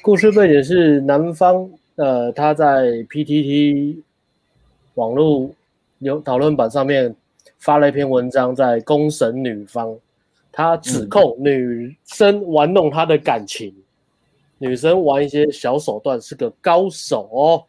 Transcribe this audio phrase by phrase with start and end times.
[0.00, 4.00] 故事背景是男方，呃，他在 PTT
[4.94, 5.50] 网络
[5.98, 7.14] 有讨论版上面
[7.58, 9.98] 发了一篇文章，在公审女方，
[10.52, 13.74] 他指控女生玩弄他的感情，
[14.58, 17.64] 女生玩一些小手段，是个高手哦。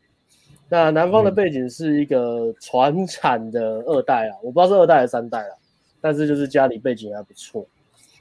[0.69, 5.57] 那男方的背景是一个传产的二代啊，我不知道是二代还是三代啊，
[5.99, 7.65] 但是就是家里背景还不错。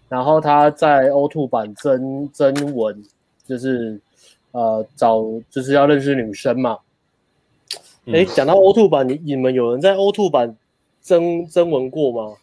[0.08, 3.02] 然后他在 O2 版征征文，
[3.48, 3.98] 就是
[4.52, 6.78] 呃找就是要认识女生嘛。
[8.06, 10.56] 哎、嗯，讲到 O two 版，你你们有人在 O two 版
[11.02, 12.36] 征征文过吗？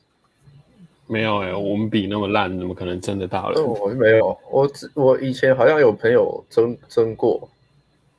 [1.08, 3.64] 没有哎、欸，我们比那么烂，怎么可能征得到了？
[3.64, 7.48] 我没有，我我以前好像有朋友征征过。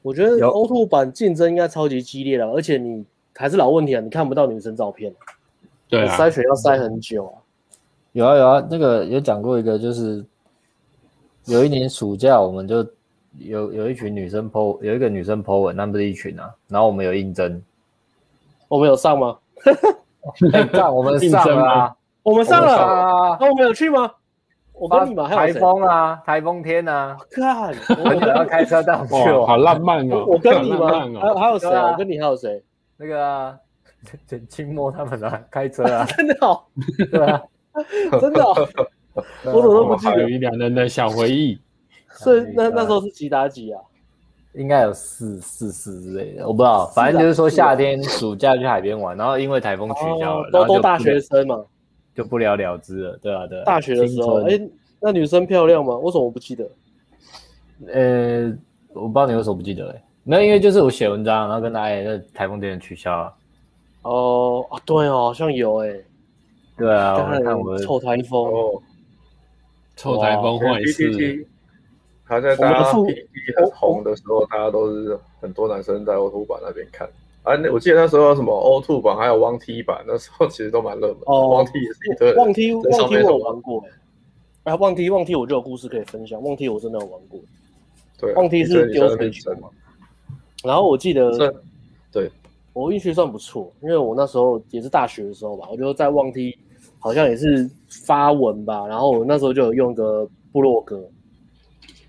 [0.03, 5.13] 我觉得 O two 版竞争应该超级激烈了，而且你还是老问题啊，你看不到女生照片，
[5.89, 7.43] 对啊，筛选要筛很久啊。
[8.13, 10.25] 有啊有啊，那个有讲过一个，就是
[11.47, 12.87] 有一年暑假，我们就
[13.39, 17.63] 有有一群女生 po，有一个女生 po 文，那不是一群啊，然后我们有应征，
[18.69, 19.37] 我们有上吗？
[20.73, 24.11] 上我们上了啊，我们上了啊，那我们有去吗？
[24.73, 30.25] 我跟你嘛，还有台风啊，台风天啊，看， 我们要开车带我去，好浪漫哦。
[30.27, 31.19] 我跟你们？
[31.21, 31.69] 还有还有谁？
[31.69, 32.63] 我跟你还有谁？
[32.99, 33.57] 那个
[34.27, 36.69] 简清末他们啊，开车啊， 真的好，
[37.11, 37.43] 对啊，
[38.21, 38.43] 真的，
[39.45, 40.23] 我怎么都不记得。
[40.23, 41.59] 有一两人的 小回忆。
[42.11, 43.81] 所以那那时候是几打几啊？
[44.55, 46.87] 应该有四四四之类的，我不知道。
[46.95, 51.63] 反正就是说夏天暑假去海边玩，然后因为台风取消了，都都大学生嘛。
[52.15, 53.65] 就不了了之了，对啊，对啊。
[53.67, 55.95] 大学的时候，哎、欸，那女生漂亮吗？
[55.99, 56.67] 为什么我不记得？
[57.93, 58.51] 呃，
[58.95, 63.35] 我不知道你为什么不记得、欸，哎，没有，因为就是我写文章，然后跟大家那台风天取消了。
[64.01, 66.05] 哦，啊，对哦，好像有哎、欸。
[66.79, 68.83] 对啊，我看我臭台风，哦、
[69.97, 71.47] 臭台风坏事。
[72.29, 77.09] 他在大家 PTT 很红的时候，大家都是很多男生在 O2 版那边看。
[77.45, 81.19] 啊，那我记得那时候什么 O2 版，还有汪 T 版，那时候其实都蛮热门。
[81.27, 82.35] 哦，汪 T 也是一对。
[82.35, 83.85] 汪 T 汪 T 我有玩过
[84.65, 86.43] 哎，汪 T 汪 T 我就有故事可以分享。
[86.43, 87.39] 汪 T 我真的有玩过。
[88.19, 89.69] 对，汪 T 是丢水球嘛。
[90.65, 91.31] 然后我记得，
[92.11, 92.29] 对，
[92.73, 96.59] 我运气算不错，因为我那时候也是大学的时候吧，我就在汪 T
[97.07, 101.01] 好像也是发文吧，然后我那时候就有用个部落格，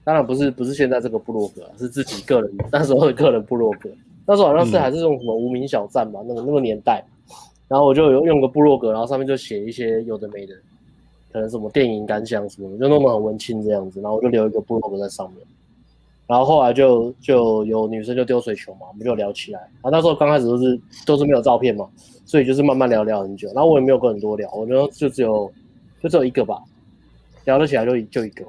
[0.03, 3.87] 当然不是不是现在这个部落格，是自己个人那时候的个人部落格。
[4.25, 7.05] 那时候好像是还是用什么无名小站吧，那个那个年代，
[7.67, 10.55] 然后我就有用个部落格，然后上面就写一些有的没的，
[11.31, 15.45] 可能什么电影感想什么的，就弄得很文青这样子，然后我就留一个部落格在上面，
[16.27, 21.87] 然后后来就就有女生就丢水球嘛，我们就聊起来，啊那时候刚开始都是都是没有照片嘛，
[22.25, 25.49] 所以就是慢慢聊聊很久，然后我也没有跟很多聊，我觉得就只有
[26.01, 26.61] 就只有一个吧，
[27.45, 28.45] 聊得起来就就一个，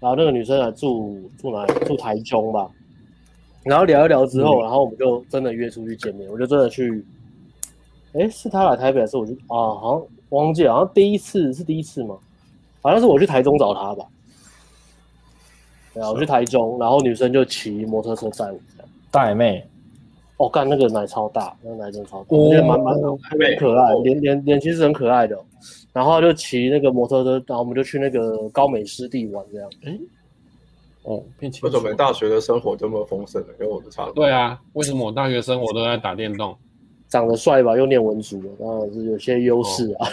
[0.00, 1.72] 然后那个女生来住住哪里？
[1.86, 2.68] 住台中吧。
[3.64, 6.28] 然后聊一聊之后，嗯、然后我们就真的约出去见面。
[6.28, 7.04] 我就真的去，
[8.12, 9.54] 哎，是他来台北还是我去啊？
[9.54, 12.18] 好像忘记了，好像第一次是第一次吗？
[12.82, 14.04] 好像是我去台中找他吧。
[15.94, 18.88] 对啊，我去台中，然后女生就骑摩托车载我这样。
[19.10, 19.64] 大妹，
[20.38, 25.38] 哦，干那个奶超大，那个奶真超大，我觉得蛮蛮蛮可爱，脸脸脸其实很可爱的。
[25.92, 29.70] 然后就骑那个摩托车，然后我们就去那个高美湿地玩这样。
[29.84, 29.98] 哎。
[31.04, 33.48] 哦，为什么你大学的生活这么丰盛呢？
[33.58, 34.24] 跟我的差不多。
[34.24, 36.56] 对啊，为什么我大学生活都在打电动？
[37.08, 38.18] 长得帅吧，又念文
[38.58, 40.08] 当然是有些优势啊。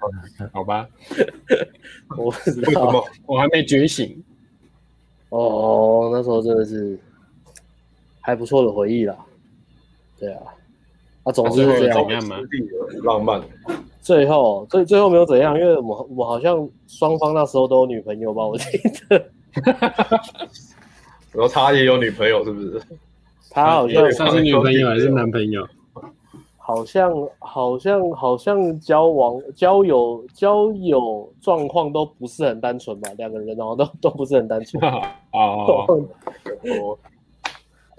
[0.00, 0.10] 哦、
[0.52, 0.88] 好吧，
[2.18, 4.20] 我不知道，我还没觉醒。
[5.32, 6.98] 哦，那时候真的是
[8.20, 9.16] 还不错的回忆啦。
[10.18, 10.42] 对啊，
[11.24, 12.04] 啊，总之是这样。
[12.04, 12.36] 怎样嘛？
[13.02, 13.40] 浪漫。
[14.02, 18.78] 最后，最最后没有怎样，因为我我好像双方那时候都有女朋友吧，我记
[19.08, 19.24] 得。
[21.32, 22.82] 然后他也有女朋友，是不是？
[23.50, 25.66] 他好像他是女朋友还是男朋友？
[26.64, 34.80] 好像好像好像交往交友交友状况都不是很单纯吧，两个人然后都都不是很单纯。
[35.34, 35.98] 哦，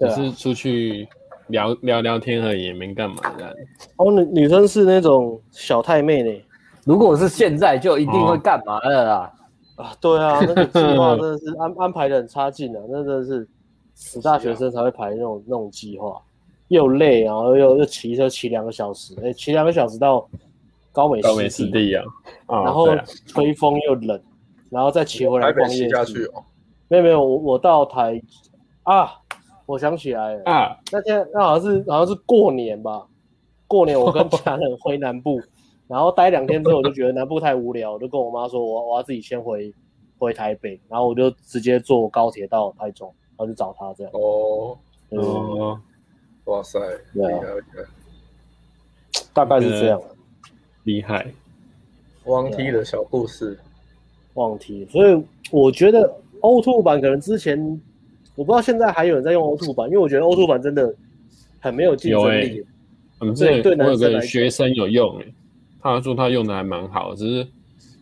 [0.00, 1.06] 只是出去
[1.48, 3.54] 聊聊聊天而已，没干嘛的。
[3.96, 6.42] 哦，女女生是那种小太妹呢。
[6.86, 9.32] 如果是现在，就一定会干嘛的啦。
[9.76, 13.46] 啊，对啊，那个 计划真的是安安排的很差劲啊，那真的是
[13.94, 16.20] 死大学生才会排那种那种计划，
[16.74, 20.28] 又累，然后又又骑车骑两个小时，哎，骑两个小时到
[20.92, 22.04] 高美高美湿地啊，
[22.46, 22.88] 然后
[23.26, 24.20] 吹风又冷，
[24.70, 26.30] 然后再骑回来逛夜市。
[26.88, 28.20] 没有没有，我我到台
[28.82, 29.10] 啊，
[29.66, 33.06] 我想起来了啊，那天那好像是好像是过年吧，
[33.66, 35.40] 过年我跟家人回南部。
[35.86, 39.72] 然后待两天之后，我就觉得南部太无聊，我就跟我妈说我，我我要自己先回
[40.18, 43.06] 回台北，然后我就直接坐高铁到台中，
[43.36, 44.12] 然后就找他这样。
[44.14, 44.78] 哦
[45.10, 45.78] 哦，
[46.44, 46.78] 哇塞，
[47.14, 47.84] 对啊厉害厉害！
[49.32, 50.00] 大概是这样。
[50.84, 51.26] 厉害。
[52.24, 53.58] 汪 T 的小故事，
[54.34, 56.10] 忘记，所以我觉得
[56.40, 57.58] O Two 版可能之前
[58.34, 60.94] 我不知道现在还有人在用 O Two 版，因为我觉得 O Two 版真的
[61.60, 62.64] 很没有竞争力。
[63.18, 65.34] 我们这对我有个学生有用诶，
[65.80, 67.48] 他说他用的还蛮好，只是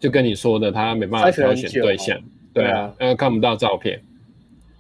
[0.01, 2.19] 就跟你说的，他没办法挑选对象，
[2.53, 4.01] 对啊，因为看不到照片。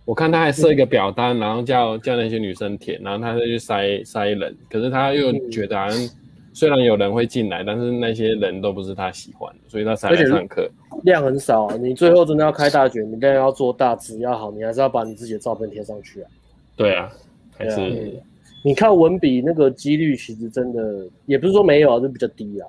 [0.04, 6.10] 我看他还设一个表单，然后叫叫那些女生填，然后他再去筛筛人，可是他又觉得好像
[6.52, 10.68] 虽然有人会进来，但是那些人都不是他喜欢的，所以他才来上课。
[11.04, 16.28] 量很少啊，你最后真的要开大卷，你当然要做大，字要好，你还是要把你自己的照片贴上去啊。
[16.76, 17.10] 对啊，
[17.56, 18.20] 还是。
[18.64, 22.68] 你看文笔那个几率其实真的也不是说没有啊，就比较低啊，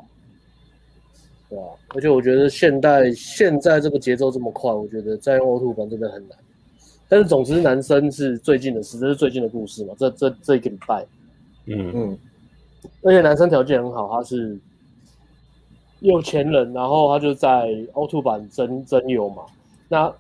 [1.50, 1.66] 对啊，
[1.96, 6.38] 而且我觉得现代现在这个节奏这么快，我觉得再用 O2 版真的很难。
[7.08, 9.94] 但是总之，男生是最近的事，这是最近的故事嘛。
[9.98, 11.06] 这这这一个礼拜，
[11.66, 12.18] 嗯嗯，
[13.04, 14.60] 而且男生条件很好，他是
[16.00, 19.44] 有钱人，然后他就在凹凸版征征友嘛，
[19.88, 20.14] 那。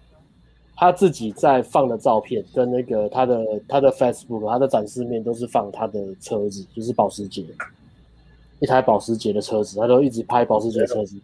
[0.75, 7.45] 他自己在放的照片跟那个他的他的 Facebook 他的展示面都是放他的车子，就是保时捷，
[8.59, 11.15] 一台保时捷的车子，他都一直拍保时捷的车子，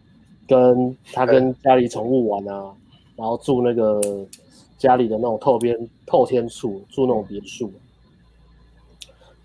[0.46, 2.72] 跟他跟家里宠物玩啊，
[3.16, 4.00] 然后住那个
[4.80, 7.70] 家里的那种透边透天厝，住那种别墅，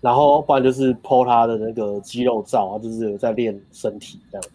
[0.00, 4.48] 然后不然就是 po 他的那个肌肉照啊，就是有在练身体这样。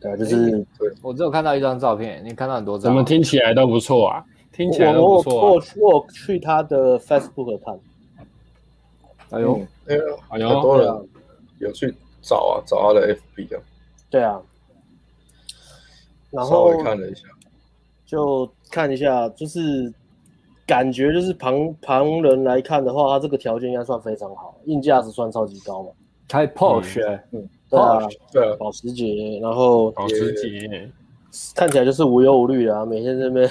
[0.00, 0.66] 对，就是
[1.02, 4.24] 我只有看到一张照片，你看到很多张，怎么听起来都不错啊？
[4.52, 5.44] 听起来都不错、啊。
[5.44, 7.78] 我我我去他的 Facebook 看，
[9.32, 11.08] 哎呦，哎呦，很多人
[11.58, 13.62] 有去找啊，找他的 FB 啊。
[14.08, 14.40] 对啊，
[16.30, 17.28] 然后稍微看了一下，
[18.06, 19.92] 就看一下，就是
[20.66, 25.90] 感觉就是旁旁人来看的话，他这个条件应该算非常好，硬价值算超级高嘛，
[26.28, 27.48] 开 Porsche，嗯。
[27.70, 27.98] 对啊，
[28.32, 30.90] 对啊，保时捷，然后保时捷
[31.54, 33.50] 看起来就是无忧无虑的啊，每天在那边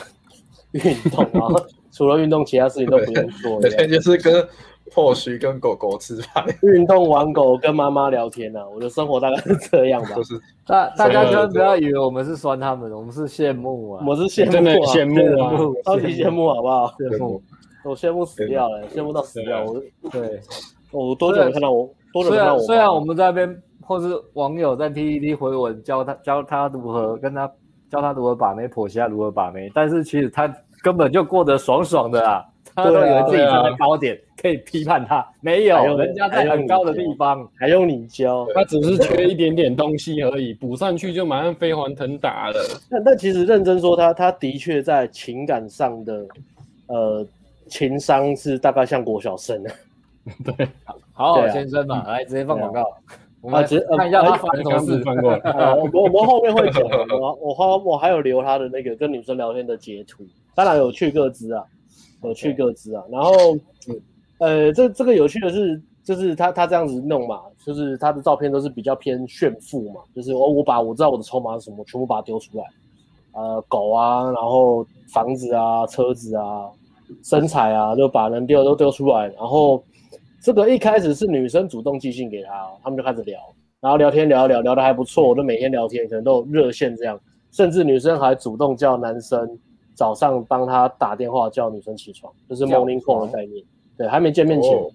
[0.71, 1.53] 运动啊，
[1.93, 3.59] 除了运动，其他事情都不用做。
[3.61, 4.43] 每天就是跟
[4.97, 10.15] Porsche 跟狗狗吃饭， 运动玩狗跟妈妈聊天啊，我的生活大概是这样吧。
[10.15, 10.33] 就是
[10.65, 15.53] 大大家千万不要以为我们是酸他们，我们是羡慕啊，我是羡慕，真的羡慕啊，
[15.85, 16.87] 超级羡慕，好不好？
[16.97, 17.43] 羡慕，
[17.85, 19.63] 我羡慕死掉了，羡慕到死掉。
[19.63, 19.79] 我
[20.09, 20.41] 对，
[20.91, 21.87] 我多久没看到我？
[22.11, 22.59] 多久没看到我？
[22.61, 23.61] 虽然我们在那边。
[23.89, 27.49] 或是网友在 PTT 回文教他教他如何跟他
[27.89, 30.45] 教他如何把妹，婆媳如何把妹，但是其实他
[30.83, 32.43] 根本就过得爽爽的啊，
[32.77, 37.49] 他都以为自己站在高点可以批判他，没有，人家在很高的地方。
[37.59, 42.55] 还用你教，他只是缺一点点东西而已，补上去就马上飞黄腾达了。
[42.87, 46.25] 那那其实认真说他，他他的确在情感上的
[46.85, 47.25] 呃
[47.67, 49.63] 情商是大概像国小生。
[49.63, 49.71] 的，
[50.55, 50.67] 对，
[51.13, 52.83] 好好先生嘛，来直接放广告。
[53.51, 55.01] 啊，直接看一下他发什么事。
[55.07, 56.83] 我我们后面会讲，
[57.19, 61.63] 我我还我还有留他的那个跟女生聊天的截图，当然有趣个资啊，
[62.23, 63.03] 有趣个资啊。
[63.11, 63.31] 然后，
[64.39, 72.63] 呃，这这个有趣的是，就是他他这样子弄嘛，就是他的照片都是比较偏炫富嘛，就是我我把我知道我的筹码是什么，全部把它丢出来，
[73.33, 76.69] 呃，狗啊，然后房子啊，车子啊，
[77.23, 79.83] 身材啊，就把能丢的都丢出来，然后。
[80.39, 83.37] 这个一开始是女生主动寄信给他，他们就开始聊，
[83.81, 87.19] 然后聊天聊一聊，聊得还不错，我就每天聊天，可能都有热线这样，
[87.51, 89.59] 甚至女生还主动叫男生
[89.97, 93.65] 早上帮他打电话叫女生起床，就是 morning call 的概念。
[93.97, 94.71] 对，还没见面前。
[94.77, 94.89] 哦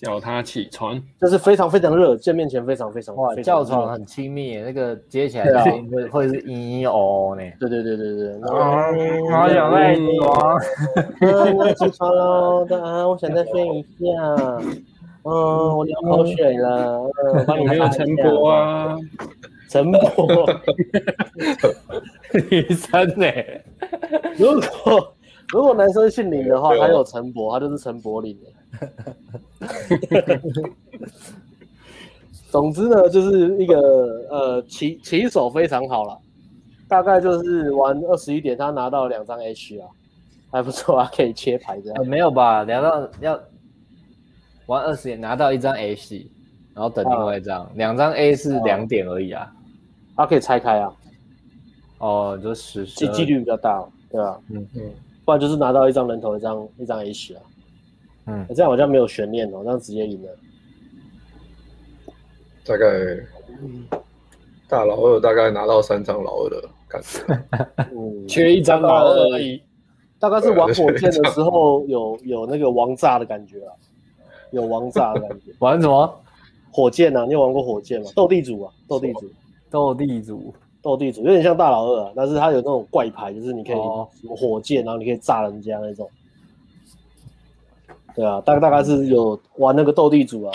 [0.00, 2.16] 叫他起床，就是非常非常热。
[2.16, 7.42] 见面前非常非常哇，叫床很亲密，那个接起来会会是嘤嘤哦呢。
[7.60, 8.40] 对对对对对。
[9.30, 10.58] 好想赖床，
[11.54, 14.06] 我起床喽，啊，我想再睡一下。
[15.22, 17.02] 嗯，我流口水了，
[17.34, 18.96] 嗯，帮你没有陈柏啊，
[19.70, 20.00] 陈柏，
[22.50, 23.26] 女生呢？
[24.36, 25.14] 如果
[25.52, 28.36] 如果男生姓林的话，他有陈柏，他就是陈柏霖。
[32.50, 33.76] 总之呢，就是一个
[34.28, 36.18] 呃起起手非常好了，
[36.88, 39.86] 大概就是玩二十一点，他拿到两张 H 啊，
[40.50, 41.96] 还不错啊，可以切牌这样。
[41.98, 42.64] 呃、没有吧？
[42.64, 43.40] 聊到要
[44.66, 46.28] 玩二十点拿到一张 H，
[46.74, 49.48] 然后等另外一张，两、啊、张 A 是两点而已啊，
[50.20, 50.92] 他、啊、可以拆开啊。
[51.98, 54.40] 哦，就十几几率比较大，对吧？
[54.50, 54.82] 嗯嗯，
[55.24, 57.42] 不然就是拿到一张人头一张一张 H 啊。
[58.26, 60.28] 嗯，这样好像没有悬念哦，这样直接赢了。
[62.64, 62.86] 大概，
[64.68, 67.18] 大老二大概拿到三张老二的感觉，
[67.96, 69.62] 嗯， 缺一张老二而已。
[70.18, 73.72] 大概是玩火箭的时候有有那个王炸的感觉啊，
[74.52, 75.50] 有王炸的感觉。
[75.60, 76.20] 玩什么？
[76.70, 77.24] 火箭啊？
[77.24, 78.10] 你有玩过火箭吗？
[78.14, 79.28] 斗地主啊，斗地主，
[79.70, 86.08] 斗地主，斗地主，有点像大老二啊，但是它有那种怪牌，就是你可以什么火箭，然后你可以炸人家那种。
[88.14, 90.52] 对啊，大大概是有玩那个斗地主啊，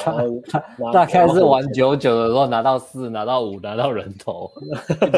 [0.94, 4.52] 大概是玩九九的时候拿到四，拿到五，拿到人头。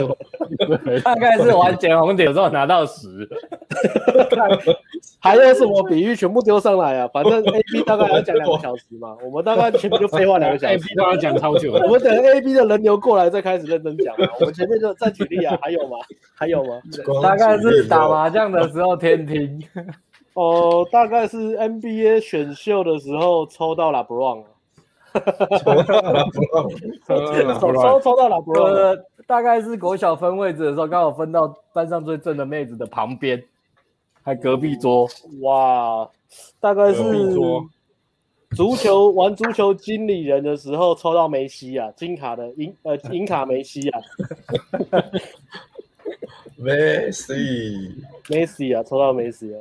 [1.03, 3.27] 大概是玩捡红点的时候拿到十。
[5.19, 6.15] 还有什么比喻？
[6.15, 7.07] 全部丢上来啊！
[7.11, 10.73] 反正 A B 大概要讲两个小时嘛，我们大概前面就废话两个小时。
[10.75, 11.73] A B 都要讲超久。
[11.73, 14.15] 我们等 A B 的人流过来再开始认真讲。
[14.39, 15.97] 我们前面就再举例啊，还有吗？
[16.35, 16.79] 还有吗？
[17.21, 19.61] 大概是打麻将的时候天听。
[20.37, 24.43] 哦，大概是 NBA 选秀的时候抽到了 LeBron，
[25.63, 25.73] 抽
[27.99, 33.43] 抽到了 LeBron，大概是国小分位置的时候，刚好分到班上最正的妹子的旁边，
[34.21, 35.09] 还隔壁桌，
[35.41, 36.07] 哇，
[36.59, 37.33] 大概是
[38.55, 43.99] 足球玩足球经理人的时候抽到梅西啊，金卡的银呃银卡梅西啊，
[46.57, 47.95] 梅西。
[48.29, 49.59] 梅西啊，抽到梅西啊。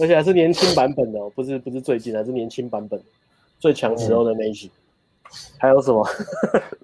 [0.00, 3.00] 而且还是年轻版本的，不是不是最近，还是年轻版本，
[3.58, 4.70] 最强时候的梅西。
[5.58, 6.04] 还有什么？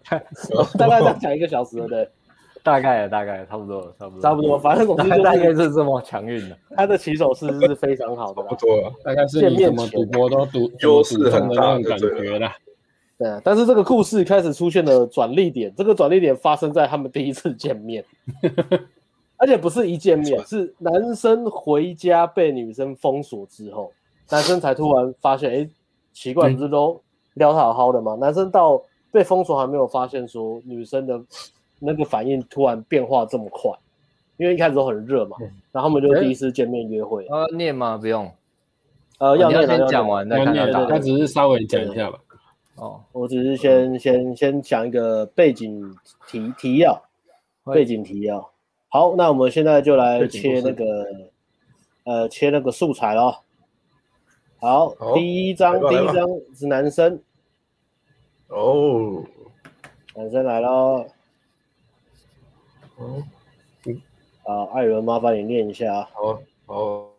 [0.78, 2.08] 大概再讲一个小时了，对，
[2.62, 6.56] 大概大概差不多差不多差不多，反正总之就大概是这么强运的。
[6.76, 12.54] 他的起手式是非常好的，不错，大概是你什么赌博都赌优势很大的感觉啦。
[13.18, 18.04] 对啊，但是这个故事开始出现了转捩点，这个转捩点发生在他们第一次见面。
[19.38, 23.92] 而且不是一见面，是男生回家被女生封锁之后，
[24.30, 25.68] 男生才突然发现，哎，
[26.12, 27.00] 奇怪，不是都
[27.34, 28.14] 聊得好好的吗？
[28.14, 28.80] 男生到
[29.12, 31.20] 被封锁还没有发现说女生的
[31.78, 33.70] 那个反应突然变化这么快，
[34.38, 35.36] 因为一开始都很热嘛，
[35.70, 37.26] 然后他们就第一次见面约会。
[37.26, 37.98] 呃，念吗？
[37.98, 38.30] 不用，
[39.18, 42.18] 呃，要先讲完再看他，他只是稍微讲一下吧。
[42.76, 45.94] 哦，我只是先先先讲一个背景
[46.26, 47.02] 提提要，
[47.64, 48.50] 背景提要。
[48.96, 51.06] 好，那我们现在就来切那个，
[52.04, 53.44] 呃，切那个素材咯。
[54.58, 57.20] 好，好第一张，第一张是男生。
[58.48, 59.22] 哦，
[60.14, 61.06] 男生来咯。
[62.98, 63.22] 嗯，
[64.42, 66.08] 好，艾伦，麻烦你念一下啊。
[66.14, 67.15] 好，好。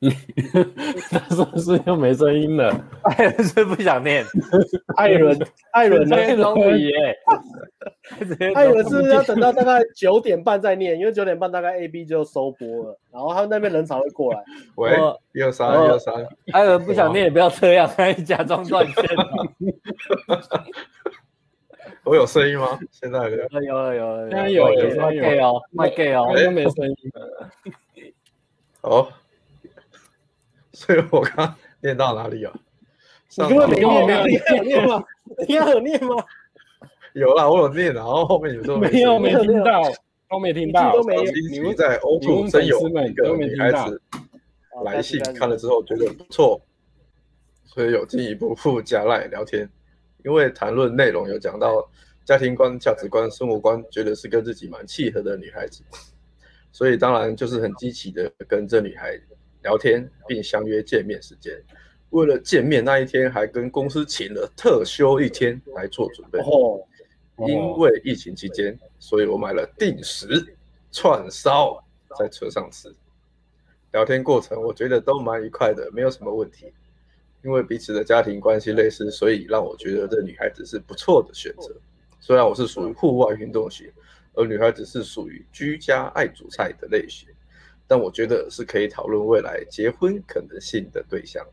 [1.10, 4.24] 他说是又没声音了，艾伦是不想念，
[4.96, 5.38] 艾伦，
[5.72, 7.16] 艾伦念总比耶，
[8.56, 14.42] 艾伦是要等到大概九点半再念，因为九点半大概 A B 就收播了，然后他们那边人才会过来。
[14.76, 14.96] 喂，
[15.34, 16.14] 一二三，一二三，
[16.52, 19.04] 艾伦不想念也不要这样，可以假装断线。
[22.04, 22.78] 我有声音吗？
[22.90, 26.96] 现在有了，有了，有了，现在有了，麦 gay 哦，麦 gay 哦，又没声音。
[28.80, 29.06] 好。
[30.72, 32.52] 所以我刚念到哪里啊？
[33.38, 35.04] 你根本没念，没有念吗？
[35.46, 36.16] 你有念吗？
[37.12, 39.82] 有啦，我有念，然后后面有时候没有，没听到，
[40.28, 40.92] 都没听到。
[40.92, 41.22] 都没有。
[41.50, 44.00] 你们在 O2 真有一个女孩子
[44.84, 46.60] 来信，看了之后觉得不错，
[47.64, 49.68] 所以有进一步附加赖聊天。
[50.24, 51.88] 因为谈论内容有讲到
[52.24, 55.82] 家庭观、价值观、生活观，觉得是跟自己蛮契合的女孩子，
[56.72, 59.18] 所以当然就是很积极的跟这女孩
[59.62, 61.62] 聊天，并相约见面时间。
[62.10, 66.40] 为了见面那一天，还跟公司请了特休一天来做准备。
[66.40, 66.80] 哦，
[67.46, 70.54] 因为疫情期间，所以我买了定时
[70.90, 71.82] 串烧
[72.18, 72.92] 在车上吃。
[73.92, 76.72] 聊天过程我觉得都蛮愉快的，没有什么问题。
[77.42, 81.74] 因为彼此的家庭关系类似，所以让我觉得这女孩子是不错的选择。
[82.20, 83.90] 虽然我是属于户外运动型，
[84.34, 87.29] 而女孩子是属于居家爱煮菜的类型。
[87.90, 91.44] 但我觉得是可以讨论未来结婚可能性的对象。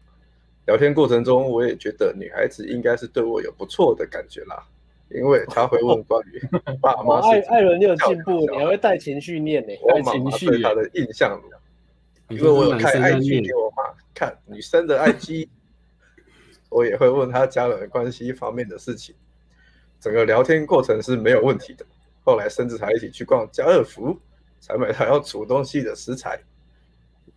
[0.68, 4.64] 聊天过程中，我也觉得女孩子应该是对我有不错的感觉啦，
[5.10, 6.40] 因为她会问关于
[6.80, 7.22] 爸妈。
[7.22, 9.74] 艾艾伦，你有进步，你还会带情绪念呢？
[9.82, 11.42] 我情绪对她的印象，
[12.30, 15.48] 因为我有看 IG 给我妈看女生的 IG，
[16.70, 19.16] 我也会问她家人关系方面的事情。
[20.00, 21.84] 整个聊天过程是没有问题的，
[22.24, 24.16] 后来甚至还一起去逛家乐福。
[24.60, 26.40] 才买他要煮东西的食材，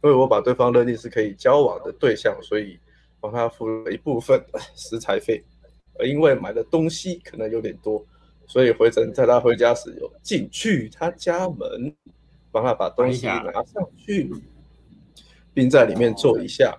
[0.03, 2.79] 因为我把对方认定是可以交往的对象，所以
[3.21, 4.43] 帮他付了一部分
[4.75, 5.43] 食材费。
[5.99, 8.05] 而因为买的东西可能有点多，
[8.47, 11.95] 所以回程在他回家时有进去他家门，
[12.51, 14.31] 帮他把东西拿上去，
[15.53, 16.77] 并在里面坐一下，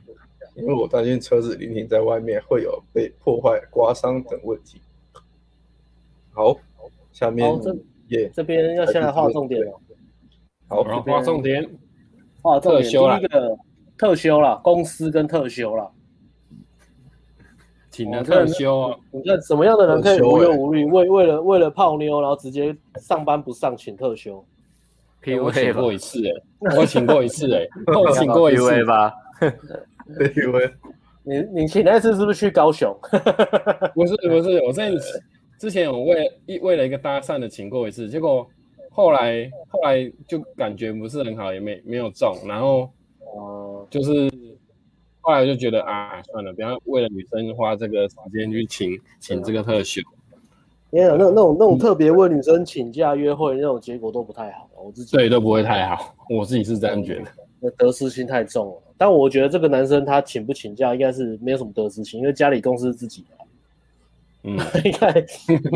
[0.55, 4.81] 因为我担心车子临停在外面会有被破坏、刮伤等问题。
[6.31, 6.57] 好。
[7.13, 9.81] 下面这这边要先来画重点了。
[10.71, 11.69] 好，然后画重点，
[12.41, 12.83] 画重点。
[12.89, 13.57] 第一个
[13.97, 15.91] 特休了，公司跟特休了，
[17.89, 18.97] 请了特休。
[19.11, 24.43] 你看什么样的人可以无忧无虑，为为了为了泡妞，然后直接上班不上，请特休？
[25.43, 26.31] 我请过一次哎，
[26.77, 29.13] 我请过一次哎， 我请过一次吧。
[30.37, 30.71] 因为
[31.23, 32.97] 你你请那次是不是去高雄？
[33.93, 34.89] 不是不是，我在
[35.59, 38.47] 之前我为一为了一个搭讪的请过一次，结果
[38.93, 42.89] 后来后来就感觉不是很好，也没没有中，然后
[43.33, 44.29] 哦，就是
[45.21, 50.01] 后来就觉得啊，算了，不要为了女生花这个时间去请请这个特休。
[50.89, 57.31] 没有那那种那种特别为女生请假约会那种结果都不太好，我自己对都不会太好，我自己是这样觉得。
[57.61, 63.37] 那得失心太重了，但我觉得这个男生他请不请假应该是没有什么得失心，因为家里公司自己的，
[64.49, 65.13] 嗯， 应该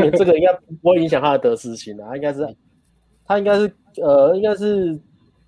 [0.10, 2.46] 这个应该不会影响他的得失心的，他应该是
[3.28, 4.94] 他应该是呃应该是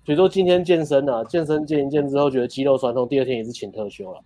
[0.04, 4.20] 比如说今天健身啊，健身健一健之后觉得肌肉酸痛，第二天也是请特休了，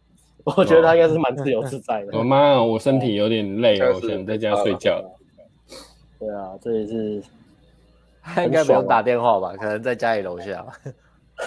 [0.56, 2.18] 我觉得他应该是蛮自由自在的。
[2.18, 5.02] 我妈，我身体有点累，我想在家睡觉。
[6.18, 7.22] 对啊，这也是
[8.22, 9.54] 他应该不用打电话吧？
[9.56, 10.64] 可能在家里楼下。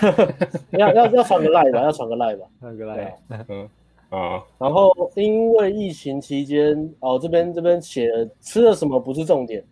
[0.71, 3.15] 要要要传个赖吧，要传个赖吧，传个赖。
[3.47, 3.69] 嗯
[4.09, 9.63] 啊，然后因为疫情期间，哦，这边这边写了吃了什么不是重点，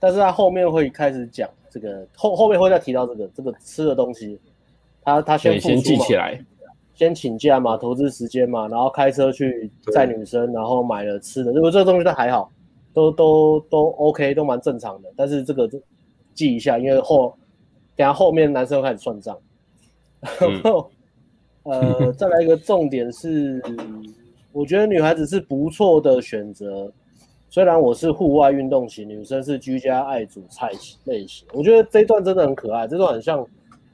[0.00, 4.38] 但是他后面会开始讲这个后后面会再提到这个这个吃的东西，
[5.02, 6.38] 他他先先记起来，
[6.94, 12.52] 先请假嘛，投资时间嘛，然后开车去载女生，然后买了吃的，如果这个东西都还好，
[12.92, 15.80] 都都都 OK，都蛮正常的，但是这个就
[16.34, 17.34] 记一下，因为后
[17.96, 19.38] 等下后面男生会开始算账。
[20.38, 20.90] 然后，
[21.64, 23.60] 呃，再来一个重点是，
[24.52, 26.92] 我觉得女孩子是不错的选择。
[27.52, 31.46] 虽然我是户外运动型，女生是居家爱煮菜型类型。
[31.52, 33.46] 我觉得这一段真的很可爱，这段很像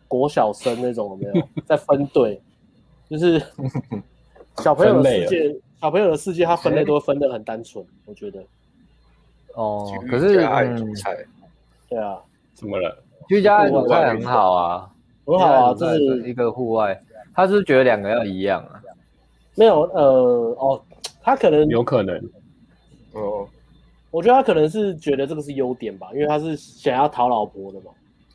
[0.06, 2.40] 国小生那种，有没有 在分队？
[3.10, 3.42] 就是
[4.58, 7.84] 小朋友的世界，小朋友的世界，他分类都会分的很单纯。
[8.06, 8.40] 我觉得。
[9.54, 11.16] 哦，可是爱煮菜，
[11.88, 12.16] 对啊，
[12.54, 12.96] 怎么了？
[13.28, 14.88] 居家爱煮菜很好啊。
[15.26, 16.96] 很好啊，这是一个户外，
[17.34, 18.80] 他是觉得两个要一样啊？
[19.56, 20.80] 没有，呃，哦，
[21.20, 22.22] 他可能有可能，
[23.12, 23.48] 哦，
[24.10, 27.90] 我觉得他可能是觉得这个是优点吧，因为他是想要讨老婆的嘛，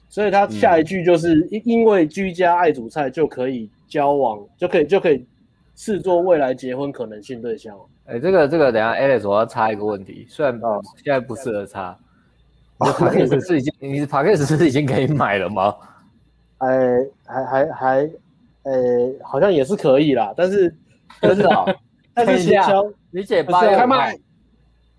[0.10, 5.26] 所以他下一句就是因因为居家爱煮菜就可以交往，就可以就可以
[5.76, 7.76] 视作未来结婚可能性对象。
[8.06, 11.98] 哎，这个这个，等下 Alex 我要插一个问题，虽然哦现在不适合插，
[12.80, 15.74] 你 Podcast 是已经你的 Podcast 是已经可以买了吗？
[16.60, 18.10] 哎，还还还，
[18.64, 18.72] 哎，
[19.22, 20.76] 好像也是可以啦，但是
[21.22, 21.66] 但是啊，
[22.14, 24.18] 但是行销，你姐八月开卖，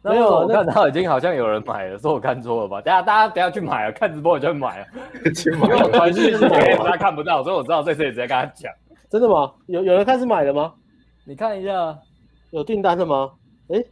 [0.05, 2.81] 没有，我看到已经好像有人买了，说我看错了吧？
[2.83, 4.87] 等下大家等下去买啊，看直播我就买了，
[5.35, 8.71] 去买，因为我传讯息 给他看不到，所以我知道这次也直接跟他讲，
[9.11, 9.53] 真的吗？
[9.67, 10.73] 有有人开始买了吗？
[11.27, 11.97] 你看一下，
[12.51, 13.31] 有订单的吗？
[13.69, 13.83] 哎。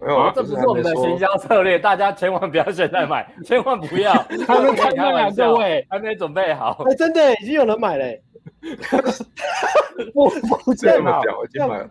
[0.00, 4.12] 没有啊，这不是我们的行销策略，大家千万不要现在买，千万不要。
[4.12, 6.84] 还没开卖啊，各位还没准备好。
[6.90, 8.04] 哎，真的已经有人买了。
[10.12, 10.28] 不
[10.64, 11.88] 不这样表已经买了。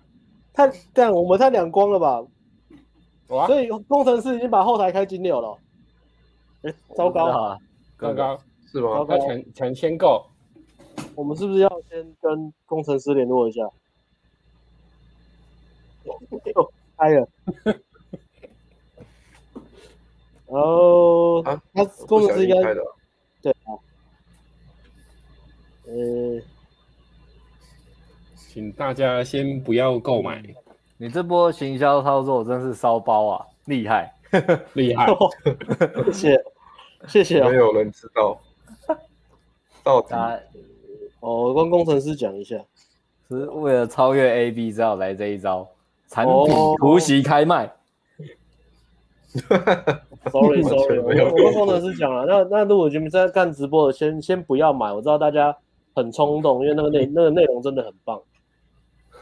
[0.54, 2.22] 太这样，我们太两光了吧？
[3.48, 5.58] 所以工程师已经把后台开金流了。
[6.64, 7.58] 哎，糟糕啊！
[7.98, 8.40] 糟糕，
[8.72, 9.06] 是吗？
[9.10, 10.26] 要抢抢先购。
[11.16, 13.62] 我们是不是要先跟工程师联络一下？
[16.98, 17.28] 开了。
[20.48, 21.56] 然后他
[22.08, 22.74] 工程师应该
[23.42, 23.74] 对啊，
[25.86, 26.42] 呃，
[28.36, 30.44] 请大家先不要购买。
[31.04, 34.10] 你这波行销操作真是烧包啊，厉害，
[34.72, 35.06] 厉害，
[36.14, 36.42] 谢
[37.10, 37.44] 谢，谢谢。
[37.44, 38.40] 没有人知道，
[39.84, 40.16] 到底
[41.20, 42.56] 哦，我跟工程师讲一下，
[43.28, 45.68] 是为了超越 AB，只好来这一招，
[46.08, 46.34] 产品
[46.78, 47.70] 突袭开卖。
[50.32, 54.94] Sorry Sorry，我我跟工程师讲了，那那如果你们在看直播的，先先不要买。
[54.94, 55.54] 我知道大家
[55.94, 58.22] 很冲动，因为那个内那个内容真的很棒。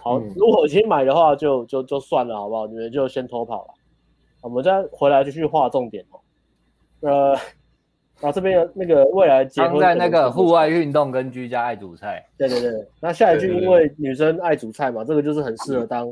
[0.01, 2.67] 好，嗯、如果已经买的话就，就就就算了，好不好？
[2.67, 3.73] 你们就先偷跑了。
[4.41, 6.19] 我们再回来继续画重点哦。
[7.01, 7.29] 呃，
[8.19, 12.25] 然后这边有那个未来结婚在那个户外运动跟居家爱煮菜。
[12.37, 16.11] 对对对，那下一句因为女生爱煮菜嘛，这个就是很适合当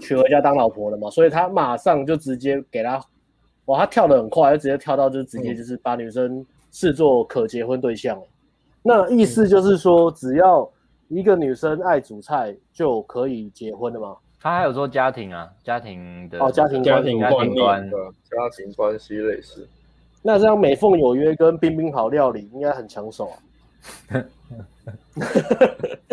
[0.00, 3.00] 娶回家当老婆的嘛，所以他马上就直接给他。
[3.66, 8.18] 哇，他跳的很快，就直接跳到就直接就是把女生视作可结婚对象
[8.82, 10.66] 那意思就是说，只要
[11.08, 14.16] 一个女生爱煮菜就可以结婚了吗？
[14.40, 19.68] 他还有说家庭啊，家庭的哦，家庭家庭观家庭关系类似。
[20.22, 23.34] 那这样美凤有约跟冰冰好料理应该很抢手啊。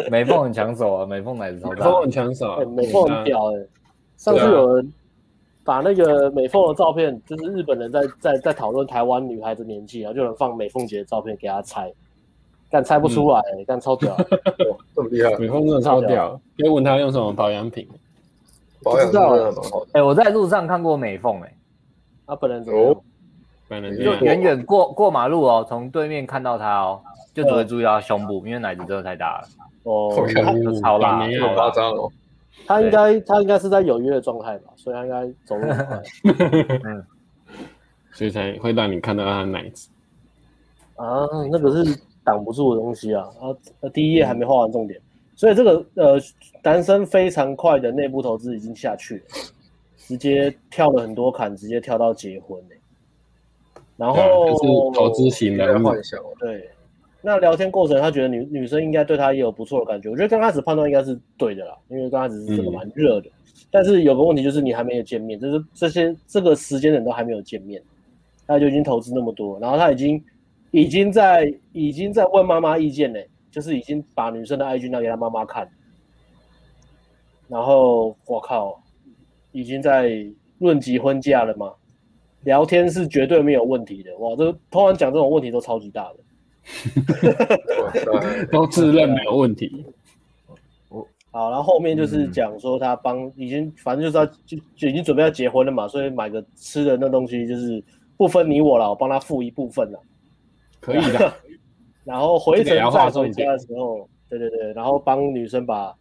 [0.09, 1.75] 美凤很抢手啊，美凤奶子超大。
[1.75, 3.69] 美凤很抢手、啊欸，美凤很屌哎、欸。
[4.17, 4.93] 上次有人
[5.63, 11.93] 把那个美凤的照片，就是日本人在在在讨论台湾女孩子年纪，然后就能放美凤姐的照片给她猜，
[12.69, 14.15] 但猜不出来、欸，但、嗯、超屌，
[14.95, 16.39] 这么厉害，美凤真的超屌。
[16.57, 17.87] 可以问他用什么保养品？
[18.83, 19.87] 保养真的蛮好的。
[19.93, 21.55] 哎、欸，我在路上看过美凤、欸，哎，
[22.27, 22.95] 他本人怎么样？
[23.67, 27.01] 本人就远远过过马路哦，从对面看到他哦。
[27.33, 29.47] 就只会注意到胸部，因为奶子真的太大了。
[29.83, 30.09] 哦，
[30.81, 32.09] 超辣，好夸张哦。
[32.65, 36.01] 他应该他应该是在有约的状态吧，所以他应该走路很快。
[36.85, 37.05] 嗯，
[38.13, 39.89] 所以才会让你看到他的奶子。
[40.95, 43.29] 啊，那个是挡不住的东西啊！
[43.39, 44.99] 啊，第一页还没画完重点，
[45.35, 46.19] 所以这个呃，
[46.63, 49.23] 男生非常快的内部投资已经下去了，
[49.97, 52.77] 直接跳了很多坎，直接跳到结婚、欸、
[53.95, 56.69] 然后、就是投资型的幻想，对。
[57.21, 60.11] 那聊天过程，他觉得女女生应该对他也有不错的感觉。
[60.11, 63.27] 我觉得刚开始判断应该是对的啦，因为刚开始是这个蛮热的。
[63.27, 67.81] 嗯、但是有个问题就是你还没有见面，就是这些这个时间点都还没有见面，
[68.45, 70.23] 他就已经投资那么多，然后他已经
[70.75, 75.65] 已经在已经在问妈妈意见嘞，就是已经把女生的 IG 拿给他妈妈看，
[77.47, 78.83] 然后我靠，
[79.53, 81.71] 已经在论及婚嫁了吗？
[82.43, 86.17] 聊天是绝对没有问题的，哇，这通常讲这种问题都超级大的。
[88.51, 89.85] 都自认没有问题。
[91.31, 97.81] 好，然后后面就是讲说他帮已经，反正就是他就就已经准备要结婚了嘛，所以买个吃的那东西就是
[98.17, 99.99] 不分你我了，我帮他付一部分了，
[100.85, 101.33] 可以的。
[102.05, 105.91] 然后回程再回家的时候，对对对，然后帮女生把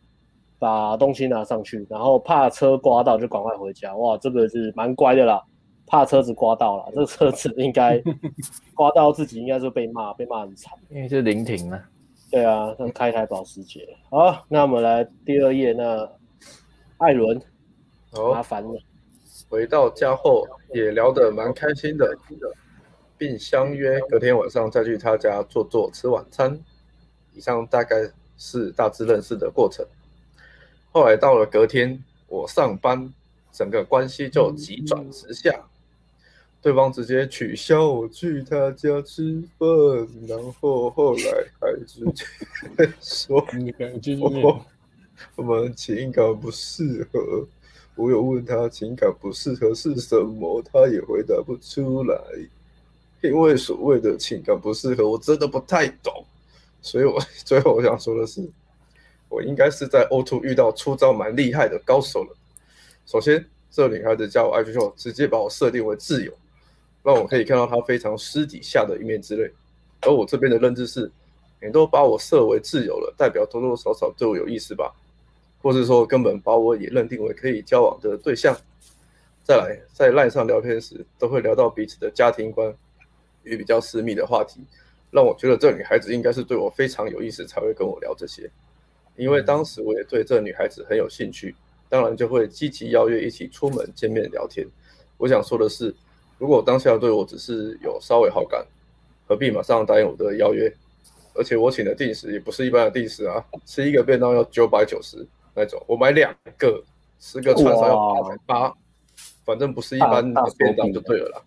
[0.59, 3.97] 把东西拿上去，然后怕车刮到就赶快回家。
[3.97, 5.42] 哇，这个是蛮乖的啦。
[5.87, 8.03] 怕车子刮到了， 这个车子应该
[8.75, 10.73] 刮到自己，应该是被骂，被骂很惨。
[10.90, 11.81] 因为是临停嘛。
[12.31, 13.87] 对啊，他开台保时捷。
[14.11, 15.73] 好，那我们来第二页。
[15.73, 16.07] 那
[16.99, 17.40] 艾伦，
[18.33, 18.79] 麻烦了。
[19.49, 22.16] 回到家后也聊得蛮开心的，
[23.25, 26.61] 并相约隔天晚上再去他家坐坐吃晚餐。
[27.33, 27.97] 以上大概
[28.37, 29.83] 是大致认识的过程。
[30.93, 33.11] 后来到了隔天，我上班，
[33.51, 35.59] 整个关系就急转直下。
[36.61, 39.67] 对方直接取消我去他家吃饭，
[40.29, 43.43] 然后后来还直接说
[44.21, 44.67] 我
[45.37, 47.49] 我们情感不适合。
[47.97, 52.17] 我有问他情感不适合是什么，他也回答不出来。
[53.29, 56.25] 因为所谓的情感不适合，我真的不太懂。
[56.83, 58.47] 所以我 最后我想说的是，
[59.29, 62.37] 我应该是在 O2 遇到出招蛮厉害的高手了。
[63.07, 66.33] 首先，这女孩子加我 IG 后，直接把我设定为挚友。
[67.03, 69.53] 让我可以看到她非常私底下的一面之类，
[70.01, 71.13] 而我这边的认知是，
[71.61, 74.91] 你都把我设为挚友了，代表多多少少对我有意思吧，
[75.61, 78.57] 或是说根本把我也认定为可以交往的对象。
[79.43, 82.75] 再来，在赖上聊天时，都会聊到彼此的家庭观
[83.44, 84.61] 与比较私密的话题，
[85.11, 88.50] 让我觉得这女孩子应该是对我非常有意思才会跟我聊这些。
[89.16, 91.54] 因为当时我也对这女孩子很有兴趣，
[91.88, 94.66] 当然就会积极邀约一起出门见面聊天。
[95.16, 95.94] 我想说的是。
[96.37, 98.66] 如果当下对我只是有稍微好感，
[99.26, 100.70] 何必马上答应我的邀约？
[101.33, 106.83] 而且我请的定时也不是一般的定时啊，吃一个便当要九百九十那种，我买两个，
[107.20, 108.74] 十个串烧要八百八，
[109.44, 111.42] 反正不是一般的便当就对了啦。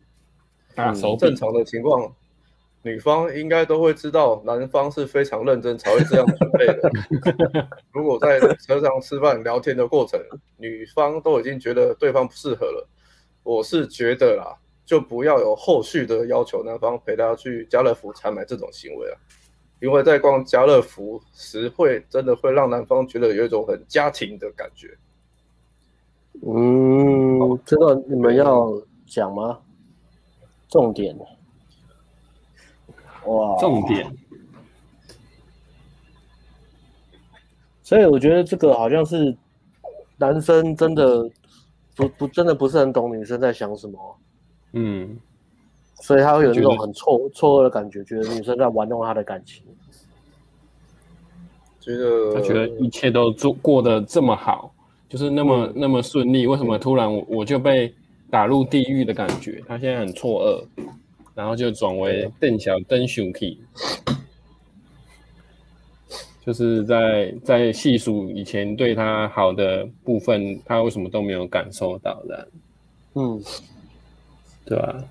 [0.77, 2.13] 嗯，正常的情况，
[2.83, 6.89] 女方应该都会知道男方是非常认真才会这样准备的。
[7.91, 10.19] 如果在车上吃饭聊天的过程，
[10.57, 12.87] 女方都已经觉得对方不适合了，
[13.43, 14.55] 我是觉得啦。
[14.85, 19.19] 就不要有后续的要求，男方陪她去家乐福采买这种行为啊，
[19.81, 24.97] 因为在逛家乐福时，会真的会让男方觉得有一种很家庭的感觉。
[26.41, 28.71] 嗯，这个你们要
[29.05, 29.59] 讲吗？
[30.69, 31.17] 重点。
[33.25, 34.05] 哇，重点。
[37.83, 39.35] 所以我觉得这个好像是
[40.17, 41.29] 男生真的
[41.95, 44.17] 不不真的不是很懂女生在想什么。
[44.73, 45.17] 嗯，
[46.01, 49.63] 所以他会有那种很错错愕的感觉，觉得女生在玩弄他的感情，
[51.79, 54.73] 觉得他觉得一切都做过得这么好，
[55.07, 57.95] 就是那么、嗯、那么顺利，为什么突然我我就被
[58.29, 59.63] 打入地狱的感觉？
[59.67, 60.85] 他现在很错愕，
[61.33, 63.59] 然后就转为邓小登熊 key，
[66.45, 72.47] 就是在在细数以前对他好的部分，他为什么都没有感受到的？
[73.15, 73.41] 嗯。
[74.69, 75.01] 对吧？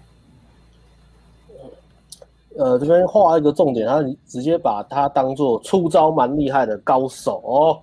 [2.58, 7.82] 呃，这边画一个重点，他直接把他当做出招蛮厉害的高手哦。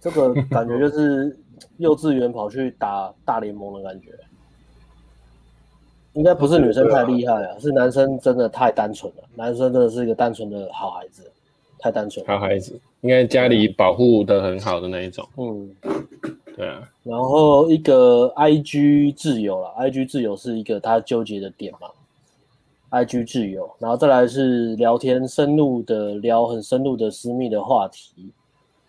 [0.00, 1.38] 这个感觉就是
[1.78, 4.08] 幼稚园跑去打大联盟的感觉。
[6.14, 9.22] 应该不是女生太厉害啊，是男生真的太单纯了。
[9.34, 11.30] 男生真的是一个单纯的好孩子，
[11.78, 12.24] 太单纯。
[12.26, 15.26] 好孩子，应该家里保护的很好的那一种。
[15.36, 15.70] 嗯，
[16.56, 16.82] 对啊。
[17.02, 21.88] 然后一个 IG 自由啦，IG 自由是一个他纠结的点嘛。
[22.90, 28.30] IG 自由，然后再来是聊天，深入的聊很深入的私密的话题，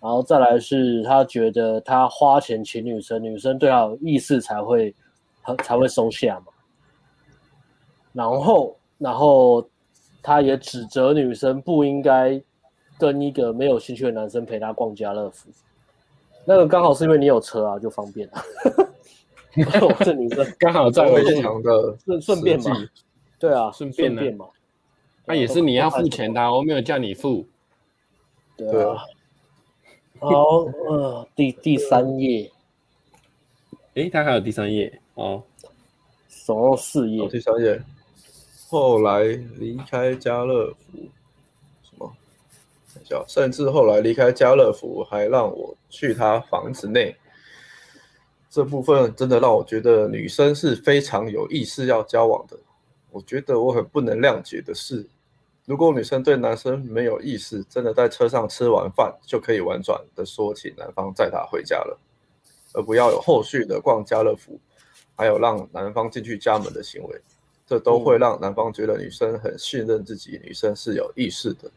[0.02, 4.94] 然后再来是他觉得他花钱请女生，女生对他有意思才会
[5.64, 6.48] 才会收下嘛。
[8.14, 9.68] 然后，然后
[10.22, 12.42] 他也指责女生不应该
[12.98, 15.50] 跟一个没有兴趣的男生陪他逛家乐福。
[16.46, 18.34] 那个刚好是因为你有车啊，就方便了。
[19.82, 22.72] 我是女生，刚好在我现场的顺顺便嘛。
[23.40, 24.48] 对啊，顺便，顺便嘛。
[25.26, 27.46] 那、啊、也是你要付钱的、啊，我没有叫你付。
[28.58, 28.98] 对啊。
[30.20, 30.30] 好，
[30.90, 32.50] 呃，第第三页。
[33.96, 35.44] 诶，他还有第三页哦。
[36.46, 37.28] 总共四页。
[37.28, 37.82] 第三页。
[38.74, 39.22] 后来
[39.60, 40.98] 离开家乐福，
[41.84, 42.12] 什么？
[42.96, 47.16] 等一下，甚至后来离开家乐福，还让我去他房子内。
[48.50, 52.58] 这部分真的让我觉得女生是非常有意识要交往的。
[53.12, 55.06] 我觉得我很不能谅解的是，
[55.66, 61.96] 如果女生对男生没有意思，真的在车上吃完饭就可以婉转的说请男方载她回家了，
[62.74, 64.60] 而不要有后续的逛家乐福，
[65.16, 67.22] 还有让男方进去家门的行为。
[67.74, 71.72] 这都会让男方觉得女生很信任自己，女生是有意识的。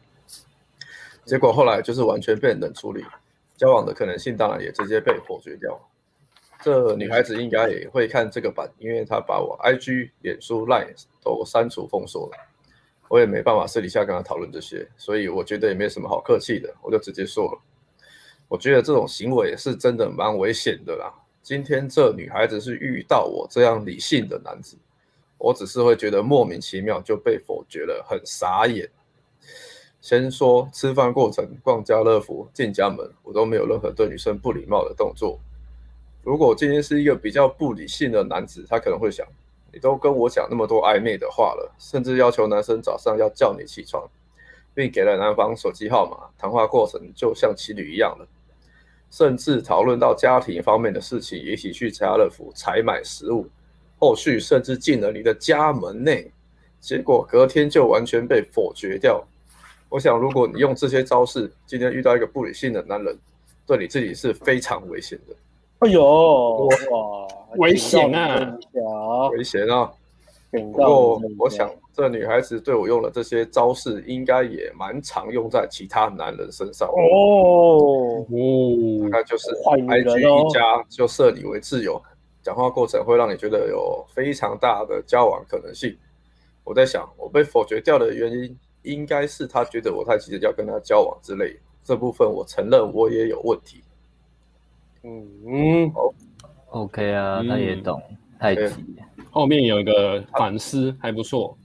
[1.25, 3.03] 结果后来就是完全被冷处理，
[3.55, 5.75] 交往的可能性当然也直接被否决掉。
[6.61, 12.37] 这女孩子应该也会看这个版，因为她把我 IG、脸书、Line 都删除封锁了，
[13.07, 17.59] 我也没办法私底下跟她讨论这些，所以我觉得也没什么好客气的，我就直接说了。
[18.47, 21.11] 我觉得这种行为是真的蛮危险的啦。
[21.41, 24.77] 今天这女孩子是遇到我这样理性的男子。
[25.37, 28.89] 我只是会觉得莫名其妙就被否决了，很傻眼。
[29.99, 35.39] 先说吃饭过程、逛家乐福、进家门，我都没有任何对女生不礼貌的动作。
[36.23, 39.25] 如果今天是一个比较不理性的男子，他可能会想：
[39.71, 44.07] 你都跟我讲那么多暧昧的话了，甚至要求男生早上要叫你起床，
[44.73, 48.27] 并给了男方手机号码，谈话过程就像情侣一样了。
[49.09, 53.47] 甚至讨论到家庭方面的事情，一起去家乐福采买食物。
[53.97, 56.31] 后续甚至进了你的家门内，
[56.79, 59.23] 结果隔天就完全被否决掉。
[59.89, 63.17] 我想，如果你用这些招式，今天遇到一个不理性的男人，
[63.65, 65.35] 对你自己是非常危险的。
[65.79, 68.57] 哎呦，哇，危险啊！
[69.31, 69.91] 危险啊！
[70.49, 76.95] 不过，我想这女孩子对我用的这些招式，应该也蛮常用在其他男人身上哦。
[76.95, 78.25] 哦，
[79.09, 82.01] 那就是 IG 一家就设你为挚友。
[82.47, 85.93] 讲话过程会让你觉得有非常大的交往可能性。
[86.63, 91.59] 我在想，我被否决掉的原因，应该是他觉得我太急着要跟他交往之类。
[91.83, 93.83] 这部分我承认我也有问题。
[95.03, 96.13] 嗯嗯，好
[96.69, 98.95] ，OK 啊，他也懂，嗯、太急。
[99.29, 101.57] 后面有一个反思，还不错。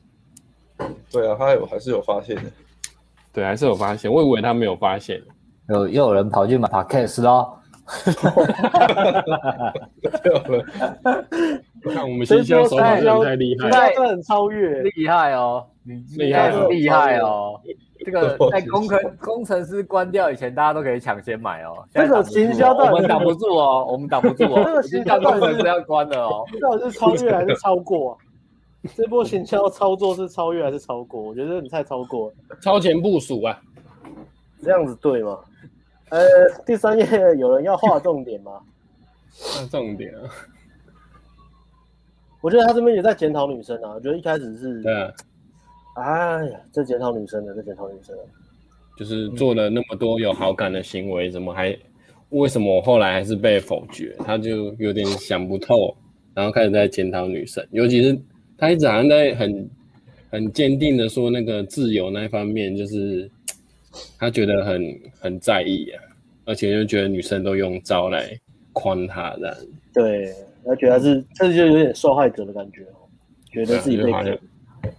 [1.12, 2.42] 对啊，他有还是有发现的。
[3.32, 4.12] 对，还是有发现。
[4.12, 5.22] 我以为他没有发现。
[5.68, 7.56] 有又有人跑去买 Podcast 咯。
[7.92, 9.72] 哈哈哈哈
[11.02, 11.24] 哈！
[11.92, 15.66] 看我们行销手法真的太厉害，太很超越，厉害哦，
[16.16, 17.60] 厉害厉害哦！
[18.04, 21.84] 这个 在工程工程师关掉以前，大家都可以抢先买哦。
[21.92, 24.62] 这个行销我们挡不住哦，我们挡不住哦。
[24.64, 26.44] 这个行销工程师要关了哦。
[26.60, 28.16] 到底是超越还是超过？
[28.96, 31.20] 这波行销操作是超越还是超过？
[31.20, 33.60] 我觉得你太超过了，超前部署啊！
[34.64, 35.38] 这样子对吗？
[36.12, 36.20] 呃，
[36.66, 37.06] 第三页
[37.38, 38.60] 有人要画重点吗？
[39.34, 40.20] 画重点啊！
[42.42, 43.94] 我觉得他这边也在检讨女生啊。
[43.94, 45.10] 我觉得一开始是，对啊，
[45.94, 48.22] 哎呀，在检讨女生的，在检讨女生的，
[48.98, 51.74] 就是做了那么多有好感的行为，怎么还
[52.28, 54.14] 为什么我后来还是被否决？
[54.18, 55.96] 他就有点想不透，
[56.34, 58.14] 然后开始在检讨女生，尤其是
[58.58, 59.70] 他一直好像在很
[60.30, 63.30] 很坚定的说那个自由那一方面，就是。
[64.18, 66.02] 他觉得很很在意啊，
[66.44, 68.38] 而且就觉得女生都用招来
[68.72, 69.56] 框他这样。
[69.92, 73.08] 对，他觉得他是，这就有点受害者的感觉哦，
[73.50, 74.40] 觉得自己被骗，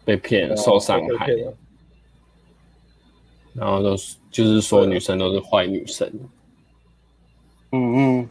[0.05, 1.27] 被骗受伤害，
[3.53, 6.07] 然后都是就是说女生都是坏女生。
[7.71, 8.29] 嗯嗯，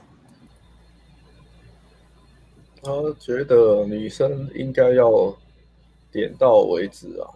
[2.83, 5.37] 他觉得女生应该要
[6.13, 7.27] 点到为止啊。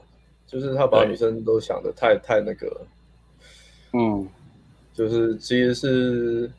[0.47, 2.87] 就是他把女生都想的太太那个，
[3.93, 4.29] 嗯，
[4.95, 6.51] 就是其实是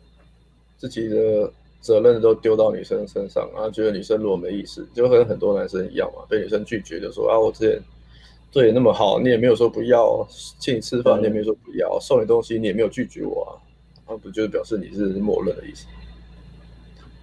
[0.77, 7.81] 自己的责任都丢到女生身上，然后觉得女生如果没意思，就跟很多男生一样嘛，被女生拒绝就说啊，我之前
[8.51, 10.27] 对你那么好，你也没有说不要，
[10.59, 13.51] 请你吃饭你也没有说不要，送你东西你也没有拒绝我啊，
[14.07, 15.85] 那不就是表示你是默认的意思？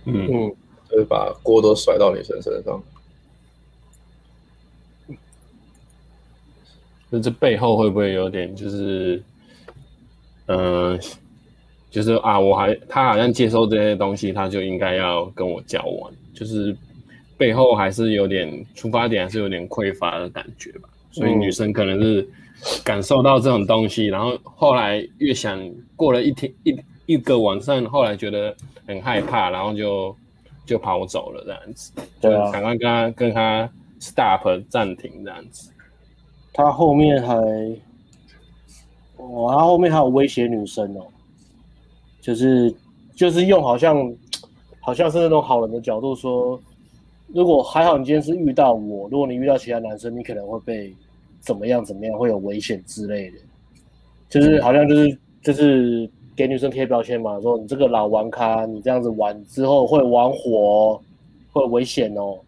[0.07, 0.57] 嗯嗯，
[0.91, 2.83] 就是把锅都甩到女生身上。
[7.11, 9.23] 那这背后会不会有点就是，
[10.47, 10.99] 嗯、呃，
[11.91, 16.77] 就是啊，我还他好像接受这些东西，他就应该要跟我交往，就是
[17.37, 20.89] 背后还是有点出发点还是有点匮乏的感觉吧。
[21.11, 22.29] 所以女生可能是
[22.85, 25.59] 感受到这种东西，然后后来越想
[25.95, 26.77] 过了一天一
[27.07, 28.55] 一个晚上，后来觉得
[28.87, 30.17] 很害怕，然后就
[30.67, 35.71] 就跑走了这样子，就赶快跟他跟他 stop 暂停这样子。
[36.53, 37.37] 他后面还，
[39.33, 41.07] 哦，他后面还有威胁女生哦，
[42.21, 42.75] 就是
[43.15, 44.15] 就是用好像
[44.81, 46.61] 好像是那种好人的角度说，
[47.29, 50.95] 如果还好你今天是遇到我，如果你遇到其他男生，你可能会被
[51.41, 53.39] 怎么样怎么样，会有危险之类的，
[54.29, 61.01] 就是好像就是就是给女生贴标签嘛，说你这个老玩咖，你这样子玩之后会玩火，
[61.53, 62.39] 会危险哦，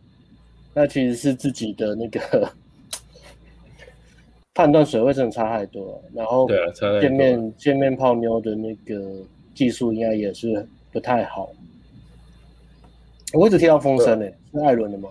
[0.74, 2.48] 那其实是自己的那个。
[4.56, 6.48] 判断水位真的差太多了，然后
[6.98, 9.22] 见面见面泡妞的那个
[9.54, 11.52] 技术应该也是不太好。
[13.34, 15.10] 我一直听到风声呢，是艾伦的吗？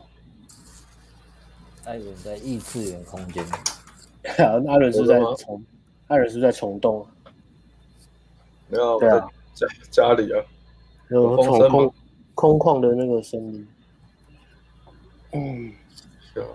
[1.83, 3.45] 艾伦在异次元空间。
[4.67, 5.63] 艾伦是在虫，
[6.07, 7.05] 艾伦是在虫洞。
[8.67, 10.41] 没有，对啊，在家里啊，
[11.09, 11.93] 有虫空
[12.33, 13.67] 空旷的那个声音。
[15.33, 15.71] 嗯，
[16.33, 16.47] 是啊。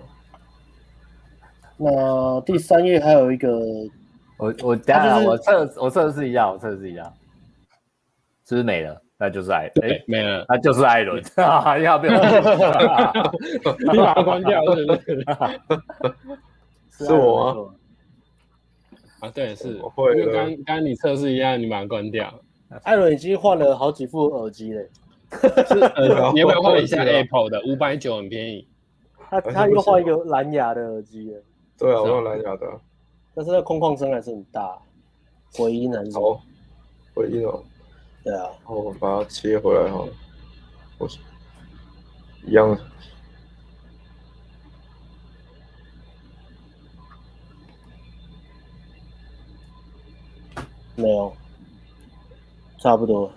[1.83, 3.59] 那第三页还有一个，
[4.37, 7.05] 我我等下我测我测试一下，我测试一下，
[8.47, 9.01] 是不是没了？
[9.17, 11.23] 那就是艾，哎，没了，那就是艾伦。
[11.83, 12.13] 要不要？
[13.93, 15.25] 你把它关掉，是不是？
[17.07, 17.75] 是我吗？
[19.21, 19.69] 啊，对，是。
[19.69, 22.33] 因为刚刚你测试一下，你把它关掉。
[22.83, 24.89] 艾伦已经换了好几副耳机嘞，
[25.69, 25.75] 是，
[26.35, 27.61] 你要不要换一下 Apple 的？
[27.67, 28.67] 五百九很便宜。
[29.31, 31.41] 他他又换一个蓝牙的耳机了。
[31.81, 32.81] 对啊，我用蓝牙的，
[33.35, 34.79] 但是那空旷声还是很大，
[35.55, 36.39] 回音还是好，
[37.15, 37.65] 回音哦。
[38.23, 40.07] 对啊，然后我把它切回来哈，
[40.99, 41.09] 我
[42.45, 42.79] 一样，
[50.97, 51.33] 没有，
[52.79, 53.33] 差不多。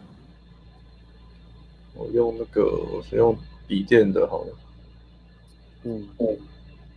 [1.95, 3.33] 我用那个，我是用
[3.69, 4.53] 笔电的，好了。
[5.83, 6.37] 嗯嗯。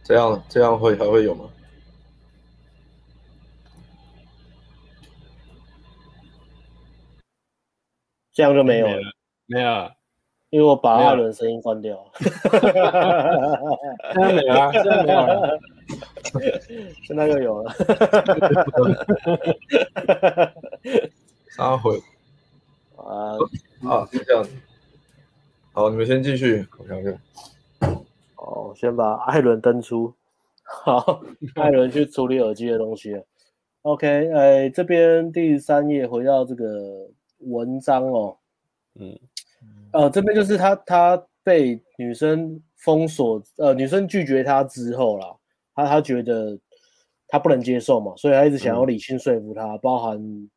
[0.06, 1.50] 这样这样会还会有吗？
[8.32, 9.00] 这样就没有了，
[9.46, 9.90] 没有，
[10.50, 12.04] 因为我把艾伦声音关掉了。
[14.12, 15.58] 现在没有啊，现在没有了，
[17.02, 17.74] 现在又有了。
[21.50, 22.00] 三回
[22.96, 23.34] 啊
[23.82, 24.50] 啊，这样子。
[25.72, 27.20] 好，你们先继续，我看看。
[28.46, 30.14] 哦，先把艾伦登出，
[30.62, 31.20] 好，
[31.56, 33.20] 艾伦去处理耳机的东西。
[33.82, 37.08] OK，哎，这边第三页回到这个
[37.40, 38.36] 文章哦，
[38.94, 39.18] 嗯，
[39.92, 45.26] 呃，这边就是他他被女生封锁，呃，女生拒绝他之后啦，
[45.74, 46.58] 他他觉得
[47.28, 50.50] 他不能接受嘛，所以他一直想要理性说服他，嗯、包含。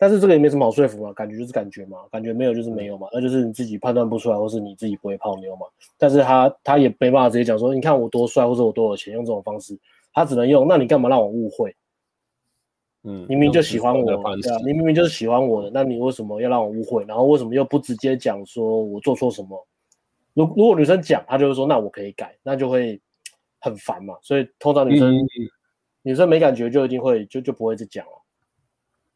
[0.00, 5.66] 但是这个也没什么好说服嘛，感觉就是感觉嘛，感觉没有就是没有嘛，那就是你自己判断不出来，或是你自己不会泡妞嘛。
[5.98, 9.78] 但是他他也没办法直接讲说，你看我多帅，或者我多有钱，用这种方式，
[10.14, 11.76] 他只能用，那你干嘛让我误会？
[13.02, 14.14] 嗯，明明就喜欢我，对
[14.50, 17.04] 啊，你明明就是喜欢我的，那你为什么要让我误会？
[17.04, 19.66] 然后为什么又不直接讲说我做错什么？
[20.32, 22.98] 如如果女生讲，她就会说那我可以改，那就会
[23.60, 24.14] 很烦嘛。
[24.22, 25.26] 所以通常女生、嗯、
[26.02, 28.19] 女生没感觉就一定会就就不会再讲了。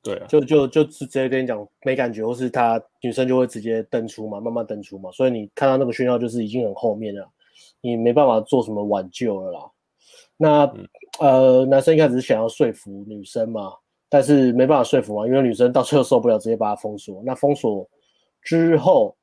[0.05, 7.27] 对、啊，就就就直接跟你讲没感觉，或是他女生就会直接登出嘛，慢慢登出嘛，所以你看到那个讯号就是已经很后面了，
[7.81, 9.71] 你没办法做什么挽救了啦。
[10.37, 10.89] 那、嗯、
[11.21, 13.73] 呃，男生一开始是想要说服女生嘛，
[14.11, 17.23] 但是没办法说服嘛，因为女生到最后受不了，直接把他封锁。
[17.25, 17.89] 那封锁
[18.43, 19.17] 之后，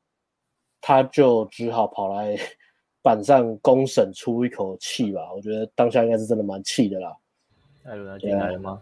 [0.80, 2.36] 他就只好跑来
[3.04, 5.32] 板上公审出一口气吧。
[5.36, 7.16] 我觉得当下应该是真的蛮气的啦。
[7.84, 8.82] 艾伦进来了吗？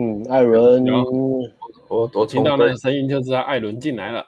[0.00, 0.86] 嗯，艾伦，
[1.88, 4.24] 我我听到那个声音就知道艾伦进来了，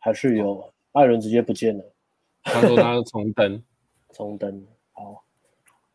[0.00, 1.84] 还是有艾伦直接不见了。
[2.42, 3.62] 他说他是重登，
[4.12, 4.66] 重登。
[4.90, 5.22] 好，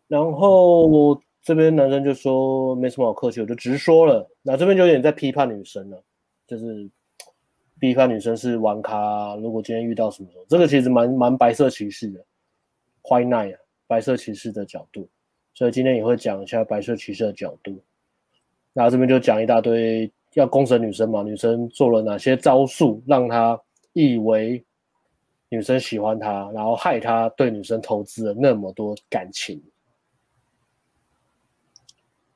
[0.07, 4.25] 然后这边男生就说没什么好客气，我就直说了。
[4.41, 6.01] 那这边就有点在批判女生了，
[6.47, 6.89] 就是
[7.77, 9.35] 批判女生是玩咖。
[9.35, 12.25] 如果今天遇到什么，这个其实蛮蛮白色歧视的
[13.03, 15.09] ，White Knight 啊，白色歧视的角度。
[15.53, 17.83] 所以今天也会讲一下白色歧视的角度。
[18.73, 23.59] 那这边就讲一大堆，要攻审女生嘛，女生做了哪些招数，让她
[23.93, 24.63] 以为
[25.49, 29.61] 女生喜欢他，然后害他对女生投资了那么多感情。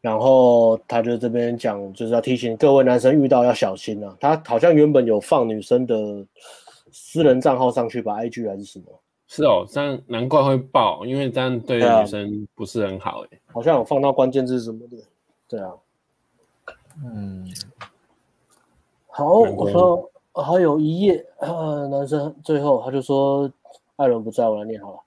[0.01, 4.17] 然后他就这边讲，就是要提醒各位男生遇到要小心啊。
[4.19, 6.25] 他好像原本有放女生的
[6.91, 8.85] 私人账号上去吧，IG 还是什么？
[9.27, 13.39] 是哦，这样难怪会爆，因为这样对女生不是很好诶。
[13.45, 14.97] 好像有放到关键字什么的，
[15.47, 15.71] 对啊。
[17.01, 17.47] 嗯，
[19.07, 23.49] 好，我说还有一页，呃，男生最后他就说，
[23.95, 24.99] 艾伦不在，我来念好了。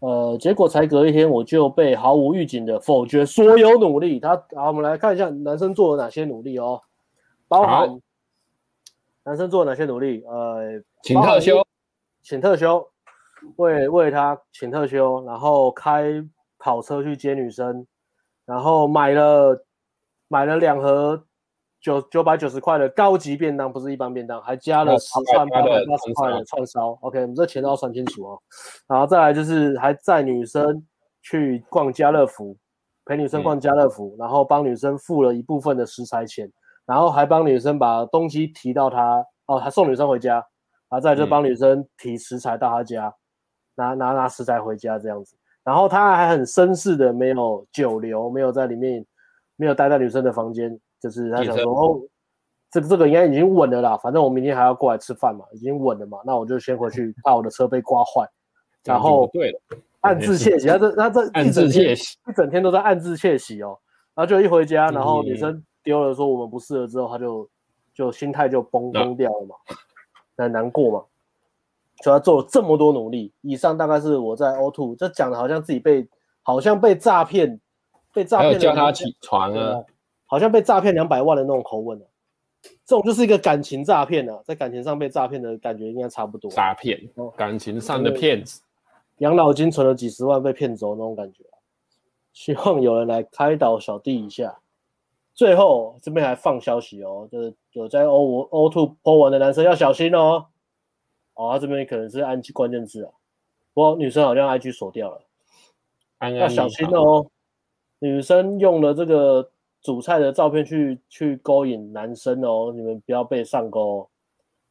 [0.00, 4.18] 呃，结果才隔一天，我就被毫无预警的否决所有努力。
[4.18, 6.80] 他，好，我们来看一下男生做了哪些努力哦，
[7.46, 8.00] 包含
[9.24, 10.24] 男生做了哪些努力？
[10.26, 11.64] 呃，请特休，
[12.22, 12.88] 请特休，
[13.56, 16.24] 为为他请特休，然后开
[16.58, 17.86] 跑车去接女生，
[18.44, 19.64] 然后买了
[20.28, 21.24] 买了两盒。
[21.80, 26.98] 九九百九十块的高级便当，不是一般便当，还加了十串八百八十块的串烧。
[27.02, 28.38] OK，我们这钱都要算清楚哦。
[28.86, 30.84] 然后再来就是还载女生
[31.22, 32.56] 去逛家乐福，
[33.04, 36.50] 陪女生逛家乐福，然后帮女生付了一部分的食材钱，
[36.84, 40.34] 然后还帮女生把东西提到她哦，还送女生回家，
[40.88, 43.14] 然后再就帮女生提食材到她家，
[43.76, 45.36] 拿拿拿食材回家这样子。
[45.64, 49.04] 然后他还很绅士的，没有久留，没有在里面，
[49.56, 50.80] 没有待在女生的房间。
[51.00, 52.00] 就是他想说，哦，
[52.70, 58.28] 这个这个应该已经稳了啦，反正我明天还要过来吃饭嘛，已经稳了嘛，那我就先回去 把我的车被刮坏，
[58.84, 59.60] 然后对了，
[60.00, 63.78] 暗自窃喜，他这他这一整天一整天都在暗自窃喜哦，
[64.14, 67.48] 然后就一回家，然后女生丢了说我们不适合之后，他就
[67.94, 69.54] 就心态就崩崩掉了嘛，
[70.36, 71.04] 很难过嘛，
[72.02, 76.06] 所以他做了这么多努力，以上大概是我在 O2，这讲的好像自己被
[76.42, 77.60] 好像被诈骗，
[78.12, 79.84] 被诈骗叫他起床啊。
[80.30, 81.98] 好像被诈骗两百万的那种口吻，
[82.84, 86.50] 这种就是一个感情诈骗啊，在感情上被诈骗的感觉应该差不多。
[86.50, 87.00] 诈骗，
[87.34, 88.60] 感情上的骗子，
[89.18, 91.44] 养老金存了几十万被骗走那种感觉。
[92.34, 94.58] 希望有人来开导小弟一下。
[95.32, 100.44] 最后这边还放消息哦，就是有在 O O2 po 文的男生要小心哦。
[101.32, 103.10] 哦，他这边可能是按关键字啊，
[103.72, 107.26] 不过女生好像 IG 锁掉了，要小心哦。
[108.00, 109.50] 女生用了这个。
[109.88, 114.06] 煮菜的照片去去勾引男生哦，你们不要被上钩。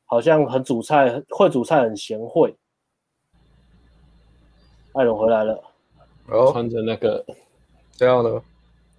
[0.05, 2.55] 好像很主菜，会煮菜很贤惠。
[4.93, 5.59] 艾伦回来了，
[6.27, 7.25] 哦，穿着那个
[7.93, 8.39] 这样的，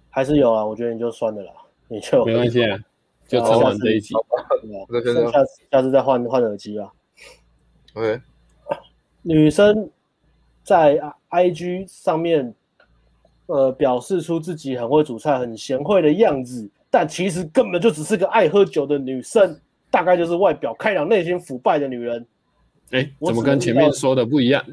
[0.09, 0.65] 还是有啊？
[0.65, 1.53] 我觉得你就算了啦，
[1.87, 2.77] 你就没关系啊，
[3.25, 4.13] 就撑完这一集，
[5.31, 6.91] 下次下次再换换耳机啊。
[7.93, 8.19] OK，
[9.21, 9.89] 女生
[10.65, 10.99] 在
[11.29, 12.53] IG 上面。
[13.49, 22.23] 呃，表示出自己很会煮菜、很贤惠的样子，但其实根本就只是个爱喝酒的女生，大概就是外表开朗、内心腐败的女人。
[22.91, 24.63] 哎、欸，怎么跟前面说的不一样？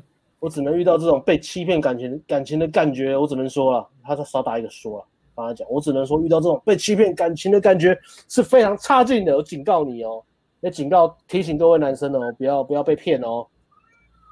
[0.41, 5.05] 我只能遇到这种被欺骗感情、感情的感觉，我只能说了，他少打一个说了，
[5.35, 7.99] 帮他讲，我只能说遇到这种被欺骗感情的感觉
[8.29, 10.23] 是非常差劲的，我警告你哦，
[10.61, 13.47] 也警告提醒各位男生哦，不要不要被骗哦。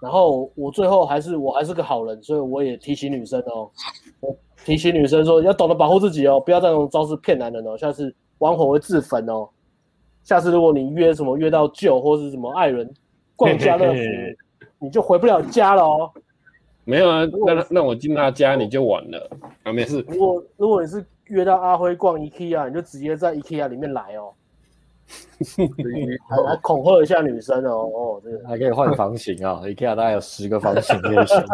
[0.04, 3.70] 然后我最后还是我还是个好人，所以我也提醒女生哦，
[4.20, 9.48] 我提醒女生说要懂得保护自己哦，不要再用招式骗男人哦，下次玩火会自焚哦。
[10.22, 12.86] 下次如果你约什么约到舅或是什么爱人
[13.34, 14.00] 逛家乐福，
[14.78, 16.10] 你就回不了家了哦。
[16.84, 19.30] 没有啊，那那我进他家你就完了
[19.62, 20.04] 啊，没事。
[20.06, 24.34] 如果如果你是约到阿辉逛 IKEA，你就直接在 IKEA 里面来哦。
[26.28, 31.44] 还来恐吓一下女生哦哦，这个还可以换房型啊， IKEA 大概有十个房型可以选。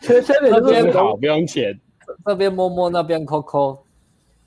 [0.00, 1.78] 缺缺点就是好不用钱，
[2.26, 3.78] 这边摸摸，那边抠抠。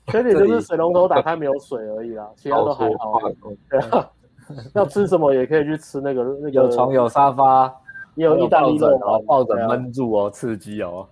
[0.06, 3.20] 缺点就是水龙头打开没有水而已啦，其他都还好。
[3.68, 4.08] 对啊，
[4.74, 6.50] 要吃什么也可以去吃那个那个。
[6.50, 7.74] 有床有沙发，
[8.14, 11.06] 也有意大利肉哦，抱枕闷住哦，刺激哦。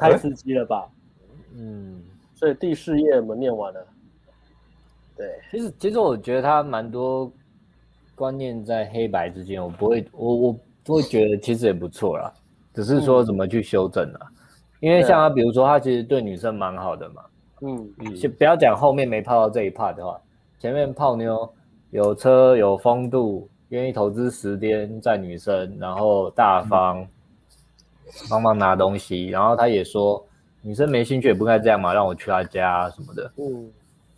[0.00, 0.88] 太刺激了吧，
[1.56, 2.02] 嗯，
[2.34, 3.86] 所以第四页我们念完了。
[5.16, 7.30] 对，其实其实我觉得他蛮多
[8.14, 12.32] 观念在黑白之间，我不会，我我不会觉得其实也不错啦，
[12.72, 14.20] 只是说怎么去修正啦。
[14.22, 14.36] 嗯、
[14.80, 17.22] 因为像他，比如说他其实对女生蛮好的嘛，
[17.60, 20.18] 嗯，先不要讲后面没泡到这一 part 的话，
[20.58, 21.52] 前面泡妞
[21.90, 27.06] 有车有风度，愿意投资时间在女生，然后大方，
[28.30, 30.24] 帮忙拿东西，然后他也说
[30.62, 33.30] 女生没兴趣也不该这样嘛，让我去他家什么的。
[33.36, 33.70] 嗯，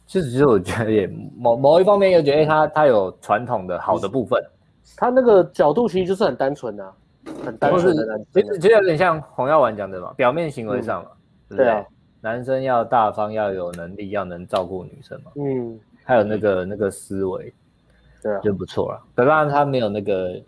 [0.07, 4.43] 其实其实我觉得也某某一方面又觉得他他有传统的好的部分，
[4.97, 6.93] 他那个角度其实就是很单纯啊，
[7.45, 8.20] 很单纯的。
[8.32, 11.11] 其实其实有点像洪耀文讲的嘛，表面行为上嘛，
[11.49, 11.84] 对不对？
[12.20, 15.32] 男生要大方，要有能力，要能照顾女生嘛。
[15.34, 17.53] 嗯，还有那个那个思维，
[18.22, 19.01] 对啊，就不错了。
[19.16, 20.40] 当然他没有那个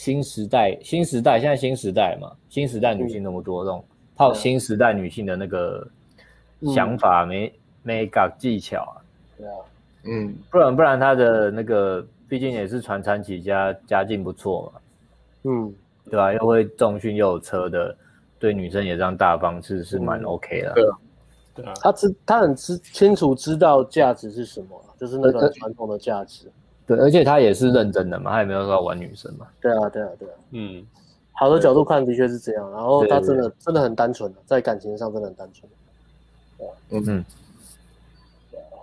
[0.00, 3.84] 新时代，新时代现在新时代嘛，新时代女性那么多，这种
[4.16, 5.86] 套新时代女性的那个
[6.74, 8.96] 想法没没搞技巧啊。
[9.36, 9.52] 对啊，
[10.04, 14.80] 嗯，不然不然他的那个毕竟也是传产起家，家境不错嘛。
[15.42, 15.74] 嗯，
[16.06, 16.32] 对吧？
[16.32, 17.94] 又会重训又有车的，
[18.38, 20.72] 对女生也这样大方，是是蛮 OK 的。
[20.72, 20.98] 对啊。
[21.54, 26.50] 对啊，他知他很知清楚知道价值是什么，就是那个传统的价值。
[26.96, 29.46] 对，而且他也是认真的嘛，他也没有说要玩女生嘛。
[29.60, 30.32] 对啊，对啊，对啊。
[30.50, 30.84] 嗯，
[31.32, 32.68] 好的角度看的确是这样。
[32.72, 35.70] 然后他真的真的很单纯，在感情上真的很单纯。
[36.58, 37.24] 对啊，嗯嗯。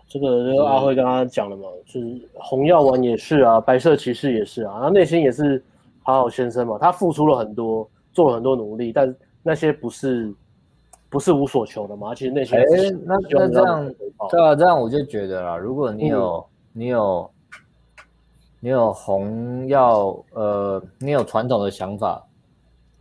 [0.07, 5.61] 这个就阿辉刚刚讲了嘛，就是红药丸也是啊，白色骑士也是啊，他内心也是
[6.01, 10.33] 好好先生嘛，他付出了很多，做了很多努力，但那些不是。
[11.09, 12.13] 不是无所求的嘛？
[12.13, 12.63] 其实那些，哎，
[13.05, 13.93] 那那这样，
[14.29, 17.31] 对啊，这样我就觉得啦，如果你有，嗯、你有，
[18.59, 22.25] 你有红药，呃，你有传统的想法，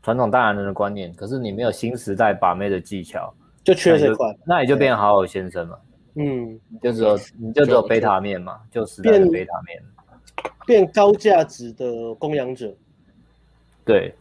[0.02, 3.32] 传统大男人的观念，可是你没有新时代把妹的技巧，
[3.64, 5.78] 就缺这块，那你就变好好先生嘛。
[6.14, 9.82] 嗯，就只有你就只有贝塔面嘛，就时代的贝塔面，
[10.66, 12.74] 变高价值的供养者，
[13.84, 14.14] 对。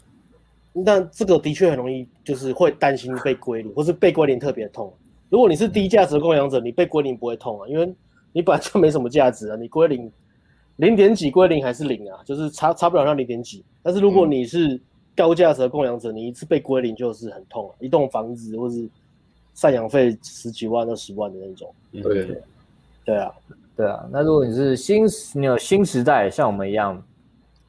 [0.78, 4.94] 那这个的确很容易，就是会担心被归零，或是被归零特别痛。
[5.30, 7.96] 如果你是低价值的供养者，你被归零不会痛啊，因为
[8.34, 10.12] 你本来就没什么价值啊，你归零
[10.78, 13.64] 零点几归零还是零啊，就是差差不了那零点几。
[13.82, 14.80] 但是如果你是
[15.16, 18.88] 高价值的供养者，你一次被归零就是很痛啊，一栋房子或是
[19.56, 21.74] 赡养费十几万、二十万的那种。
[21.92, 22.42] 对对
[23.06, 23.32] 对啊，
[23.76, 24.08] 对啊。
[24.12, 27.02] 那如果你是新你有新时代，像我们一样。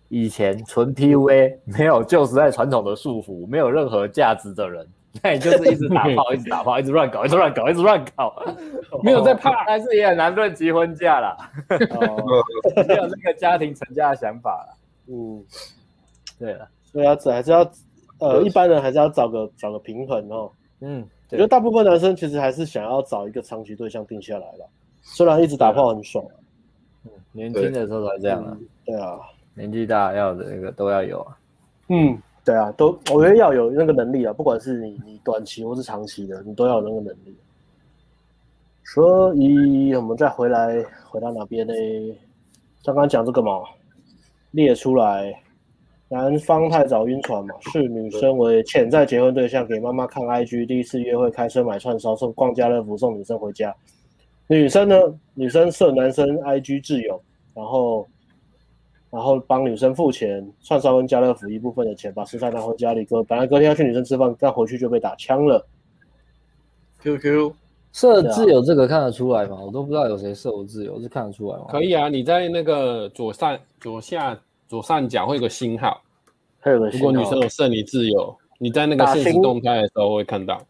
[0.09, 4.87] 以前纯 PUA 没有旧时代传统的束缚，没有任何价值的人，
[5.23, 8.35] 那你就是一直打炮，一直打炮，一直乱搞，一直乱搞，一直乱搞，
[9.03, 11.37] 没有在怕，但是也很难论及婚嫁啦，
[12.87, 14.77] 没有那个家庭成家的想法了。
[15.09, 15.45] 嗯，
[16.39, 17.71] 对了，所以要还是要
[18.19, 20.51] 呃，一般人还是要找个找个平衡哦。
[20.81, 24.69] 嗯，我觉得大部分男生其实还是想要找一个长期对象定下来了，
[25.03, 26.25] 虽然一直打炮很爽，
[27.05, 29.19] 嗯，年轻的时候才这样啊，对啊。
[29.55, 31.39] 年纪大要的那个都要有啊，
[31.89, 37.37] 嗯，对啊，都我觉得要有那个能力啊，不管是你你短期或是长期的，你都要有那个能力。
[38.85, 40.81] 所以我们再回来
[41.11, 41.75] 回到哪边呢？
[42.85, 43.65] 刚刚讲这个嘛，
[44.53, 45.35] 列出来，
[46.09, 53.75] 男方太早晕船嘛，视女生为潜在结婚对象，给妈妈看 IG，第一次约会开车买串烧送逛家乐福送女生回家。
[54.47, 54.97] 女生呢，
[55.35, 57.21] 女生设男生 IG 挚友，
[57.55, 58.07] 然后。
[59.17, 63.03] 然后帮女生付钱，串烧跟家乐福一部分的钱，把食材拿回家里。
[63.03, 65.67] 哥本来隔天要去女生吃饭，但回去就被打枪了。
[67.01, 67.51] QQ
[67.93, 69.57] 设置有这个看得出来吗？
[69.59, 71.65] 我都不知道有谁设我自由，是看得出来吗？
[71.71, 74.39] 可以啊，你在那个左上左下
[74.69, 75.99] 左上角会有个星号，
[76.61, 77.07] 还有个星号。
[77.07, 80.61] 如果女生有设你自由，你在那个限时动态的时候会看到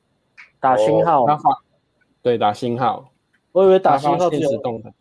[0.60, 1.26] 打星号。
[1.26, 1.50] 他发
[2.22, 3.10] 对打星号，
[3.50, 4.92] 我以为打星号限时动态。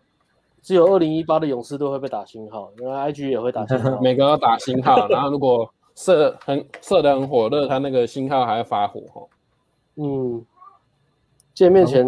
[0.66, 5.08] 只有二零一八的勇士队会被打星号，因为 IG 也会打星号， 每个都打星号。
[5.08, 9.22] 然后如果射很射得很火热，他那个星号还要发火哈。
[9.98, 10.44] 嗯，
[11.54, 12.04] 见面前，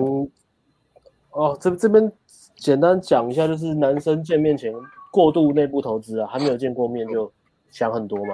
[1.29, 2.11] 哦，哦，这这边
[2.55, 4.73] 简单讲一下，就是男生见面前
[5.11, 7.31] 过度内部投资啊，还没有见过面就
[7.69, 8.33] 想很多嘛。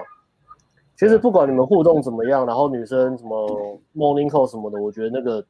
[0.95, 5.45] 其实不管你们互动怎么样，然后女生什么 morning call 什么的，我觉得那个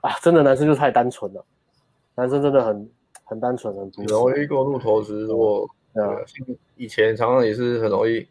[0.00, 1.44] 啊，真的男生就太单纯了，
[2.14, 2.90] 男生真的很。
[3.30, 5.20] 很单纯，很容易过度投资。
[5.20, 6.20] 如果呃，
[6.76, 8.26] 以前常常也是很容易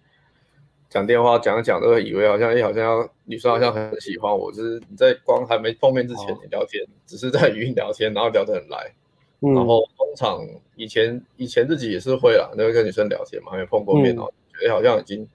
[0.90, 8.94] 讲电话讲讲，都会以为好像哎，好像要女生好像很喜欢我，就是你在光还没碰面之前你聊天，只是在语音聊天，然后聊得很来。
[9.40, 10.46] 然后通常
[10.76, 14.30] 以前以前自己也是会啦，那会跟女生聊天嘛，还没碰过面，然后
[14.60, 15.26] 觉得好像已经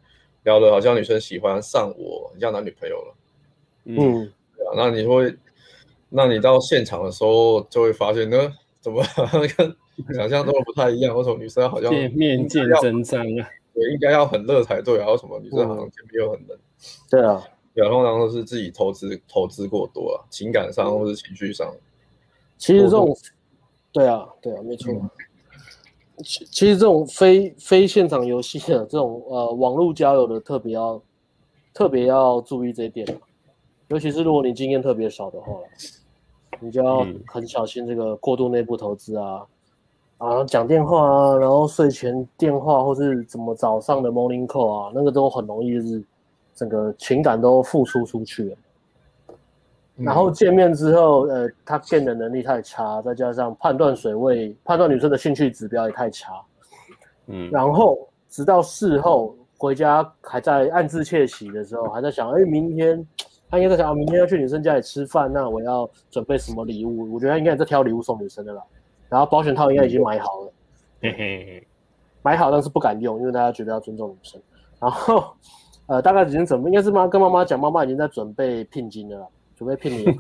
[0.42, 3.14] 聊得好像女生喜欢上我，很像男女朋友了。
[3.84, 5.34] 嗯，对啊，那你会，
[6.10, 8.52] 那你到现场的时候就会发现呢。
[8.84, 9.02] 怎么
[9.56, 9.74] 跟
[10.14, 11.16] 想象中的不太一样？
[11.16, 13.48] 为什么女生好像见面见真章啊？
[13.72, 14.98] 对，应该要很热才对。
[14.98, 16.58] 然后什么女生好像见面又很冷？
[17.10, 17.42] 对啊，
[17.74, 21.74] 对，通常都是自己投资投资过多了，情感上或是情绪上。
[22.58, 23.16] 其实这种，
[23.90, 24.92] 对啊，对啊，没错。
[26.22, 31.02] 其其实这种非非现场游戏的这种呃网络交友的，特别要
[31.72, 33.06] 特别要注意这一点，
[33.88, 35.54] 尤其是如果你经验特别少的话，
[36.64, 39.46] 你就要很小心这个过度内部投资啊。
[40.18, 46.02] 啊，讲电话啊，然后睡前电话或是怎么早上的 morning call 啊，那个都很容易就是
[46.54, 48.56] 整个情感都付出出去了。
[49.96, 56.32] 然后见面之后，呃，他见的能力太差，再加上判断水位、判断女生的兴趣指标也太差。
[57.26, 57.98] 嗯，然后
[58.28, 63.06] 直到事后回家还在暗自窃喜的时候，还在想，哎，明天
[63.54, 67.14] 他应该在想，明天要去女生家里吃饭，那我要准备什么礼物？
[67.14, 68.60] 我觉得他应该也在挑礼物送女生的啦。
[69.08, 70.52] 然后保险套应该已经买好了，
[71.00, 71.66] 嘿嘿嘿，
[72.22, 74.40] 买好但是不敢用，因为大家觉得要尊重女生。
[74.80, 75.24] 然后，
[75.86, 80.12] 呃，大概已经准备，应该是妈跟妈妈讲，妈妈已经在准备聘金了啦，准备聘你的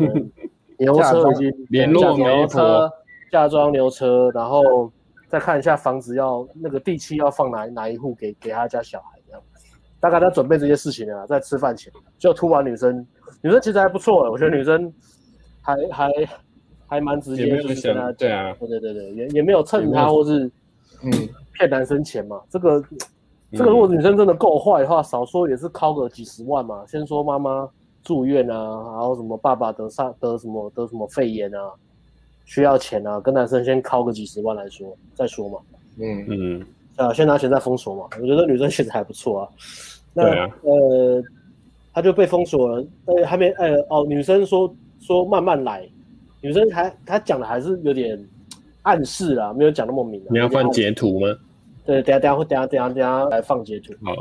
[0.78, 2.88] 牛车已经联络牛车，
[3.32, 4.92] 嫁妆牛车，然后
[5.28, 9.13] 再看一下房子要那个地契要放哪哪一户给给他家小孩
[10.04, 13.06] 大概在准备这些事情啊，在吃饭前就突然女生，
[13.40, 14.92] 女生其实还不错，我觉得女生
[15.62, 16.10] 还还。
[16.86, 20.44] 还蛮直接，就是跟他对啊，对对对对，也也没有蹭他或是
[21.02, 21.10] 嗯
[21.54, 22.40] 骗男生钱嘛。
[22.50, 22.84] 这个
[23.52, 26.84] 这个如果女生真的够坏的话，少说也是掏个几十万嘛。
[26.86, 27.68] 先说妈妈
[28.04, 31.72] 住院啊，然后什么爸爸得上得什么得什么肺炎啊，
[32.44, 35.58] 需要钱啊，跟男生先掏个几十万来说再说嘛。
[35.98, 38.06] 嗯嗯，啊，先拿钱再封锁嘛。
[38.20, 39.48] 我觉得女生其实还不错啊。
[40.14, 41.22] 那啊呃，
[41.92, 45.86] 他就被封锁了，呃，还没呃哦，女生说说慢慢来。
[46.40, 48.22] 女生还她讲的还是有点
[48.82, 50.22] 暗示啊，没有讲那么明。
[50.30, 51.26] 你要放截图吗？
[51.84, 53.92] 对，等下等下会等下等下等下来放截图。
[54.04, 54.14] 好。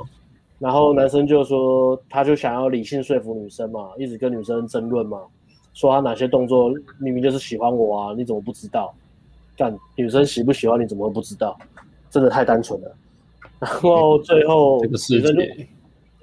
[0.59, 5.19] 然后男生就说，他就想要理性说服女生嘛，一直跟女生争论嘛，
[5.73, 8.93] 说他哪些动作明明就是喜欢我啊，你怎么不知道？
[9.57, 11.57] 但女生喜不喜欢你怎么会不知道？
[12.09, 12.95] 真的太单纯了。
[13.59, 15.41] 然后最后女生就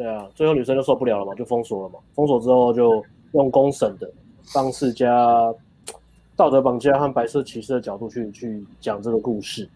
[0.02, 1.98] 对啊，最后女生就受不了了嘛，就封锁了嘛。
[2.14, 4.10] 封锁之后就用公审的
[4.44, 5.52] 方式加。
[6.36, 9.68] 道德绑架和白色歧视的角度去去讲这个故事，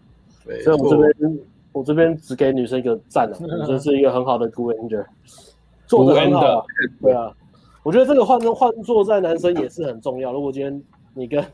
[0.63, 1.39] 所以我这边
[1.73, 5.05] 我这边只给女生一个赞了，女生是一个很好的 good ending，
[5.85, 6.65] 做的很好，啊，
[7.03, 7.31] 对啊，
[7.83, 10.33] 我觉得这个换换做在男生也是很重要。
[10.33, 11.45] 如果今天你跟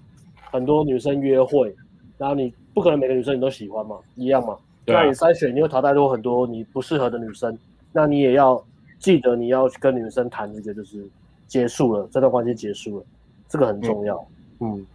[0.50, 1.76] 很多女生约会，
[2.18, 4.56] 然后你不可能每个女生你都喜欢嘛，一样嘛，
[4.86, 7.52] 那你筛选你会淘汰出很多你不适合的女生，
[7.92, 8.64] 那你也要
[9.00, 11.08] 记得你要跟女生谈这个就是
[11.48, 13.06] 结束了，这段关系结束了，
[13.48, 14.18] 这个很重要，
[14.60, 14.78] 嗯。
[14.78, 14.86] 嗯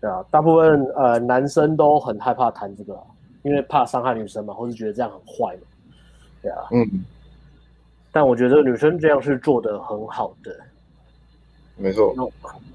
[0.00, 2.96] 对啊，大部分呃男生都很害怕谈这个，
[3.42, 5.62] 因为怕伤害女生嘛，或是觉得这样很坏嘛。
[6.40, 7.04] 对啊，嗯。
[8.12, 10.56] 但我觉得女生这样是做得很好的。
[11.76, 12.14] 没错。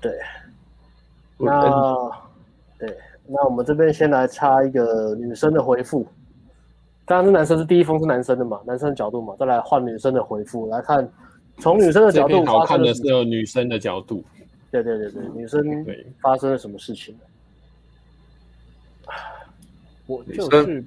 [0.02, 0.20] 对。
[1.38, 2.12] 那
[2.78, 6.06] 对，那我们这边先来插一个女生的回复。
[7.06, 11.08] 刚刚是男生是第一封是男生的嘛，男生的角度嘛，再来换女生的回复来看，
[11.60, 14.24] 从女生的角度好看的是有女生的角度。
[14.72, 15.64] 对对对对，女生
[16.22, 17.16] 发生了什么事情？
[20.08, 20.86] 我就是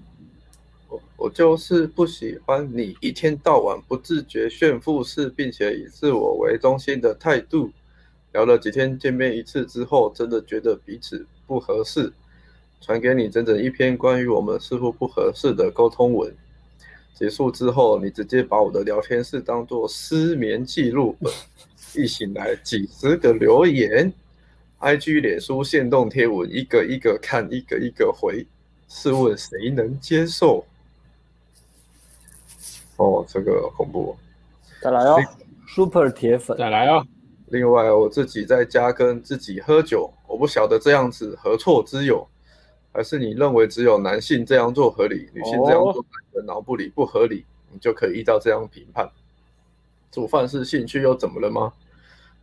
[0.88, 7.70] 我，我就是不喜欢你一天到晚不自觉炫富式，并且以自我为中心的态度。
[8.32, 12.12] 聊了几天，见面一次之后，真的觉得彼此不合适。
[12.80, 16.32] 传给你整整一篇关于我们似乎不合适的沟通文。
[17.14, 21.32] 结束之后，你直接把我的聊天室当做失眠记录本。
[21.94, 24.12] 一醒来，几十个留言
[24.80, 28.46] ，IG、脸书、限动贴文，一个一个看，一个一个回。
[28.86, 30.64] 试问谁能接受？
[32.96, 34.14] 哦，这个恐怖。
[34.82, 35.16] 再来哦
[35.74, 37.02] ，Super 铁粉，再来哦。
[37.46, 42.28] 另外，我自己在家跟自己喝酒，我不晓得这样子何错之有，
[42.96, 49.06] 还是你认为只有男性这样做合理，女性这样做的脑不理不合理，你就可以依照这样评判？
[50.10, 51.74] 煮饭是兴趣又怎么了吗？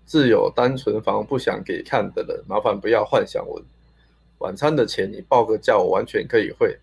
[0.06, 3.64] 自有单纯房不想给看的人，麻烦不要幻想文。
[4.38, 6.78] 晚餐的钱你报个价，我完全可以汇。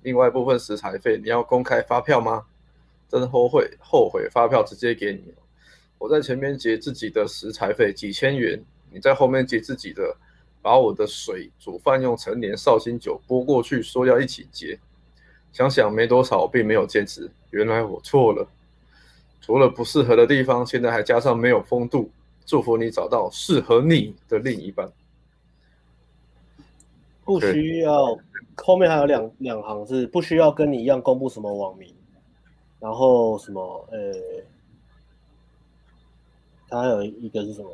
[0.00, 2.46] 另外一部分食材费你要公开发票吗？
[3.06, 5.34] 真后悔，后悔发票直接给你。
[5.98, 10.16] 我在前面结自己的食材费几千元，你在后面结自己的，
[10.62, 14.78] 把我的水煮饭用陈年绍兴酒拨过去，说要一起结。
[15.52, 18.46] 想想没多少，并没有坚持，原来我错了。
[19.40, 22.10] 除了不适合的地方，现在还加上没有风度。
[22.46, 24.90] 祝福你找到适合你的另一半。
[27.24, 28.20] 不需要，Okay.
[28.56, 31.94] 后面还有两两行是不需要跟你一样公布什么网名，
[32.78, 33.98] 然后什么呃，
[36.68, 37.70] 它还有一个是什么？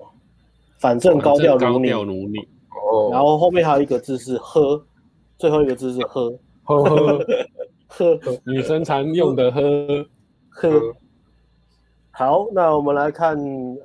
[0.78, 1.78] 反正高调如
[2.28, 2.46] 你。
[3.10, 4.82] 然后后面还有一个字是喝，
[5.38, 6.30] 最后一个字是喝，
[6.64, 7.18] 呵呵
[7.88, 9.60] 呵，女生常用的呵
[10.50, 10.70] 呵。
[12.10, 13.36] 好，那我们来看，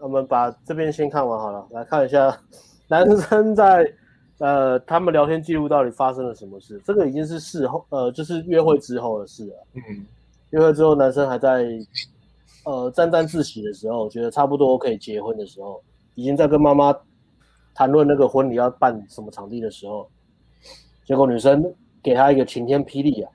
[0.02, 2.36] 我们把这边先看完好了，来看一下
[2.88, 3.86] 男生在
[4.38, 6.82] 呃他们聊天记录到底发生了什么事。
[6.86, 9.54] 这个已经是事后，呃，就是约会之后的事了。
[9.74, 10.06] 嗯，
[10.52, 11.68] 约会之后，男生还在
[12.64, 15.82] 呃沾沾自喜的时候，觉得差不多可以结婚的时候，
[16.16, 16.96] 已经在跟妈妈
[17.74, 20.10] 谈论那个婚礼要办什么场地的时候，
[21.06, 23.32] 结果女生给他一个晴天霹雳啊！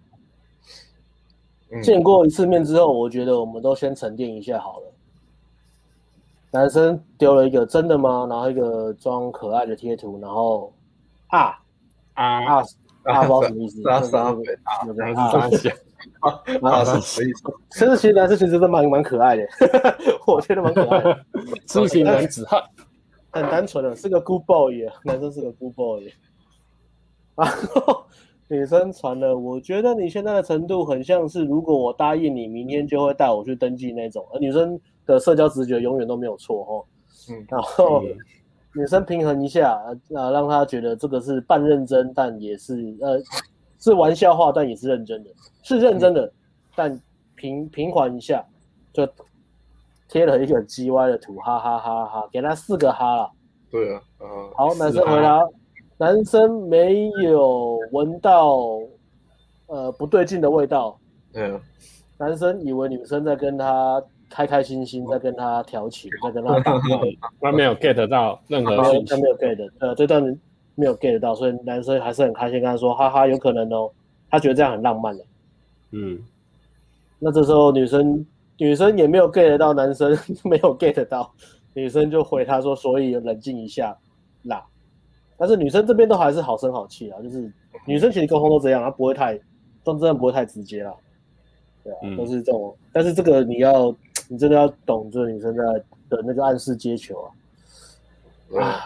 [1.82, 4.92] 见过一次面之后，我觉得我们都先沉淀一下好了。
[6.52, 8.26] 男生丢了一个真的吗？
[8.30, 10.72] 然后一个装可爱的贴图，然后
[11.28, 11.58] 啊
[12.14, 12.64] 啊啊
[13.02, 13.88] 啊，不知道什么意思？
[13.88, 14.00] 啊啊
[14.62, 14.86] 啊！
[14.86, 15.68] 有个啊写
[16.20, 17.52] 啊是什么意思？
[17.70, 19.46] 其实其实男生其实都蛮蛮可爱的，
[20.26, 21.18] 我觉得蛮可爱的，
[21.66, 22.62] 痴情男子汉，
[23.36, 26.12] 很单纯的，是个 good boy，男生是个 good boy。
[27.36, 28.04] 然后
[28.48, 34.26] 女生传了，我觉得你现在的程度很像是，如果我答应你，明天就会带我去登记那种。
[34.32, 36.84] 而女生的社交直觉永远都没有错哦。
[37.30, 38.02] 嗯，然后
[38.74, 39.72] 女生平衡一下，
[40.14, 43.20] 啊，让她觉得这个是半认真，但也是呃
[43.78, 45.30] 是玩笑话，但也是认真的，
[45.62, 46.32] 是认真的，嗯、
[46.74, 47.00] 但
[47.34, 48.44] 平平缓一下，
[48.92, 49.06] 就
[50.08, 53.30] 贴了一个 G Y 的图，哈哈哈哈哈，给他四个哈了。
[53.70, 55.40] 对啊，嗯、好，男生回答。
[55.98, 58.78] 男生没有闻到
[59.66, 60.98] 呃不对劲的味道，
[61.32, 61.58] 嗯，
[62.18, 66.78] 男生以为女生在跟他开开心心，在跟他调情，在跟他打，
[67.40, 70.22] 他没有 get 到任何信息，他没有 get，呃，这段
[70.74, 73.90] 没有 get 到，所以男生还是很开心，跟他说哈哈，有可能哦，
[74.30, 75.24] 他觉得这样很浪漫的，
[75.92, 76.18] 嗯，
[77.18, 78.22] 那这时候女生
[78.58, 81.32] 女生也没有 get 到，男生 没有 get 到，
[81.74, 83.96] 女生就回他说，所以冷静一下
[84.42, 84.64] 啦。
[85.38, 87.52] 但是女生这边都还是好声好气啊，就是
[87.84, 89.38] 女生其实沟通都这样，她不会太，
[89.84, 90.94] 都真的不会太直接啦，
[91.84, 92.74] 对啊，嗯、都是这种。
[92.92, 93.94] 但是这个你要，
[94.28, 95.62] 你真的要懂这个女生在
[96.08, 97.28] 的那个暗示接球啊，
[98.52, 98.80] 嗯、啊，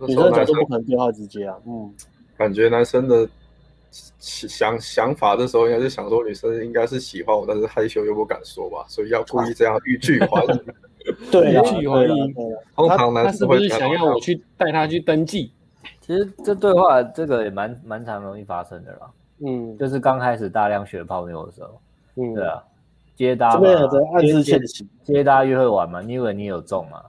[0.00, 1.90] 女生角度不可能变化直接啊，嗯，
[2.36, 3.26] 感觉男生的
[4.18, 10.64] 想想法的时候应该是想说女生应该是喜欢我，但是害羞又不敢说吧，所以要故意这样欲拒还迎，
[11.30, 12.34] 对，欲拒还迎。
[12.74, 15.52] 通常男生会是不是想要我去带他去登记？
[16.00, 19.10] 其实这对话这个也蛮蛮常容易发生的啦，
[19.44, 21.80] 嗯，就是刚开始大量学泡妞的时候，
[22.16, 22.62] 嗯，对啊，
[23.16, 23.60] 接搭嘛，
[24.20, 24.60] 接接
[25.04, 27.02] 接搭约会玩嘛，你以为你有中嘛，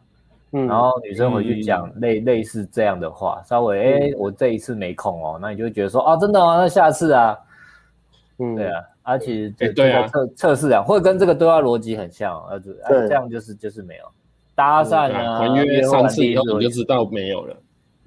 [0.52, 6.58] 嗯，然后女生回去讲类类似这样的话，稍微哎，我这一次没空哦，那你就会觉得说啊，真的吗？
[6.58, 7.38] 那下次啊，
[8.40, 14.06] 嗯，对啊，而且这个测测试啊，或者跟这个对话逻辑很像，儿子，这样就是就是没有
[14.56, 17.56] 搭讪啊，还约三次以后你就知道没有了。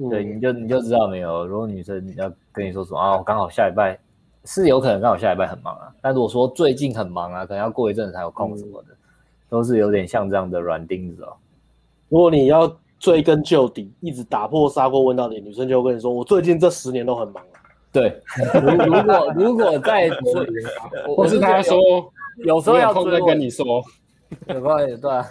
[0.09, 1.47] 对，你就你就知道没有。
[1.47, 3.99] 如果女生要跟你说什么啊，我刚好下礼拜
[4.47, 5.93] 是有可能刚好下礼拜很忙啊。
[6.01, 8.97] 但如果说最近很忙啊，可能要过一阵子才有空什么的，嗯、
[9.51, 11.37] 都是有点像这样的软钉子哦。
[12.11, 17.43] 如果你要追根究底，一直打破砂锅问到底，女生就会跟你说，我最近这十年都很忙。
[17.91, 18.21] 对，
[18.63, 20.47] 如果如果在追，
[21.17, 21.79] 或是他说
[22.45, 23.83] 有时候要空再跟你说，
[24.49, 25.27] 有关系，对啊。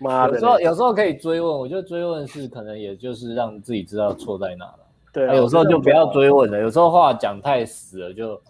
[0.00, 4.78] 妈的，有时候有时候可以追问，我觉得追问是可能也就是让自己知道错在哪了。
[5.12, 6.60] 对、啊，有时候就不要追问了。
[6.60, 8.40] 有时候话讲太死了就，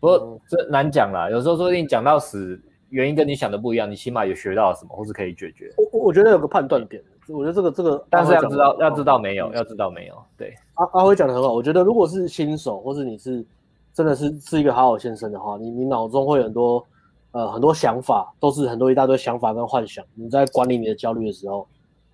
[0.00, 1.30] 不过这难讲啦。
[1.30, 2.60] 有时候说不定讲到死，
[2.92, 5.72] 原因跟你想的不一样，你起码有学到了什么，或是可以解决。
[5.92, 10.14] 我我觉得有个判断点，我觉得这个这个，但是要知道要知道没有，要知道没有。
[10.36, 11.52] 对，阿阿辉讲的很好。
[11.52, 13.44] 我觉得如果是新手，或是你是
[13.92, 16.86] 真的是是一个好好先生的话，你你脑中会有很多。
[17.34, 20.04] 呃，很多想法都是很多一大堆想法跟幻想。
[20.14, 21.66] 你在管理你的焦虑的时候，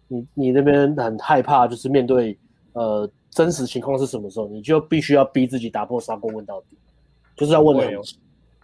[0.06, 2.38] 你你那边很害怕，就是面对
[2.74, 6.78] 呃真实情况是什么时候，你就必须要逼自己打破砂锅问到底，
[7.34, 8.00] 就是要问的很。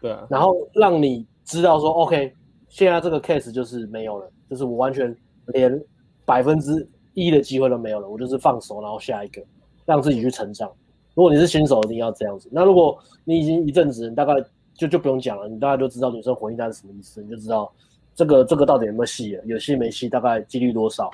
[0.00, 0.24] 对啊。
[0.30, 2.32] 然后让你知道说，OK，
[2.68, 5.16] 现在这个 case 就是没有了，就是我完全
[5.46, 5.80] 连
[6.24, 9.42] 百分之一的机会都没有了，我就是放手，然后下一个，
[9.84, 10.70] 让自己去成长。
[11.14, 12.48] 如果你是新手，一定要这样子。
[12.50, 14.34] 那如果你已经一阵子，你大概。
[14.76, 17.72] 就就不用讲了，你大概就知道女生回应他是什么意思，你就知道
[18.12, 21.08] 这个这个到底有没有戏了，有戏没戏，大概几率多少，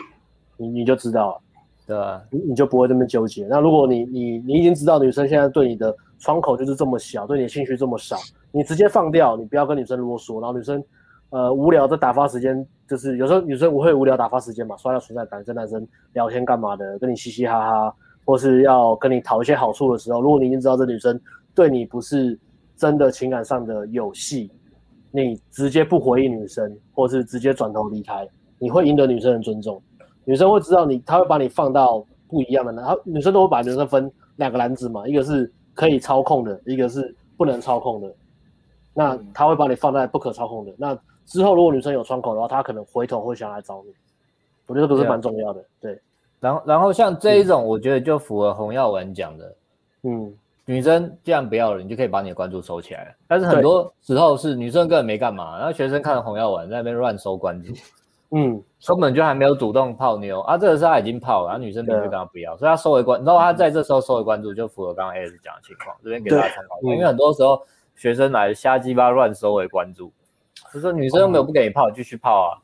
[0.56, 1.40] 你你就知道了，
[1.86, 2.22] 对吧？
[2.30, 3.46] 你你就不会这么纠结。
[3.48, 8.16] 那如果你你你已经知道女生现在对你的窗口就是这么小，对你的兴趣这么少，
[8.52, 10.82] 你直接放掉，你不要跟女生啰嗦，然后女生
[11.30, 17.94] 呃无聊的打发时间，就是有时候女生我会无聊打发时间嘛，刷下存在感跟男生聊天干嘛的，跟你嘻嘻哈哈，
[18.24, 21.20] 或是要跟你讨一些好处的时候，如果你已经知道这女生
[21.54, 22.38] 对你不是。
[22.76, 24.50] 真的情感上的有戏，
[25.10, 28.26] 你直接不回应女生，或是直接转头离开，
[28.58, 29.78] 你会赢得女生的尊重。
[30.24, 38.10] 女生会知道你，她会把你放到不一样的，然后女生都会把女生分两个篮子嘛，一个是可以操控的，一个是不能操控的，
[38.94, 40.72] 那他会把你放在不可操控的。
[40.76, 43.94] 那之后如果女生有窗口的话，他可能回头会想来找你。
[44.66, 45.64] 我觉得这个是蛮重要的。
[45.80, 46.00] 对，对，
[46.40, 49.56] 然后然后像这一种，我觉得就符合洪耀文讲的，
[50.02, 50.34] 嗯。
[50.66, 53.12] 女生既然不要了，你就可以把你的关注收起来。
[53.26, 57.72] 但是很多时候是女生根本没干嘛，然后学生看了洪耀文在那边乱收关注，
[58.30, 60.56] 嗯，根本就还没有主动泡妞啊。
[60.56, 65.96] 这个时候他已经泡了，然后女生明明就跟他不要，所以他收回关，然后他在这时候收回关注，就符合刚刚 AS 讲的情况。
[66.04, 67.60] 这边给大家参考一下，因为很多时候
[68.00, 70.10] 学生来瞎鸡巴乱收回关注，
[70.72, 72.56] 就说女生又没有不给你泡，继续泡啊。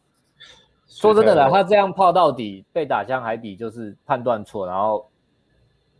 [0.86, 5.06] 说真的啦，他这样泡到底被打枪海底就是判断错，然后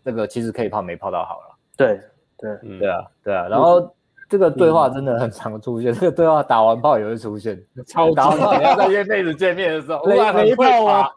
[0.03, 1.55] 那个其实可以泡没泡到好了。
[1.76, 2.01] 对
[2.39, 3.05] 对、嗯、对啊。
[3.22, 3.95] 对啊，然后
[4.26, 11.11] 这个对话真的很常出现，嗯、这个对话打完炮也会出现，超打完炮你要在约妹子见面的时候， 雷雷炮啊，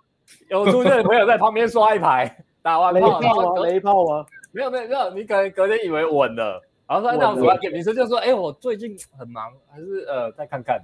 [0.49, 10.81] 有出现的朋友在旁边刷一排， 打完炮雷炮啊，雷炮啊，没有没有没有，你可能隔天以为稳了，然后说那我们给女生就说，哎，我最近很忙，还是呃再看看，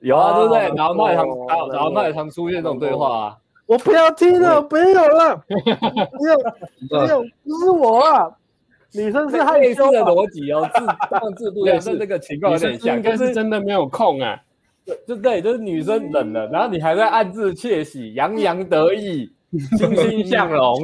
[0.00, 0.68] 有啊对不对？
[0.76, 5.56] 打完炮也常打打完炮也常出现这种对话啊，我不要听了， 没有了，没
[6.28, 8.36] 有没有，不是我啊。
[8.92, 14.36] 女生是害羞的逻辑哦，字放字不一样， 是那个情况有点像，应该是真的没有空啊。
[15.06, 19.30] 就对，就是女生冷了，然后你还在暗自窃喜，洋洋得意，
[19.78, 20.74] 欣欣向荣，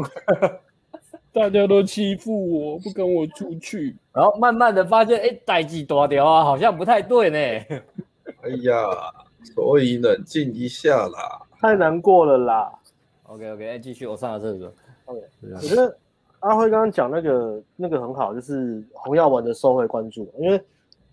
[1.37, 7.37] 大家都欺负我，不跟我出去，然后慢慢的发现，哎，代志大条啊，好像不太对呢。
[8.41, 8.83] 哎呀，
[9.55, 12.73] 所以冷静一下啦，太难过了啦。
[13.25, 14.73] OK OK，哎，继续，我上了厕所。
[15.05, 15.95] OK，我觉得。
[16.41, 20.59] 阿辉刚刚讲那个那个很好，就是红药丸的收回关注，因为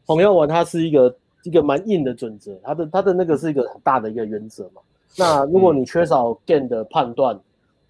[0.05, 1.13] 红药丸它是一个
[1.43, 4.81] 一个蛮硬的准则，它的它的那个是一个很大的一个原则嘛。
[5.17, 7.39] 那如果你缺少 gain 的判断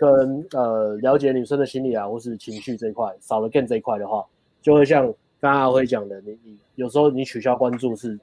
[0.03, 4.25] 跟呃了解女生的心理啊，或是情绪这一块，少了 game 这一块的话，
[4.61, 5.05] 就会像
[5.39, 8.19] 刚刚阿辉讲的，你你有时候你取消关注是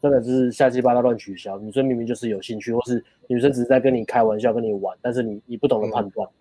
[0.00, 6.28] 真的就是瞎七八糟乱取消，女生明明就是有兴趣，或是女生只是在跟你开玩笑跟你玩，但是你你不懂得判断。
[6.28, 6.36] 嗯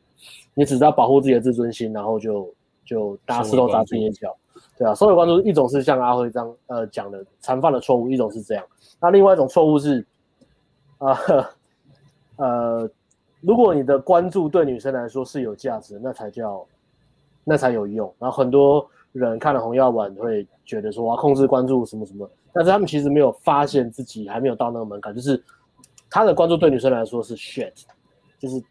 [0.53, 2.53] 你只知道保护自己的自尊心，然后就
[2.85, 4.37] 就大石头砸自己的脚，
[4.77, 4.93] 对啊。
[4.93, 8.63] 所有关注一种是像阿辉这样呃讲的常犯的错误，一种是这样。
[8.99, 10.05] 那另外一种错误是，
[10.99, 11.17] 啊
[12.37, 12.45] 呃，
[12.81, 12.89] 呃，
[13.41, 16.65] 如果你的关注对女生来说是有价值，那才叫
[17.43, 18.13] 那才有用。
[18.17, 25.43] 然后很多人看了红药丸会觉得说我要控制关注什么什么，但是他们其实没有发现自己还没有到那个门槛，就是
[26.09, 27.73] 他的关注对女生来说是 shit，
[28.39, 28.63] 就是。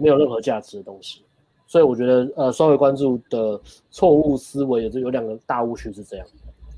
[0.00, 1.22] 没有任何价值的东西，
[1.66, 3.60] 所以我觉得，呃，收回关注的
[3.90, 6.26] 错误思维也是有两个大误区是这样，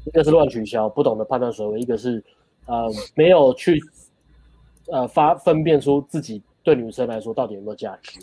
[0.05, 2.22] 一个是乱取消，不懂得判断水位，一个是，
[2.66, 3.80] 呃，没有去，
[4.90, 8.20] 呃，发分辨出自己对女生来说到底有没有价值。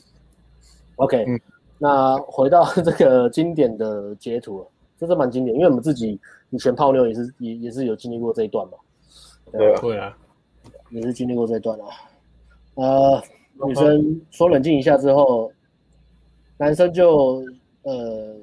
[0.97, 1.39] OK，嗯，
[1.79, 4.65] 那回到这个经典的截图，
[4.99, 6.19] 这是蛮经典，因为我们自己
[6.51, 8.77] 以前泡妞也是也也是有经历过这一段嘛，
[9.51, 10.17] 对啊，对啊，
[10.91, 11.85] 也是经历过这一段啊，
[12.75, 13.23] 呃。
[13.65, 15.49] 女生说冷静一下之后，
[16.57, 17.41] 男生就
[17.83, 18.35] 呃，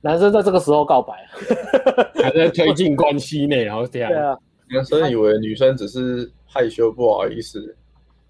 [0.00, 1.12] 男生在这个时候告白，
[2.22, 4.08] 还在推进关系内，然后这样。
[4.10, 4.34] 对啊，
[4.70, 7.76] 男生以为女生只是害羞不好意思，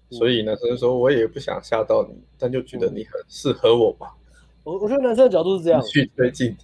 [0.09, 4.15] 所以男生说我也不想吓到你，但就觉得你很适合我吧。
[4.63, 6.55] 我我觉得男生的角度是这样，去推进。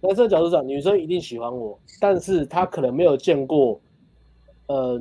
[0.00, 3.80] 男生的角度是这样，女生一定喜欢我，但是她可能没有见过，
[4.66, 5.00] 呃。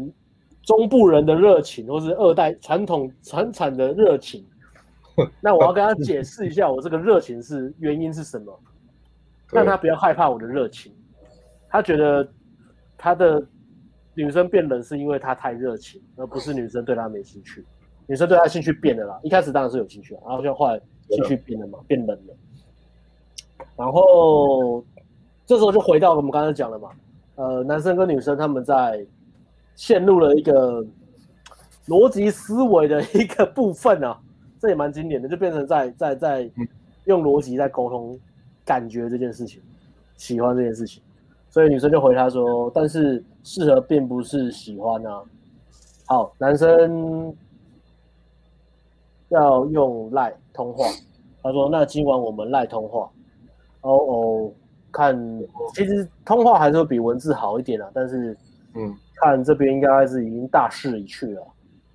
[0.63, 4.45] 中部人的热情，或是二代传统传产的热情，
[5.41, 8.57] 那我要跟她解释一下，我这个热情是原因是什么，
[9.51, 10.93] 让她不要害怕我的热情。
[11.67, 12.31] 她觉得
[12.95, 13.43] 她的
[14.13, 17.65] 女生变冷是因为她太热情，而不是女生对她没兴趣。
[18.11, 20.77] 女生对他兴趣变了啦，一开始当然是有兴趣，然后就后来
[21.09, 22.35] 兴趣变了嘛，变冷了。
[23.77, 24.83] 然后
[25.45, 26.89] 这时候就回到我们刚才讲了嘛，
[27.35, 29.05] 呃，男生跟女生他们在。
[29.73, 30.85] 陷入了一个
[31.87, 34.19] 逻辑思维的一个部分啊，
[34.59, 36.51] 这也蛮经典的，就变成在在在
[37.05, 38.19] 用逻辑在沟通
[38.63, 39.59] 感觉这件事情，
[40.17, 41.01] 喜欢这件事情，
[41.49, 45.23] 所以女生就回他说，但是适合并不是喜欢啊。
[46.05, 47.33] 好，男生
[49.31, 50.85] 要用赖通话，
[51.41, 53.11] 他说那今晚我们赖通话，
[53.81, 54.51] 哦哦，
[54.91, 55.17] 看
[55.73, 58.37] 其实通话还是会比文字好一点啊，但是
[58.75, 58.95] 嗯。
[59.23, 61.47] 看这边应该是已经大势已去了，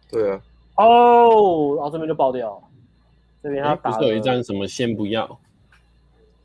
[0.08, 0.40] 对啊，
[0.76, 2.54] 哦，然后这边就爆掉。
[2.54, 2.62] 了，
[3.42, 5.36] 这边他打不是有一张什么先不要，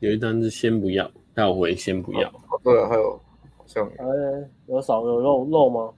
[0.00, 3.12] 有一张是先不要，倒回先不要，哦、对啊，还有
[3.56, 4.04] 好像哎
[4.66, 5.92] 有少有肉肉吗？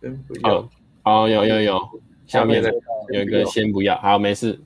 [0.00, 0.68] 先不要，哦，
[1.02, 1.80] 哦有有有，
[2.32, 2.62] 下面
[3.08, 4.58] 有一个先不要，好没事，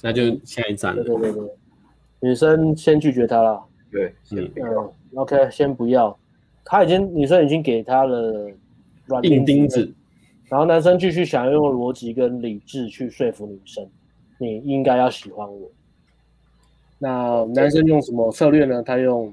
[0.00, 1.50] 那就下一站，对对对对，
[2.20, 3.60] 女生先拒绝他了，
[3.90, 4.14] 对。
[4.30, 6.16] 嗯，OK，先不要。
[6.64, 8.48] 他已经女生已经给他了
[9.06, 9.92] 软硬钉子，
[10.48, 13.88] 然后男生继续想要用逻辑跟理智去说服女生，
[14.38, 15.70] 你应该要喜欢我。
[16.98, 18.82] 那男生用什么策略呢？
[18.82, 19.32] 他用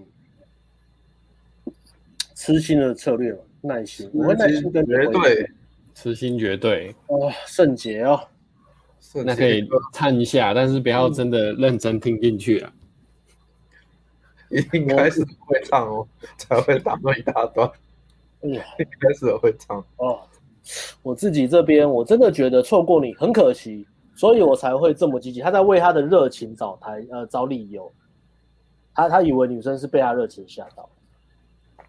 [2.33, 5.49] 痴心的策略，耐心，我会耐心跟绝对，
[5.95, 8.19] 痴心绝对哦，圣洁哦。
[9.25, 12.73] 那可以唱一下，但是不要真的认真听进去啊。
[14.73, 17.67] 应该是会唱哦，才会打那一大段。
[18.41, 20.19] 哎呀，应该是会唱哦。
[21.01, 25.39] 我自己这边我真的觉得错过你很可惜，所以我才会这么积极。
[25.39, 27.91] 他在为他的热情找台呃找理由。
[28.93, 30.89] 他他以为女生是被他热情吓到。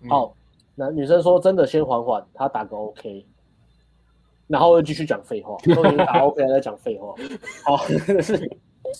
[0.09, 0.36] 好，
[0.74, 3.26] 那女生说真的先缓缓，他打个 OK。
[4.47, 7.14] 然后又继续讲废话， 都已经打 OK 还在讲废话。
[7.64, 7.76] 好，
[8.22, 8.51] 是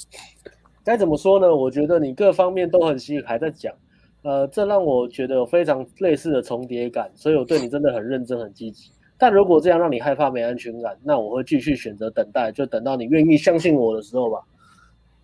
[0.85, 1.55] 该怎么说呢？
[1.55, 3.75] 我觉得你各方面都很吸引，还在讲，
[4.23, 8.91] 呃，这让我觉得有非常类似的重叠感，所以我对你真的很认真、很积极。
[9.19, 14.41] 但如果这样让你害怕、没安全感，那我会继续选择等待，就等到你愿意相信我的时候吧。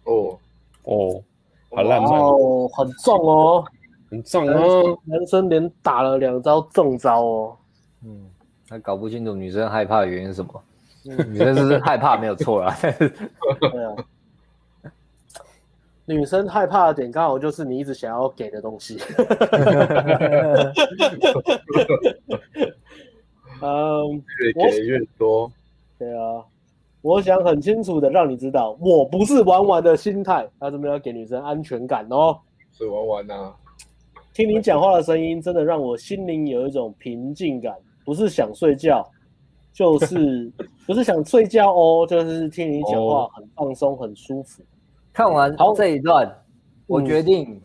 [0.04, 0.38] 哦
[0.84, 1.22] 哦，
[1.70, 3.64] 好浪漫哦，很重哦，
[4.10, 7.56] 很重哦，男生连打了两招中招哦，
[8.04, 8.31] 嗯。
[8.72, 10.62] 他搞不清楚女生害怕的原因是什么，
[11.26, 12.74] 女生是害怕没有错啦。
[12.80, 13.94] 对啊，
[16.06, 18.96] 女生害怕的点刚好就是你一直想要给的东西。
[23.60, 25.52] 嗯，越给越多。
[25.98, 26.42] 对啊，
[27.02, 32.38] 我想很清楚的让你知道，我不是玩玩的心态，他这边要给女生安全感哦。
[32.72, 33.54] 是玩玩啊。
[34.32, 37.76] 听你讲话的声音，真的让我心灵有一种平静感。
[38.05, 39.09] 不是想睡觉，
[39.72, 40.53] 就是
[40.86, 44.62] 不是想睡觉哦，就是听你讲话很放松，很舒服。
[45.12, 46.30] 看完这一段，
[46.86, 47.61] 我决定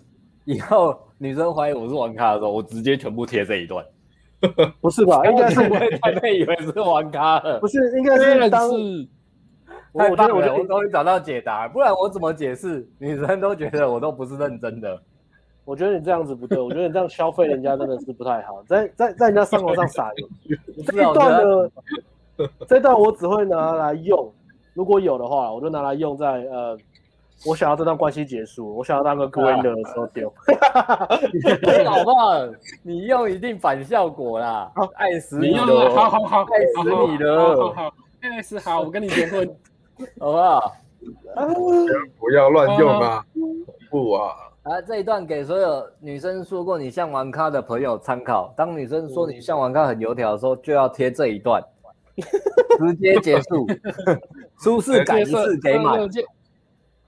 [0.45, 3.85] 以后女生怀疑我是玩咖的时候，我直接全部贴这一段。
[4.81, 5.25] 不是吧？
[5.29, 7.97] 应该是不会他们以为是玩咖了，不是？
[7.97, 9.07] 应该是当是。
[9.93, 12.87] 我觉得我终于找到解答，不然我怎么解释？
[12.99, 15.01] 女生都觉得我都不是认真的。
[15.67, 20.57] 我觉得你这样子不对，我觉得你这样消费人家真的是不太好，在在在人家伤口上撒盐。
[20.87, 21.69] 这一段呢，
[22.65, 24.31] 这段我只会拿来用，
[24.73, 26.77] 如果有的话，我就拿来用在呃，
[27.45, 30.33] 我想要这段关系结束，我想要当个 Grindr 的时候丢。
[31.83, 32.49] 老棒，
[32.81, 39.45] 你用一定反效果啦，爱死你了，好好好，爱死你了，好好，爱死好，我跟你结婚，
[40.17, 40.71] 好不好？
[42.17, 43.25] 不要乱用啊，
[43.89, 44.31] 不啊。
[44.67, 48.53] 啊，这一段给所有女生说过你像玩咖的朋友参考。
[48.57, 51.63] 当女生说你像玩咖很油条的时候，就要贴这一段，
[52.77, 53.65] 直接结束，
[54.59, 55.97] 舒适感一次给满，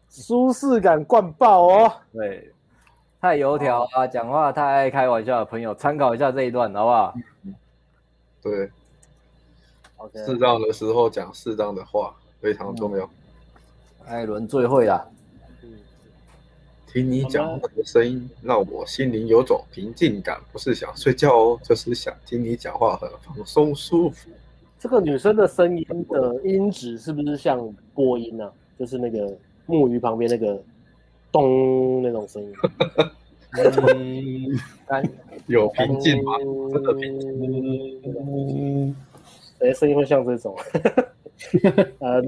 [0.09, 1.91] 舒适感灌爆哦。
[2.13, 2.49] 对，
[3.19, 7.13] 太油条啊，讲话太爱开玩笑的朋友参考一下这一段，好不好？
[8.41, 8.71] 对
[9.97, 13.09] ，OK，适当的时候讲适当的话非常重要。
[14.05, 15.05] 艾伦最会啦。
[16.91, 20.39] 听你讲话的声音，让我心里有种平静感。
[20.51, 24.29] 不是想睡觉哦，就是想听你讲话，很放松舒服。
[24.79, 27.59] 这个女生的声音的音质是不是像
[27.93, 28.51] 播音呢、啊？
[28.79, 29.31] 就是那个
[29.67, 30.59] 木鱼旁边那个
[31.31, 32.53] 咚那种声音。
[34.87, 35.09] 嗯，
[35.47, 36.37] 有平静吗？
[36.73, 38.95] 真的平静。
[39.59, 40.55] 哎，声音会像这种。
[41.99, 42.21] 呃，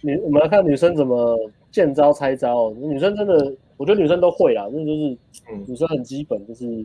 [0.00, 1.38] 女，我们来看女生怎么
[1.70, 2.70] 见招拆招。
[2.72, 3.54] 女生真的。
[3.76, 5.18] 我觉得女生都会啦，那就是
[5.66, 6.84] 女生很基本，就是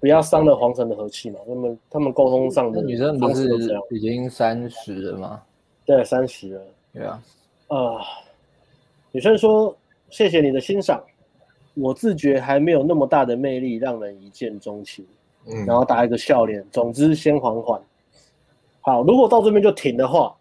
[0.00, 1.38] 不要伤了皇城的和气嘛。
[1.46, 3.46] 他们他们沟通上的女生不是
[3.90, 5.42] 已经三十了吗？
[5.84, 6.62] 对，三十了。
[6.94, 7.22] 对啊，
[7.68, 8.00] 啊，
[9.12, 9.76] 女生说
[10.08, 11.04] ：“谢谢你的欣赏，
[11.74, 15.04] 我自觉还没有那么大的魅力让人一见钟情。”
[15.44, 16.64] 嗯，然后打一个笑脸。
[16.72, 17.78] 总之，先缓缓。
[18.80, 20.34] 好，如果到这边就停的话，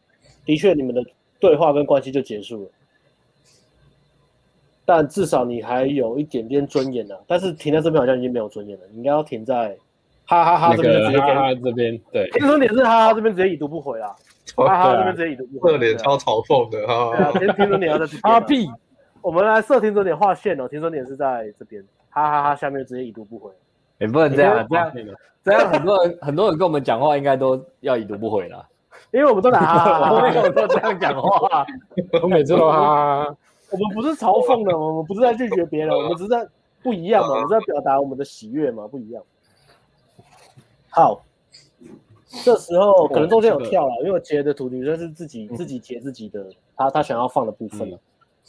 [0.46, 1.04] 的确你们的
[1.42, 2.70] 对话跟关系就结束了。
[4.90, 8.84] 但至少你还有一点点尊严的，但是停在这边好像已经没有尊严了。
[8.90, 9.78] 你应该要停在
[10.26, 14.16] 哈哈哈这边直接哈哈这边，对，听说你是哈哈这边直接已读不回啦，
[14.58, 17.16] 哈哈这边直接已读不回，这脸超嘲讽的哈。
[17.16, 18.68] 对啊，先听说你要在哈屁，
[19.22, 20.68] 我们来设停准点划线哦。
[20.68, 23.52] 听说你是在这边，哈哈哈，下面直接已读不回。
[24.00, 24.92] 也不能这样，这样
[25.44, 28.66] 这样很多人很多人跟我们讲话应该都要已读不回了，
[29.12, 31.64] 因为我们都拿哈哈， 我们有都这样讲话，
[32.24, 33.36] 我每次都哈哈。
[33.72, 36.48] 我们不是嘲讽的，我们不是在拒绝别人，我们只是在
[36.82, 39.24] 不一样嘛，我们在表达我们的喜悦嘛，不一样。
[40.90, 41.24] 好，
[42.44, 46.46] 这时候可能中间有跳了，因为我截的图女生是自己自己截自己的，
[46.76, 48.00] 她她想要放的部分了。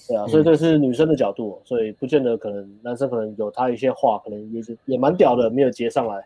[0.08, 6.24] 对啊，所以这是女生的角度，所以不见得可能男生可能有他一些话，可能也是也蛮屌的，没有接上来。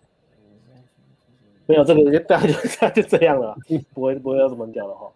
[1.67, 3.57] 没有这个， 大概就大家就这样了，
[3.93, 5.11] 不会不会有什么屌的话。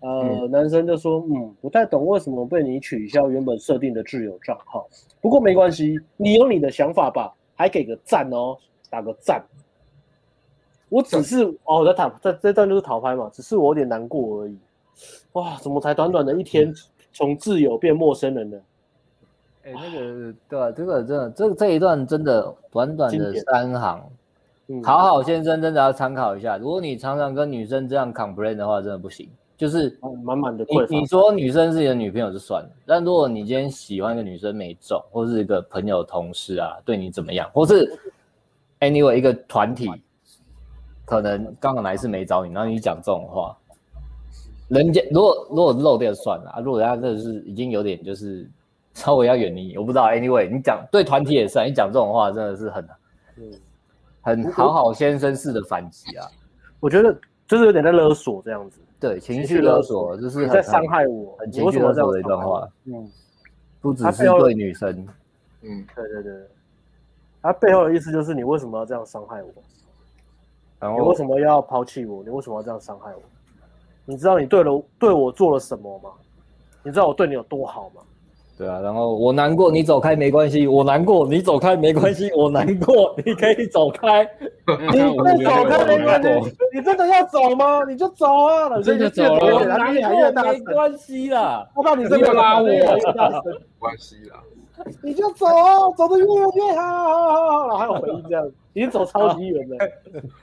[0.00, 4.86] 呃，嗯、男生就说，嗯，不太懂为什么被你取消原本设定的挚友账号，
[5.20, 8.56] 不过没关系，你有你的想法吧，还给个赞哦，
[8.88, 9.42] 打个赞。
[10.88, 14.56] 我只是哦，在讨在这段就是讨拍嘛，只是我有点难过而已。
[15.32, 16.72] 哇，怎么才短短的一天，
[17.12, 18.58] 从挚友变陌生人呢？
[19.64, 24.02] 哎、欸，那个对啊，这个真的，这这一段真的短短的三行。
[24.82, 29.28] 好好先生真的要参考一下，如果你常常跟女生这样 complain 的话，真的不行。
[29.58, 31.00] 就是满满的你。
[31.00, 37.98] 你说女生是你的女朋友就算了，但如果你今天喜欢一个女生没中，或是一个朋友、同事啊对你怎么样，或是
[38.80, 39.90] anyway 一个团体，
[41.04, 43.54] 可能刚好来是没找你，然后你讲这种话，
[44.68, 48.48] 人家如果如果漏掉算了啊，如果人家真的是已经有点就是
[48.94, 52.88] 稍微要远离你，我不知道 anyway 你讲对团体也是，你讲这种话真的是很
[53.36, 53.52] 嗯。
[54.20, 56.26] 很好好先生式的反击啊，
[56.80, 63.10] 我觉得就是有点在勒索这样子，对，情绪勒索就是在伤害我，很情绪勒索的一段话，嗯，
[63.80, 65.06] 不只是对女生，
[65.62, 66.32] 嗯，对对对，
[67.40, 69.50] 他背后的意思就是你为什么要这样伤害我？
[70.80, 72.22] 然后你为什么要抛弃我？
[72.24, 73.22] 你为什么要这样伤害我？
[74.04, 76.10] 你知道你对了对我做了什么吗？
[76.82, 78.02] 你知道我对你有多好吗？
[78.58, 80.66] 对啊，然后我难过，你走开没关系。
[80.66, 82.28] 我难过，你走开没关系。
[82.34, 84.28] 我难过，你可以走开。
[84.66, 86.56] 你不走开没关系。
[86.74, 87.84] 你真的要走吗？
[87.84, 88.82] 你就走啊！
[88.82, 91.64] 真的走了，哪里还越大没关系啦。
[91.76, 92.80] 我怕你真的拉我，没
[93.78, 94.42] 关系啦。
[95.04, 96.82] 你就走啊，走得越远越好。
[96.82, 99.76] 好好好，还有回应这样，已经走超级远了。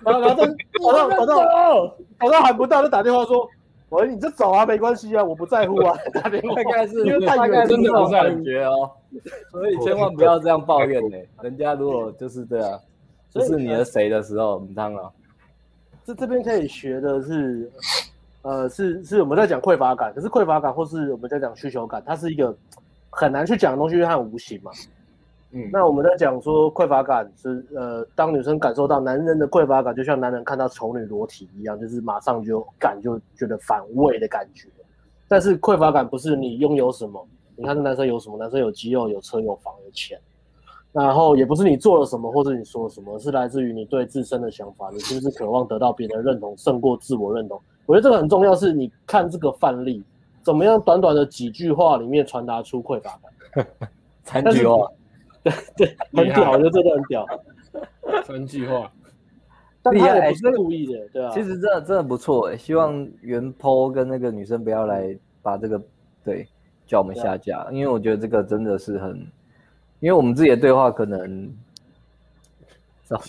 [0.05, 1.87] 然后然后走到走到
[2.21, 3.45] 走到喊不到，就打电话说。
[3.95, 5.97] 喂，你就走啊，没关系啊，我不在乎啊。
[6.13, 8.91] 大概是因为大概真的不是感觉哦，
[9.51, 11.17] 所以千万不要这样抱怨呢。
[11.41, 12.79] 人家如果就是这样，
[13.31, 15.01] 就是你的谁的时候，你当然。
[16.05, 17.71] 这这边可以学的是，
[18.43, 22.55] 呃，是是我们在讲匮乏感，可是匮乏感或是我们在讲需求感，它是一个
[23.09, 24.71] 很难去讲的东西，因为它很无形嘛。
[25.57, 34.67] 嗯，那我们在讲说匮乏感是呃，当女生感受到男人的匮乏感，就像男人看到丑女裸体一样，就是马上就感就觉得反胃的感觉。
[35.29, 37.25] 但是匮乏感不是你拥有什么，
[37.55, 38.37] 你看这男生有什么？
[38.37, 40.19] 男生有肌肉、有车、有房、有钱，
[40.91, 47.57] 然后也不是你做了什么或者你说了什么，是来自于你对自身的想法，你是不是渴望得到别人的认同胜过自我认同？
[47.85, 50.03] 我觉得这个很重要，是你看这个范例
[50.43, 53.17] 怎么样，短短的几句话里面传达出匮乏
[53.53, 53.65] 感，
[54.43, 54.85] 三句话。
[55.45, 55.53] 对
[55.87, 57.25] 对，很屌，我觉得真的很屌。
[58.25, 58.91] 三句话，
[59.83, 61.29] 但他也不是故意的，对啊。
[61.31, 65.79] 其实真的真的不错哎，希望原 po 跟那个女生不要来把这个
[66.23, 66.47] 对
[66.87, 69.19] 叫我们下架，因为我觉得这个真的是很，
[69.99, 71.53] 因为我们自己的对话可能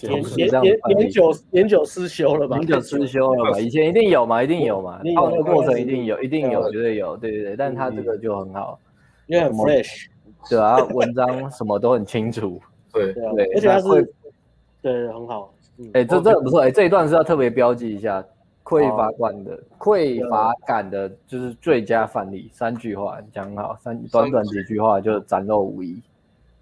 [0.03, 2.57] 年年年年久年久失修了吧？
[2.57, 3.61] 年久失修了吧？
[3.61, 7.57] 以前一定有嘛，一定有嘛，泡的过程一定有，一定有，绝对有，对对对。
[7.57, 8.79] 但他这个就很好，
[9.27, 10.07] 因为很 fresh。
[10.51, 12.61] 对啊，文章什么都很清楚。
[12.93, 14.15] 对对，而且他是
[14.81, 15.53] 对很好。
[15.93, 18.25] 哎，这这不错哎，这一段是要特别标记一下
[18.65, 22.49] 匮乏感的匮乏感的，就是最佳范例。
[22.53, 26.01] 三句话讲好，三短短几句话就展露无遗。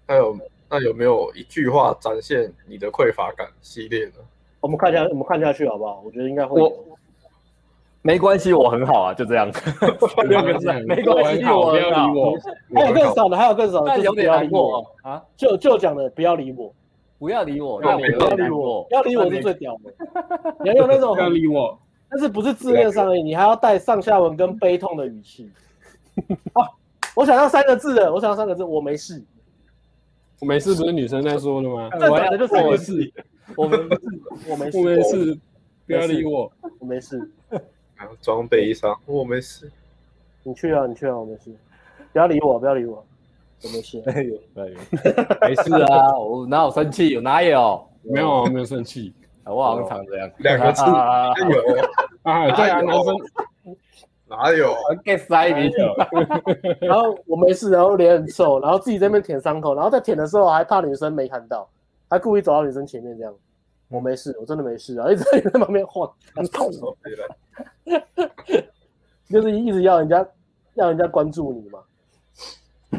[0.07, 0.35] 还有
[0.69, 4.15] 那有没有一句话展现你的匮乏感系列呢？
[4.59, 6.01] 我们看下，我们看下去好不好？
[6.03, 6.67] 我觉得应该会有。
[8.05, 9.51] 没关系，我很好啊，就这样。
[10.29, 12.37] 六个字， 没关系，我不要理我。
[12.75, 15.19] 还有更少的，还有更少的，有点难过啊。
[15.35, 16.71] 就就讲的不要理我，
[17.17, 18.13] 不要理我，不要理
[18.51, 19.91] 我，不要理我是最屌的。
[20.61, 21.75] 你要用那种不要理我，
[22.07, 25.49] 但是不是字面上的，你还要带上下文跟悲痛的语气。
[26.53, 26.61] 啊，
[27.15, 29.19] 我想要三个字的，我想要三个字，我没事。
[30.41, 31.89] 我没事，不是女生在说的吗？
[31.91, 33.13] 我就是我没事，
[33.55, 33.89] 我没事，
[34.47, 35.39] 我没事，我没事，
[35.87, 37.31] 不要理我，我没事。
[38.21, 39.71] 装悲伤，我没事。
[40.43, 41.51] 你去啊，你去啊，我没事。
[42.11, 43.03] 不要理我，不要理我，
[43.63, 44.01] 我没事。
[44.07, 44.75] 哎呦，哎呦，
[45.41, 47.09] 没事啊，我哪有生气？
[47.09, 47.87] 有哪有？
[48.03, 49.13] 没有，没有生气。
[49.45, 50.29] 我好像常这样。
[50.39, 51.33] 两个字有啊，
[52.55, 53.15] 对啊，男生
[54.27, 54.73] 哪有
[55.03, 55.71] ？get 塞你。
[56.79, 61.69] 然后我没事，然后脸很臭，然后自己在那边舔伤口，然后在舔的时候还怕女生没看到，
[62.09, 63.33] 还故意走到女生前面这样。
[63.89, 65.11] 我没事，我真的没事啊！
[65.11, 66.95] 一直在在旁边晃，很痛哦。
[69.29, 70.27] 就是一直要人家，
[70.73, 71.79] 要人家关注你嘛。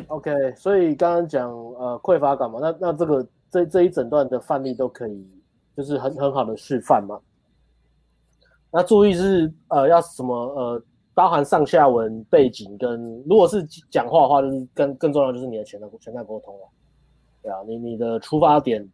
[0.09, 5.29] OK，所以刚刚讲呃匮乏感嘛，那那这个这这一整段的范例都可以，
[5.77, 7.21] 就是很很好的示范嘛。
[8.71, 10.83] 那注意是呃要什么呃
[11.15, 16.69] 包含上下文背景跟，如果是讲话的话，就是更更重要就是你的潜在潜在沟通了。
[17.43, 18.89] 对啊，你你的出发点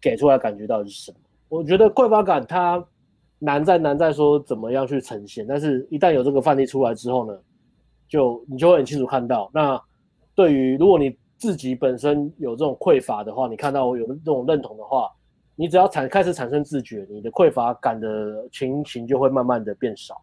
[0.00, 1.18] 给出来感觉到底是什么？
[1.48, 2.84] 我觉得匮乏感它
[3.38, 7.38] 难在难在说怎么样去呈现，但是一旦有这个范例出来之后呢，
[8.08, 9.50] 就你就会很清楚看到。
[9.52, 9.80] 那
[10.34, 15.10] 对于如果你自己本身有这种匮乏的话，你看到我有这种认同的话，
[15.54, 20.20] 你只要产开始产生自觉，你的匮乏感的情形就会慢慢的变少，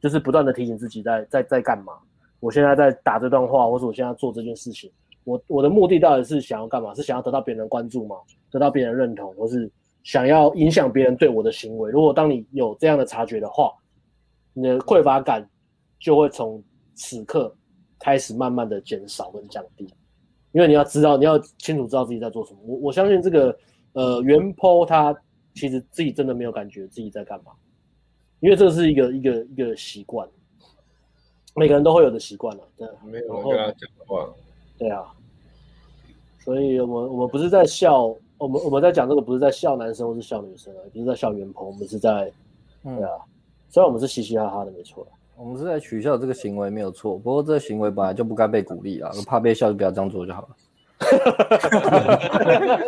[0.00, 1.92] 就是不断的提醒自己在在在干嘛。
[2.40, 4.90] 我现在在打这段话，或者我现在做这件事情，
[5.24, 6.94] 我我的目的到底是想要干嘛？
[6.94, 8.16] 是想要得到别人的关注吗？
[8.50, 9.70] 得到别人认同，或是
[10.02, 11.90] 想要影响别人对我的行为？
[11.90, 13.72] 如果当你有这样的察觉的话，
[14.52, 15.48] 你的匮乏感
[15.98, 16.62] 就会从
[16.94, 17.54] 此刻
[17.98, 19.92] 开始慢慢的减少跟降低。
[20.52, 22.60] 因为你要知道，你要清楚知道自己在做什么。
[22.64, 23.56] 我我相信这个，
[23.92, 25.14] 呃，原 po 他
[25.54, 27.52] 其实自己真的没有感觉自己在干嘛，
[28.40, 30.26] 因为这是一个一个一个习惯，
[31.54, 32.62] 每个人都会有的习惯了。
[32.78, 34.26] 对，没有人跟他讲的话。
[34.78, 35.12] 对啊，
[36.38, 42.32] 所以我们我们不是在笑，我们我们在讲这个不是在笑男生或是笑女生啊，不是在笑原 po，我们是在，
[42.82, 43.20] 对啊，嗯、
[43.68, 45.06] 虽然我们是嘻嘻哈哈的，没错。
[45.36, 50.48] 我们是在取笑这个行为没有错，不过这个行为本来就不该被鼓励啊，怕被笑就不要这样做就好了。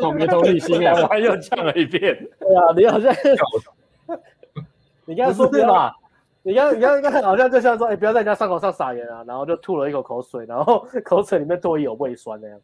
[0.02, 0.94] 我没同理心啊！
[1.02, 2.16] 我还又讲了一遍。
[2.40, 3.14] 对啊，你好像，
[5.06, 5.94] 你刚刚说对吧？
[6.43, 12.60] 你刚你刚刚好像就像说，哎、欸，不要在人家伤口上撒盐啊，然后就吐了一口口水，然后 口水里面多有胃酸那样。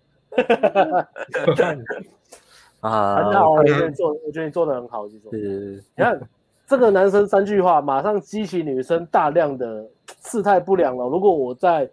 [2.90, 6.20] 啊，很好，我觉得你做，我觉得你做的很好，就是你看。
[6.68, 9.88] 这个男生三句话，马上激起女生大量的
[10.24, 11.08] 事态不良了。
[11.08, 11.88] 如果我再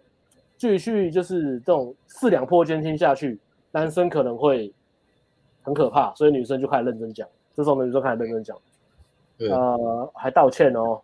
[0.56, 3.38] 继续就是这种四两拨千斤下去，
[3.70, 4.74] 男生可能会
[5.62, 7.24] 很可怕，所以女生就开始认真讲。
[7.54, 8.58] 这时候女生开始认真讲，
[9.38, 11.00] 对呃，还道歉哦，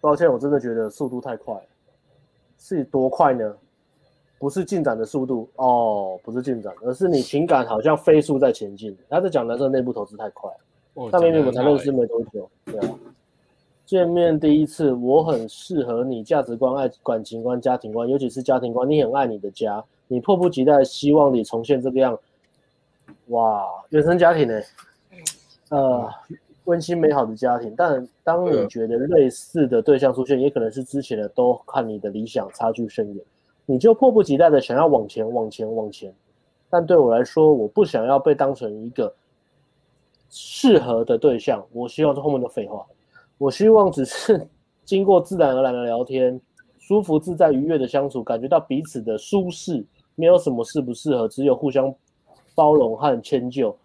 [0.00, 1.54] 抱歉，我真的觉得速度太快，
[2.58, 3.56] 是多快呢？
[4.38, 8.96] 不是进展的速度哦，不是进展，而是你情感好像飞速在前进。
[9.08, 10.50] 他在讲男生内部投资太快。
[11.10, 12.94] 上面我们才认识没多久，对啊。
[13.84, 18.88] 见面第一次，我很适合你价值观、爱感情观、家庭观，尤其是家庭观。
[18.88, 22.18] 你很爱你的家，你迫不及待希望你重现这个样。
[23.26, 24.60] 哇，原生家庭呢？
[25.68, 26.08] 呃，
[26.64, 27.74] 温馨美好的家庭。
[27.76, 33.24] 但当你觉得类似的对象出现，也可能是之前的，都看你的理想差距甚远，
[33.66, 36.14] 你就迫不及待的想要往前、往前、往前。
[36.70, 39.14] 但对我来说，我不想要被当成一个。
[40.36, 42.84] 适合的对象，我希望这后面的废话，
[43.38, 44.48] 我希望只是
[44.84, 46.40] 经过自然而然的聊天，
[46.76, 49.86] 舒服自在愉悦的相处，感觉到彼此的舒适，
[50.16, 51.94] 没有什么适不适合，只有互相
[52.56, 53.76] 包容和迁就。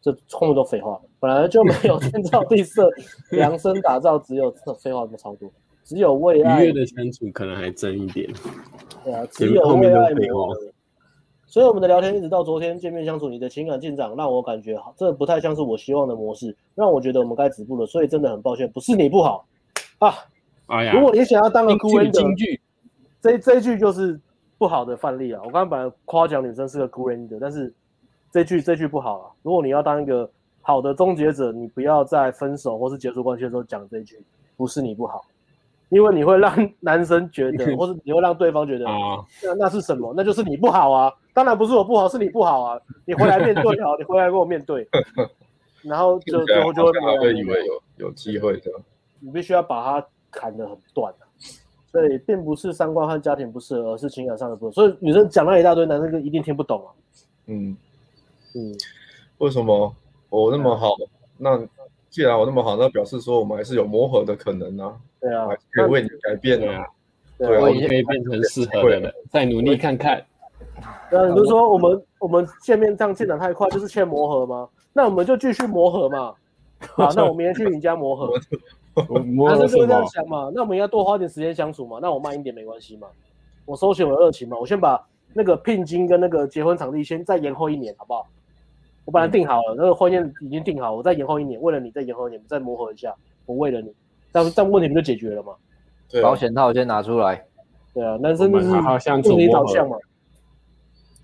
[0.00, 2.88] 这后面都废话，本来就没有 天造 地设
[3.30, 5.50] 量身打造，只有这废话这么超多，
[5.84, 8.30] 只有为爱愉悦的相处可能还真一点。
[9.04, 10.48] 对啊，只有为爱没有。
[11.46, 17.84] 所以我们的聊天一直到昨天见面相处，你的情感进展让我感觉好，这不太像是我希望的模式，让我觉得我们该止步了。
[17.84, 19.46] 所以真的很抱歉，不是你不好
[19.98, 20.14] 啊。
[20.68, 22.58] 哎呀，如果你想要当个孤儿，京剧，
[23.20, 24.18] 这这一句就是
[24.56, 25.42] 不好的范例啊。
[25.44, 27.74] 我刚刚本来夸奖女生是个孤儿的，但是
[28.30, 29.30] 这句这句不好啊。
[29.42, 30.30] 如果你要当一个
[30.62, 34.18] 好的终结者，你不要在分手或是结束关系的时候讲这一句，
[34.56, 35.22] 不是你不好。
[35.92, 38.86] 因为你会让男生觉得， 或是你会让对方觉得，
[39.44, 40.12] 那那是什么？
[40.16, 41.12] 那就是你不好啊！
[41.34, 42.80] 当然不是我不好，是你不好啊！
[43.04, 44.88] 你回来面对好， 你回来跟我面对，
[45.82, 48.70] 然后就最后就会会以为有有机会的。
[49.20, 51.28] 你必须要把它砍得很断啊！
[51.92, 54.72] 所以并不是三观和家庭不适合，而是情感上的不合。
[54.72, 56.88] 所以女生讲了一大堆，男生就一定听不懂啊！
[57.48, 57.76] 嗯
[58.54, 58.74] 嗯，
[59.38, 59.94] 为什么
[60.30, 60.94] 我那么好？
[61.36, 61.58] 那
[62.12, 64.94] 既然我那么好，那表示说我们还是有磨合的可能啊！
[65.18, 66.84] 对啊，可以为你改变啊，
[67.38, 70.22] 对啊，我也可以变成适合的人，再努力看看。
[71.08, 74.68] 对啊，你不是说我们我们见面这样进展太快，就是欠磨合吗？
[74.92, 76.34] 那我们就继续磨合嘛。
[76.80, 78.30] 好，那我明天去你家磨合。
[78.94, 80.52] 男生就是这样想嘛。
[80.54, 81.98] 那我们要多花点时间相处嘛。
[82.02, 83.08] 那我慢一点没关系嘛。
[83.64, 84.58] 我收起我的热情嘛。
[84.58, 85.02] 我先把
[85.32, 88.26] 那个聘金跟那个结婚场地先再延后一年，好不好？
[89.04, 93.14] 我本来定好了，那个婚宴已经定好，我再延后一年，为了你再延后一年，再磨合一下。
[93.46, 93.92] 我为了你。
[94.30, 95.54] 但但问题不就解决了吗？
[96.08, 97.44] 对，保险套先拿出来。
[97.92, 98.80] 对啊，男生就是问
[99.36, 99.96] 题导向嘛。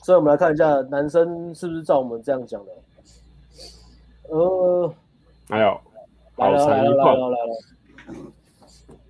[0.02, 2.72] 所以我们来看一下，男生是不是照我们这样讲的？
[4.30, 4.92] 呃，
[5.48, 5.80] 还有，
[6.36, 7.54] 来了来了来了来了。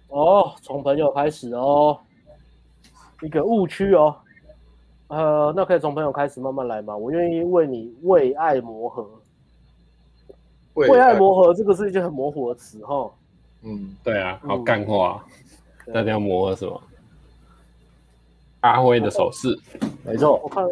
[0.08, 1.98] 哦，从朋友开始哦，
[3.22, 4.14] 一个误区哦。
[5.08, 6.96] 呃，那可以从朋友开始慢慢来嘛。
[6.96, 9.08] 我愿意为你为爱磨合。
[10.74, 13.10] 为爱磨合这个是一件很模糊的词哈。
[13.62, 15.24] 嗯，对啊，好干话。
[15.92, 16.80] 大家要磨合什么？
[18.60, 19.56] 阿辉的手势，
[20.04, 20.66] 没错，我看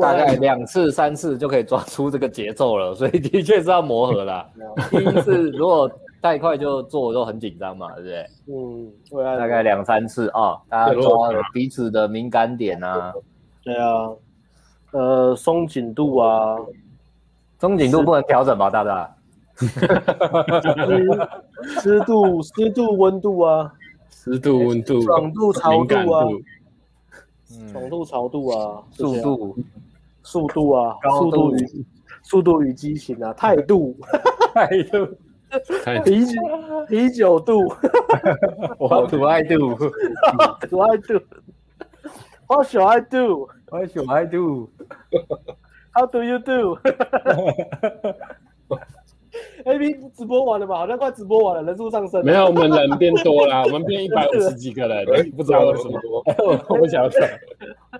[0.00, 4.48] 大概两次三次就可以抓出这个节奏了，所以的确是要磨合啦。
[4.88, 5.90] 第一次如果
[6.22, 8.26] 太快就做都很紧张嘛，对不对？
[8.46, 13.12] 嗯，大概两三次啊，大家抓彼此的敏感点啊。
[13.64, 14.10] 对啊，
[14.92, 16.56] 呃，松紧度啊，
[17.58, 19.16] 松紧度不能调整吧，大大？
[21.80, 23.72] 湿度、湿度、温度啊，
[24.10, 26.26] 湿度、温度、爽度、潮度啊。
[27.72, 29.56] 爽度、潮度啊，速度、
[30.22, 31.84] 速度啊，速度与
[32.24, 33.96] 速度与激情啊，态度、
[34.52, 35.06] 态度、
[36.04, 36.32] 啤酒
[36.88, 37.60] 啤酒度，
[38.78, 39.74] 我土爱度，
[40.68, 41.14] 土爱度
[42.48, 43.00] ，What shall I
[43.74, 44.70] What should I do?
[45.96, 46.78] How do you do?
[49.64, 50.76] A B 直播完了吧？
[50.76, 52.24] 好像快直播完了，人数上升。
[52.24, 56.00] 没有，我们人变多了， 我们变一百五十几个人，不知道为什么。
[56.68, 57.18] 我不晓得。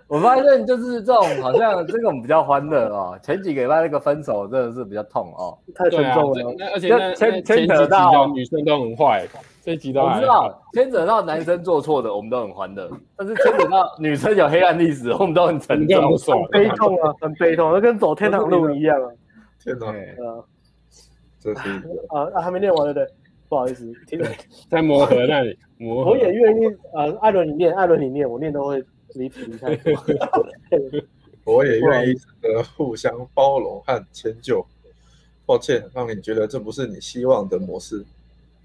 [0.09, 3.19] 我发现就是这种，好像这种比较欢乐哦。
[3.23, 6.55] 前几个礼拜那个分手真的是比较痛哦，太沉重了。
[6.74, 9.27] 而且牵牵扯到女生都很坏，
[9.62, 10.61] 这几都我知道。
[10.74, 19.09] 牵扯到男生做错的，我们都很欢乐；但是牵扯到女生有黑暗历史，我们都很沉重，很悲痛啊，很悲痛，那跟走天堂路一样啊。
[19.62, 19.95] 天堂。
[21.45, 21.69] 这是
[22.09, 23.15] 啊啊，还没念完对不对？
[23.51, 24.19] 不好意思，听
[24.71, 26.12] 在磨合那里磨合。
[26.12, 28.83] 我也愿意啊，艾伦你念，艾伦你念，我念都会
[29.15, 29.93] 离题太多。
[31.45, 34.65] 我也愿意呃互相包容和迁就。
[35.45, 38.03] 抱歉，让你觉得这不是你希望的模式。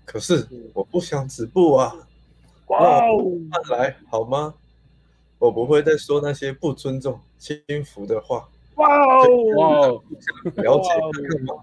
[0.06, 1.93] 可是我不想止步啊！
[2.68, 4.53] 哇哦，慢来好吗？
[5.39, 8.47] 我不会再说那些不尊重、轻浮的话。
[8.76, 8.88] 哇
[9.18, 10.01] 哦，
[10.56, 11.56] 了解看看吗？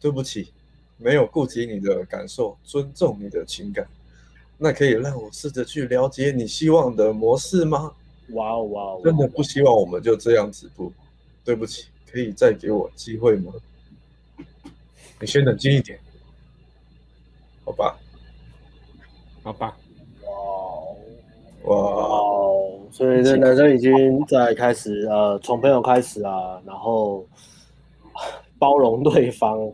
[0.00, 0.52] 对不起，
[0.96, 3.86] 没有顾及你的感受，尊重你的情感，
[4.56, 7.92] 那可以让我试着去了解你希望的模式吗？
[8.30, 10.92] 哇哦哇哦，真的不希望我们就这样止步。
[11.44, 13.52] 对不起，可以再给我机会吗？
[15.20, 15.98] 你先冷静一点，
[17.64, 17.98] 好吧？
[19.42, 19.76] 好吧。
[21.64, 21.78] 哇哇，
[22.92, 27.26] 所以这男生已经在开始呃，从朋友开始啊，然后
[28.58, 29.72] 包容对方。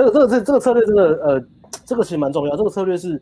[0.00, 1.44] 这个这个这这个策略真的呃，
[1.84, 2.56] 这个其实蛮重要。
[2.56, 3.20] 这个策略是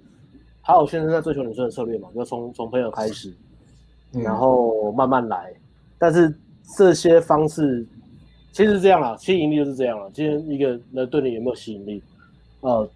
[0.60, 3.32] 还有先生在追求女生的策略嘛，就从从朋友开始，
[4.12, 5.52] 然后慢慢来。
[5.98, 6.32] 但是
[6.76, 7.84] 这些方式
[8.52, 10.06] 其实是这样啦，吸引力就是这样啦。
[10.12, 12.00] 今天一个人对你有没有吸引力，
[12.60, 12.88] 呃，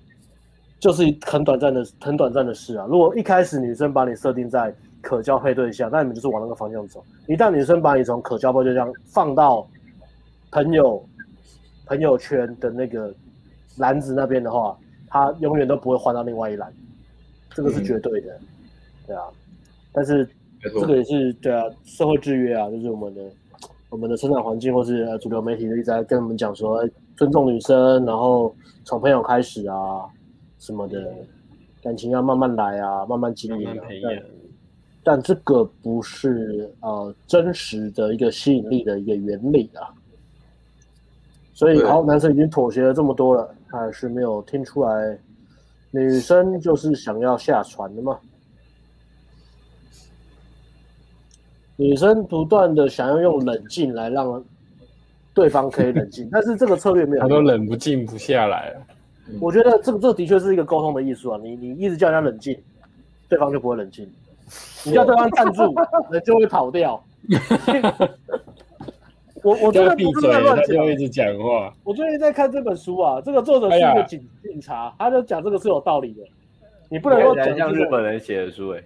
[0.78, 2.86] 就是很短暂的很短暂的事啊。
[2.88, 7.04] 如果一开始女生把你设定在可交配对象，那你们就是往那个方向走。
[7.26, 9.66] 一旦女生把你从可交配对象放到
[10.52, 11.04] 朋友
[11.86, 13.12] 朋友圈的那个。
[13.76, 14.76] 篮子那边的话，
[15.08, 16.72] 他永远都不会换到另外一篮，
[17.54, 18.46] 这个是绝对的，嗯、
[19.08, 19.22] 对啊。
[19.92, 20.28] 但是
[20.60, 23.22] 这个也是对啊，社会制约啊，就是我们的
[23.90, 28.54] 我们的生长环境或是主流媒体一直在跟我们讲说，尊重女生，然后
[28.84, 30.06] 从朋友开始啊
[30.58, 31.12] 什么的，
[31.82, 33.84] 感情要慢慢来啊，慢慢经营啊。
[34.02, 34.22] 但，
[35.04, 39.92] 但这个不是呃真实的一个吸引力的一个原理啊。
[41.62, 45.16] 所以，好，男生已经妥协了这么多了，他还是没有听出来，
[45.92, 48.18] 女生就是想要下船的嘛。
[51.76, 54.44] 女生不断的想要用冷静来让
[55.32, 58.74] 对方可以冷静， 但是这个策略没有，他都冷不静不下来。
[59.40, 62.60] 我觉得这个这的确是一个沟通的艺术啊，你你一直叫人家冷静，
[63.28, 64.04] 对方就不会冷静；
[64.84, 65.72] 你叫对方站住，
[66.10, 67.00] 人就会跑掉。
[69.42, 71.74] 我我真的不是在乱讲，就一直讲话。
[71.82, 76.22] 我最近在看这本书啊，这个作者是一个警警察，他就讲这个是有道理的。
[76.88, 78.82] 你不能够讲像日本人写的书哎，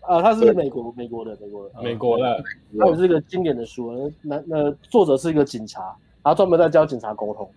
[0.00, 2.42] 啊，他是美国美国的美国的美国的，
[2.78, 4.10] 他也是一个经典的书。
[4.20, 5.80] 那那作者是一个警察，
[6.24, 7.48] 然后专门在教警察沟通，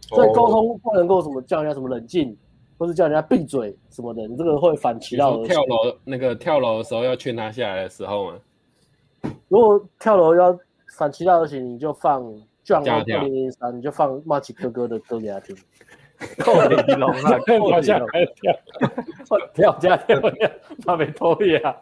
[0.00, 2.34] 所以沟通不能够什么叫人家什么冷静，
[2.78, 5.48] 或是叫人家闭嘴什么的，你这个会反其道而行。
[5.48, 8.34] 跳楼那个跳楼的时候要劝他下来的时候嘛，
[9.48, 10.58] 如果跳楼要。
[10.96, 12.22] 反其道而行，你就放
[12.74, 15.56] 《二零零三》，你就放马奇哥哥的歌给他听。
[16.38, 17.38] 扣你龙啊！
[17.48, 18.06] 跳下来
[18.36, 18.54] 跳，
[19.54, 20.50] 跳加跳跳！
[20.84, 21.74] 他没偷呀！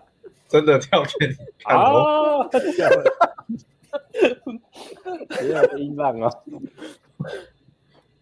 [0.47, 2.48] 真的跳给你看哦！
[2.48, 3.02] 跳了，
[5.28, 6.30] 不要音浪啊！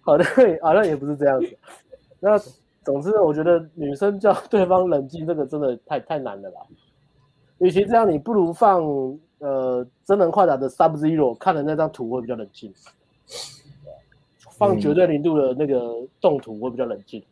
[0.01, 0.25] 好的，
[0.63, 1.59] 好像也不是这样子。
[2.19, 2.39] 那
[2.83, 6.61] 总之，我觉得女生叫对方冷静，这个真的太太难了吧？
[7.59, 8.83] 与其这样，你不如放。
[9.39, 12.73] 呃，真人快打的 Sub Zero 看的那张图会比较冷静，
[14.51, 17.23] 放绝对零度的那个动图会比较冷静，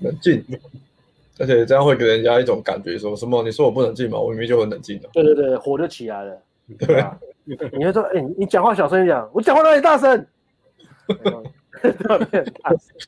[0.00, 0.44] 冷静，
[1.38, 3.42] 而且这样会给人家一种感觉，说什么？
[3.44, 4.18] 你说我不冷静嘛？
[4.18, 5.08] 我明明就很冷静的。
[5.12, 6.42] 对对对，火就起来了。
[6.80, 10.26] 对啊，你会说，哎、欸，你讲话小声一点，我讲话哪里大声？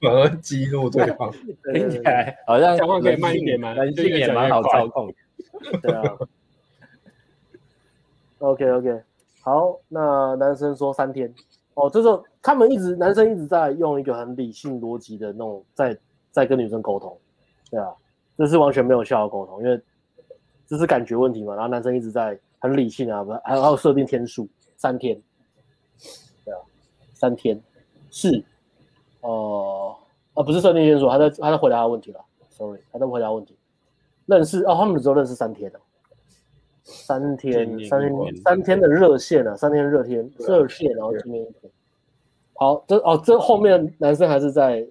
[0.00, 1.28] 反而激怒对方，
[1.74, 5.12] 听起来好像讲话可以慢一点嘛，冷静也蛮好操控。
[5.82, 6.16] 对啊。
[8.40, 9.02] OK OK，
[9.42, 11.32] 好，那男生说三天。
[11.74, 15.96] 哦，这时候他们一直男生一直在用一个很理性逻辑的那种在
[16.30, 17.16] 在跟女生沟通，
[17.70, 17.94] 对啊，
[18.36, 19.80] 这是完全没有效的沟通，因为
[20.66, 21.54] 这是感觉问题嘛。
[21.54, 25.20] 然后男生一直在很理性啊，不还要设定天数三天，
[26.44, 26.58] 对啊，
[27.14, 27.58] 三天
[28.10, 28.42] 是。
[29.20, 29.96] 哦，
[30.32, 33.54] 啊，不是设定天数，他在他在回答他问题了，sorry，他在回答问题。
[34.24, 35.80] 认识哦，他们只有认识三天了，
[36.90, 41.70] 三天，三天，三天的热线啊，三天热天热线，然后今天一天。
[42.54, 44.86] 好，这哦，这后面男生还是在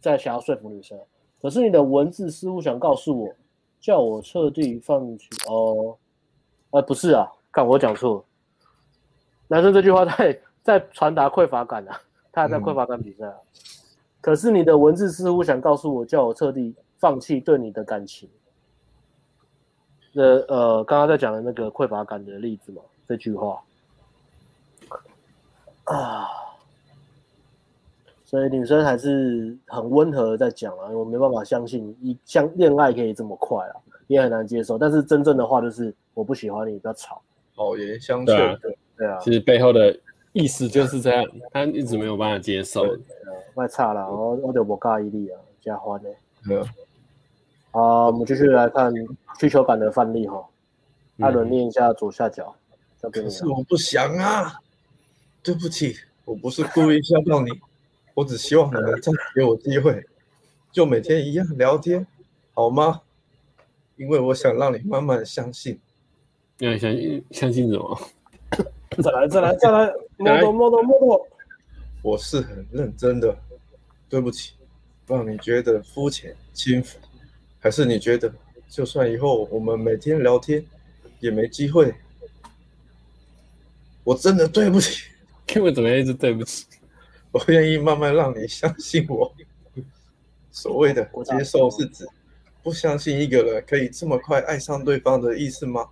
[0.00, 0.98] 在想要说服女生，
[1.40, 3.32] 可是你的文字似乎想告诉我，
[3.80, 5.96] 叫我彻底放弃哦，
[6.70, 8.24] 呃，不是啊，看我讲错了，
[9.48, 12.00] 男生这句话在在传达匮乏感啊。
[12.32, 13.60] 他还在匮乏感比赛，啊，嗯、
[14.20, 18.28] 可是你的文字似乎想告诉我，叫我彻底放弃对你的感情。
[20.16, 23.62] 呃呃，刚刚在讲的那个匮乏感的例子嘛，这句话
[25.84, 26.26] 啊，
[28.24, 33.76] 所以女生还是很温和的在讲啊，我没办法相信一相恋爱可以这么快啊，
[34.08, 34.76] 也很难接受。
[34.76, 37.20] 但是真正的话就是我不喜欢你，不要吵。
[37.54, 38.58] 哦言相劝，对啊，
[38.98, 39.96] 对啊，其实背后的。
[40.32, 42.84] 意思就是这样，他一直没有办法接受。
[43.54, 46.10] 太差了，我我就不介意你啊，加欢的。
[46.50, 46.62] 嗯。
[47.76, 48.90] 好，我们继续来看
[49.38, 50.42] 需求版的范例哈。
[51.18, 52.56] 艾伦念一下左下角。
[53.12, 54.58] 可是我不想啊，
[55.42, 55.94] 对不起，
[56.24, 57.50] 我不是故意吓到你，
[58.14, 60.02] 我只希望你能再给我机会，
[60.72, 62.06] 就每天一样聊天，
[62.54, 63.02] 好吗？
[63.96, 65.78] 因为我想让你慢慢相信。
[66.60, 68.00] 要相信相信什么？
[69.04, 71.28] 再来再来再来，摸多摸多摸多。
[72.00, 73.36] 我是很认真的，
[74.08, 74.54] 对不起，
[75.06, 76.98] 让你觉得肤浅轻浮，
[77.66, 78.32] 还是你觉得
[78.68, 80.64] 就算以后我们每天聊天
[81.18, 81.92] 也没机会？
[84.04, 85.08] 我真的对不起，
[85.56, 86.64] 因为怎么样一直对不起？
[87.32, 89.34] 我愿意慢慢让你相信我。
[90.52, 92.06] 所谓的接受是指
[92.62, 95.88] 不相信一个人可以这么快爱上对方的意思吗？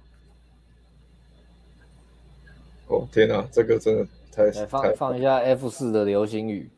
[2.86, 4.48] 哦天哪，这个真的太……
[4.66, 6.70] 放放一下 F 四的流星雨，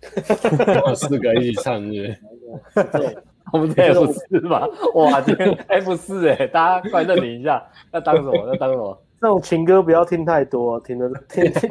[0.96, 2.18] 四个一起唱是
[2.74, 2.84] 不是？
[2.98, 3.18] 对，
[3.52, 4.66] 我们 F 四吧。
[4.94, 7.62] 哇，今天 F 四哎，大家快认领一下，
[7.92, 8.34] 要当什么？
[8.48, 9.02] 要当什么？
[9.20, 11.70] 这种情歌不要听太多，听的听听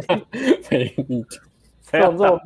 [0.64, 1.26] 听。
[1.91, 2.39] 这种这种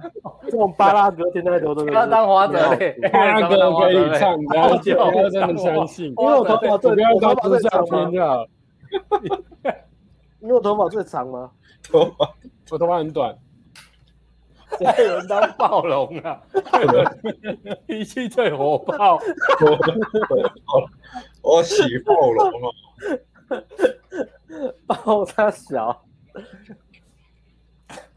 [0.43, 1.93] 这种巴拉歌听太多都是。
[1.93, 6.05] 要当华仔嘞，巴拉歌可以唱，不要不要这么相信。
[6.18, 8.10] 因为我头发最，我头发最长吗？
[10.39, 11.51] 你有头发最长吗？
[11.91, 12.30] 头发，
[12.72, 13.35] 我头发很短。
[14.79, 16.41] 这有人当暴龙啊！
[17.87, 19.19] 脾气最火爆。
[21.41, 22.73] 我喜暴龙哦。
[24.87, 26.03] 暴他小。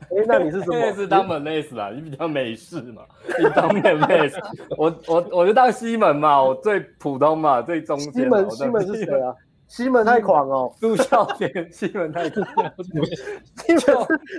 [0.08, 0.90] 哎，那你是什么？
[0.90, 1.90] 你是当门内斯啊？
[1.90, 3.02] 你比较美式嘛？
[3.38, 4.38] 你当门内斯，
[4.78, 8.12] 我我我就当西门嘛，我最普通嘛，最中间。
[8.12, 9.34] 西门西门是谁啊？
[9.68, 12.44] 西门太狂哦，朱孝天，西门太狂，
[12.84, 13.86] 西门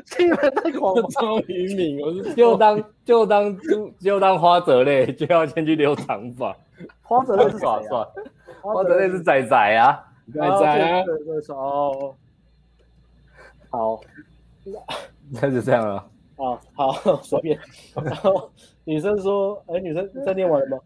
[0.06, 6.56] 西门太狂，超愚民，我是就当就当就就当花泽类，就要先去留长发。
[7.02, 7.90] 花泽类是耍帅，
[8.62, 9.10] 花泽类。
[9.10, 11.04] 是仔仔啊，仔仔啊，
[11.50, 12.16] 哦，
[13.70, 14.00] 好，
[15.32, 15.96] 那就这样了。
[16.38, 16.92] 啊，好，
[17.22, 17.60] 随便。
[18.04, 18.50] 然后
[18.86, 20.78] 女生说：“哎，女生在念完了吗？”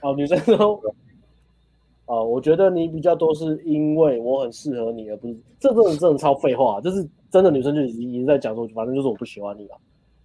[0.00, 0.80] 好，女生说。
[2.06, 9.76] 啊、呃，我觉得你比较多是因为我很适合你，而不是这真的真的超废话，就是真的女生就已经已经在讲说，反正就是我不喜欢你了。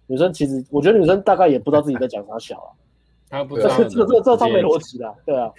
[0.06, 2.70] 女生其实我觉得女生大概也不知道自己在讲啥小啊，
[3.30, 5.50] 她不知道这这这这超没逻辑的，对啊，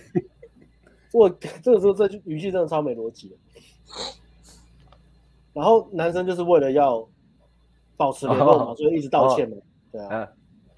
[1.13, 1.29] 我
[1.61, 3.35] 这个时候这句语气真的超没逻辑。
[5.53, 7.05] 然后男生就是为了要
[7.97, 9.57] 保持联络嘛，所以一直道歉嘛，
[9.91, 10.29] 对啊。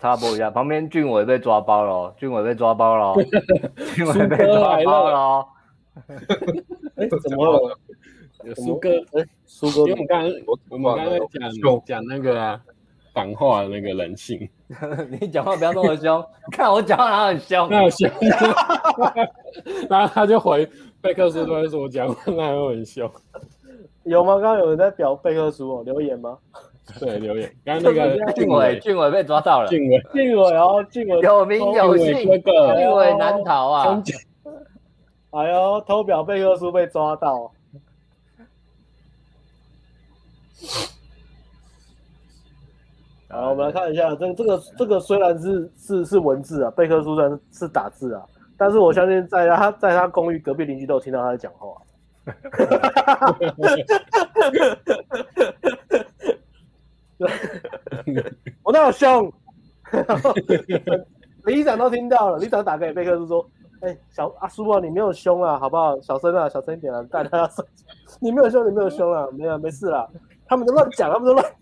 [0.04, 3.16] 插播一下，旁边俊伟被抓包了，俊伟被抓包了，
[3.96, 5.48] 俊伟被抓包了。
[6.98, 7.78] 哎，怎么了？
[8.44, 10.30] 有苏哥，哎，苏哥，因为我们刚刚
[10.70, 12.60] 我们刚刚讲讲那个啊
[13.14, 14.50] 反话的那个人性，
[15.10, 16.22] 你讲话不要那么凶，
[16.52, 17.70] 看我讲话哪很凶？
[17.72, 18.12] 那很凶。
[19.90, 20.70] 然后他就回
[21.00, 23.10] 贝克斯，都在说我讲话哪有很凶？
[24.04, 24.34] 有吗？
[24.34, 26.38] 刚刚有人在表贝克斯哦，留言吗？
[27.00, 27.50] 对，留言。
[27.64, 29.70] 刚刚那个俊伟，俊伟被抓到了。
[29.70, 34.04] 俊伟，俊伟哦，俊伟有名有姓，俊伟难逃啊。
[35.32, 37.52] 哎呦，偷表贝克书被抓到。
[43.30, 48.24] 好，我们来看一下，这个、这个这个虽然是是是文字啊，贝克书虽然是是打字啊，
[48.58, 51.70] 但是我相信在他在他公寓隔壁邻居都有听到他在讲话。
[58.64, 59.32] 我那有凶，
[61.46, 63.46] 里长都听到了，李长打给贝克斯说
[63.82, 66.00] ：“哎、欸，小阿叔啊，你没有凶啊，好不好？
[66.02, 67.86] 小声啊，小声一点啊，大家要生气。
[68.20, 70.08] 你没有凶，你没有凶啊，没有，没事啦。
[70.46, 71.46] 他们都乱讲，他们都乱。”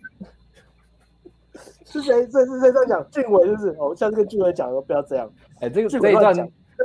[1.86, 2.26] 是谁？
[2.28, 3.06] 这是谁在讲？
[3.10, 5.30] 俊伟就是，是，哦，下次跟俊伟讲，不要这样。
[5.56, 6.34] 哎、欸，这个这一段，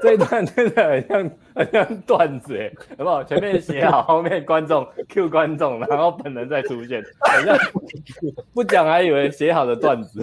[0.07, 3.25] 这一段真的很像 很像段子，哎，好不好？
[3.25, 7.57] 前面写好， 后面观众 Q 观众，然后本人再出现，好像
[8.55, 10.23] 不讲还以为写好的段子，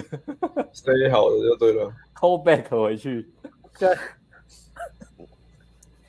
[0.72, 1.92] 写好的就对了。
[2.16, 3.30] Call back 回去。
[3.78, 3.90] 对。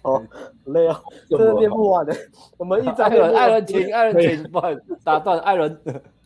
[0.02, 0.22] 哦，
[0.66, 2.14] 累哦，真的念不完的。
[2.59, 5.80] 我们一张艾伦，艾伦请，艾伦请，不好意思，打断艾伦。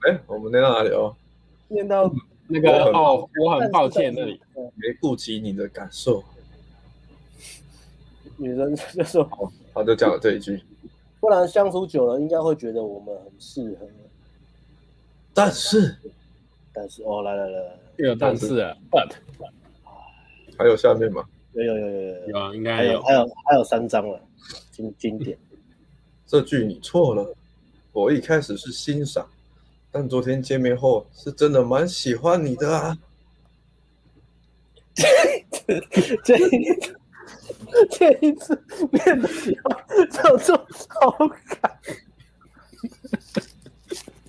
[0.07, 1.17] 哎，我们念到哪里哦？
[1.69, 2.13] 念到。
[2.51, 6.25] 那个哦，我很抱歉，那里没顾及你的感受。
[8.39, 9.29] 女人 就说
[9.75, 10.63] ：“他就讲了这一句，
[11.21, 13.87] 不然相处久了，应该会觉得我们很适合。”
[15.35, 15.95] 但是，
[16.73, 19.13] 但是哦，来来来来，有但是啊，but，
[20.57, 21.25] 还有下面吗？
[21.53, 24.21] 有有有有有有啊，应该还有还有还有三张了，
[24.71, 25.37] 经经典。
[26.27, 27.35] 这句你错了，
[27.93, 29.27] 我一开始是欣赏。
[29.91, 32.99] 但昨天见面后，是真的蛮喜欢你的啊！
[36.25, 36.98] 这一次，
[37.91, 38.55] 这一次
[38.91, 40.57] 变得喜欢叫做
[40.89, 41.11] 好
[41.61, 41.73] 感。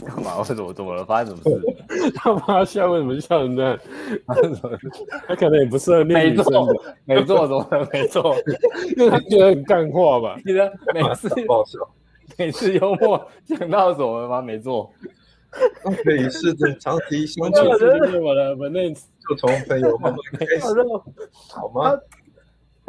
[0.06, 0.38] 干嘛？
[0.40, 0.74] 为什么？
[0.74, 1.03] 怎么了？
[1.06, 2.11] 发生什么事？
[2.16, 2.90] 他妈笑？
[2.91, 3.78] 为什么笑成这样？
[5.28, 6.74] 他 可能也不适合念女生的。
[7.06, 7.90] 没错，没错，怎么了？
[7.91, 8.36] 没错，
[8.98, 10.40] 因为他觉得很干话吧？
[10.45, 11.30] 记得每次
[12.38, 14.41] 每次幽默讲到什么吗？
[14.41, 14.90] 没错。
[16.03, 17.60] 可以试着长期相处，
[18.24, 20.61] 我的反正就从朋友慢慢开始，
[21.49, 21.98] 好吗？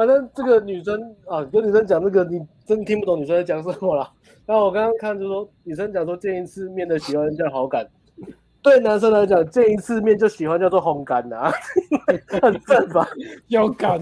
[0.00, 4.10] 反正这个女生啊，跟女生讲这个，你真听不懂女生在讲什么了。
[4.46, 7.86] 然后我刚刚看就说，女生讲说见一次面的喜欢叫好感，
[8.62, 11.52] 对男生来讲见一次面就喜欢叫做烘干呐，
[12.40, 13.06] 很正吧？
[13.48, 14.00] 要干，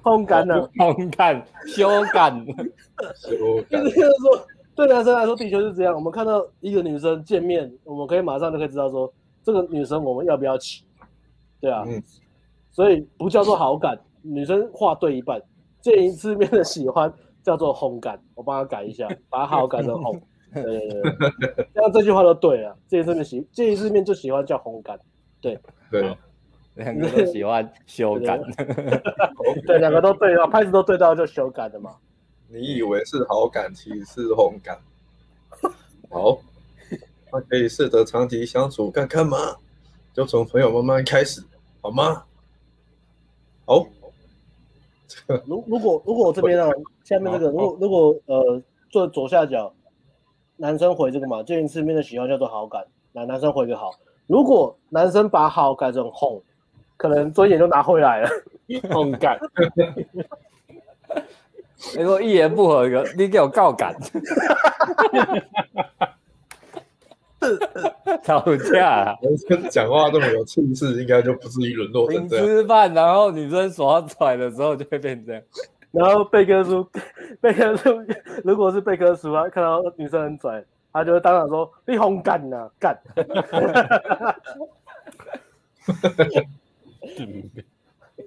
[0.00, 2.46] 烘干呐，烘干，修干，
[3.16, 4.46] 修干，就是说。
[4.76, 5.92] 对男生来说，的确是这样。
[5.92, 9.12] 我们看到一个女生见面，我们可以马上就可以知道说，
[9.42, 10.84] 这个女生我们要不要起，
[11.60, 11.82] 对啊。
[11.88, 12.00] 嗯。
[12.70, 15.40] 所以不叫做好感，女生话对一半，
[15.80, 18.20] 见一次面的喜欢叫做烘干。
[18.34, 20.20] 我帮她改一下，把好改成 烘。
[20.52, 21.68] 对对对。
[21.74, 22.76] 这样这句话都对了。
[22.88, 24.98] 见一次面喜，见一次面就喜欢叫烘干。
[25.40, 25.58] 对
[25.90, 26.16] 对。
[26.74, 28.40] 两个都喜欢修改。
[29.66, 31.96] 对，两个都对啊，拍子都对到就修改的嘛。
[32.48, 34.78] 你以为是好感，其实是烘感。
[36.08, 36.38] 好，
[37.32, 39.36] 那可以试着长期相处看看吗？
[40.12, 41.42] 就从朋友慢慢开始，
[41.80, 42.24] 好吗？
[43.66, 43.86] 好。
[45.46, 46.70] 如如果如果我这边啊，
[47.04, 49.72] 下面这个，如果如果呃，做左下角，
[50.56, 53.92] 男生回这个嘛，见一次面的喜欢叫做好感，男男生回个好。
[54.26, 56.40] 如果男生把好改成哄，
[56.96, 58.28] 可能尊严就拿回来了，
[58.92, 59.38] 红感。
[61.96, 63.96] 你说一言不合个，你给我告感，
[68.22, 68.40] 吵
[68.72, 69.16] 架、啊。
[69.22, 72.46] 男生讲话这么有气势，应该就不至于沦落成这样。
[72.46, 75.42] 吃饭，然后女生耍拽的时候就会变这样。
[75.90, 76.86] 然后贝克叔，
[77.40, 77.90] 贝克叔，
[78.44, 82.96] 如果是贝克叔啊，看到女生很拽，他就会当场说：“你红干呐，干。”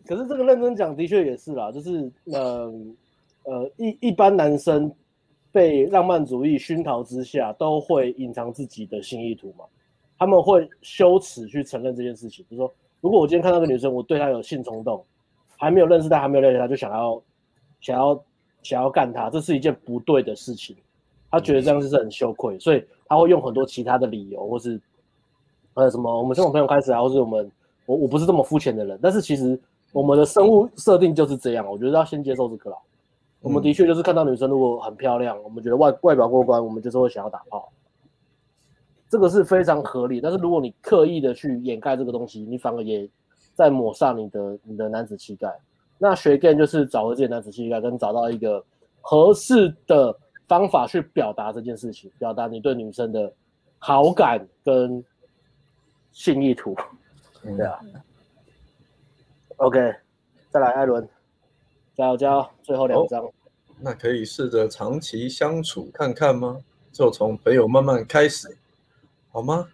[0.07, 2.33] 可是这个认真讲，的确也是啦，就是嗯。
[2.33, 2.73] 呃
[3.45, 4.89] 呃，一一般男生
[5.53, 9.63] 被浪漫主义熏陶之下，都会隐藏自己的性意图嘛。
[10.17, 15.05] 他们会羞耻去承认这件事情，比如说，如果我今天看到个女生，我对她有性冲动，
[15.57, 17.21] 还没有认识她，还没有了解她，就想要
[17.79, 18.23] 想要
[18.63, 20.75] 想要干她，这是一件不对的事情。
[21.29, 24.79] 他觉得这样子是很羞愧，所以他会用很多其他的理由，或是
[25.73, 27.51] 呃什么，我们先从朋友开始啊，或是我们
[27.87, 29.59] 我我不是这么肤浅的人，但是其实
[29.91, 32.77] 我们的生物设定就是这样，我觉得要先接受这个啦。
[33.43, 37.71] 我们的确就是看到女生如果很漂亮，我们觉得外外表过关，我们就是会想要打炮，
[39.09, 40.21] 这个是非常合理。
[40.21, 43.07] 但是如果你刻意的去掩盖这个东西，你反而也
[43.53, 45.53] 在抹杀你的你的男子气概。
[45.97, 48.63] 那学 gay 就是找回自己的男子气概，跟找到一个
[49.01, 50.17] 合适的
[50.47, 53.31] 方法去表达这件事情，表达你对女生的
[53.77, 55.03] 好感跟
[56.13, 56.73] 性意图。
[57.43, 57.77] 对啊。
[59.57, 59.93] OK，
[60.49, 61.05] 再来艾伦。
[61.95, 62.45] 加油加油！
[62.63, 63.23] 最后两张，
[63.79, 66.59] 那可以试着长期相处看看吗？
[66.91, 68.57] 就从朋友慢慢开始，
[69.31, 69.67] 好吗？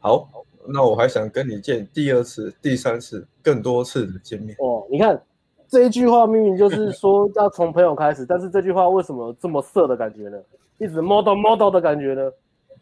[0.00, 0.28] 好，
[0.66, 4.54] 那我还想跟你见第二次、第三次、更多次的见面。
[4.58, 5.20] 哦，你看
[5.68, 10.38] 这一句话明明就是说要从朋友开始，但是这句话为什么这么色的感觉呢？
[10.78, 12.30] 一直 model model 的感觉呢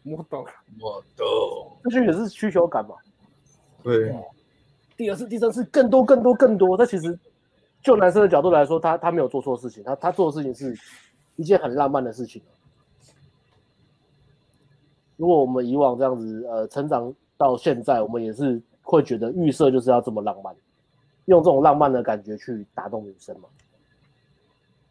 [0.03, 0.45] ？model
[0.77, 2.95] model，这句也是需求感嘛？
[3.83, 4.13] 对。
[4.95, 6.77] 第二次、第三次，更多、更多、更多。
[6.77, 7.17] 这其实
[7.83, 10.75] 就男生的角度来说，他他没有做错事情，他他做的事情是
[11.35, 12.41] 一件很浪漫的事情。
[15.17, 20.55] 如果我们以往这样子呃成长到现在，我们也是会觉得预设就是要这么浪漫，
[21.25, 23.49] 用这种浪漫的感觉去打动女生嘛。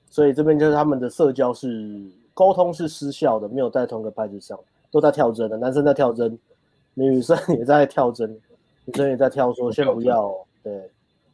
[0.08, 4.58] 所以这边就是他们的社交是沟通是失效的，没有在同一个拍子上，
[4.90, 5.56] 都在跳针的。
[5.56, 6.38] 男生在跳针，
[6.92, 8.38] 女生也在跳针。
[8.84, 10.34] 女生也在跳说，先不要。
[10.62, 10.90] 对，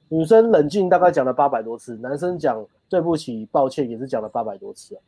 [0.09, 5.01] 女生冷静大概讲了八百多次，男生讲对不起、抱歉也是讲了八百多次啊。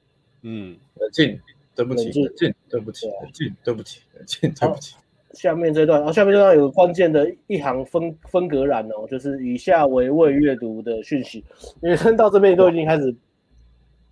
[0.43, 1.41] 嗯，冷静，
[1.75, 4.97] 对不起，冷静，对不起，冷静，对不起，冷静，对不起。
[5.33, 11.45] 下面这段，然后下面这段有个关键的一行分分隔栏哦，就是以下为未阅读的讯息。
[11.81, 13.15] 女生到这边都已经开始，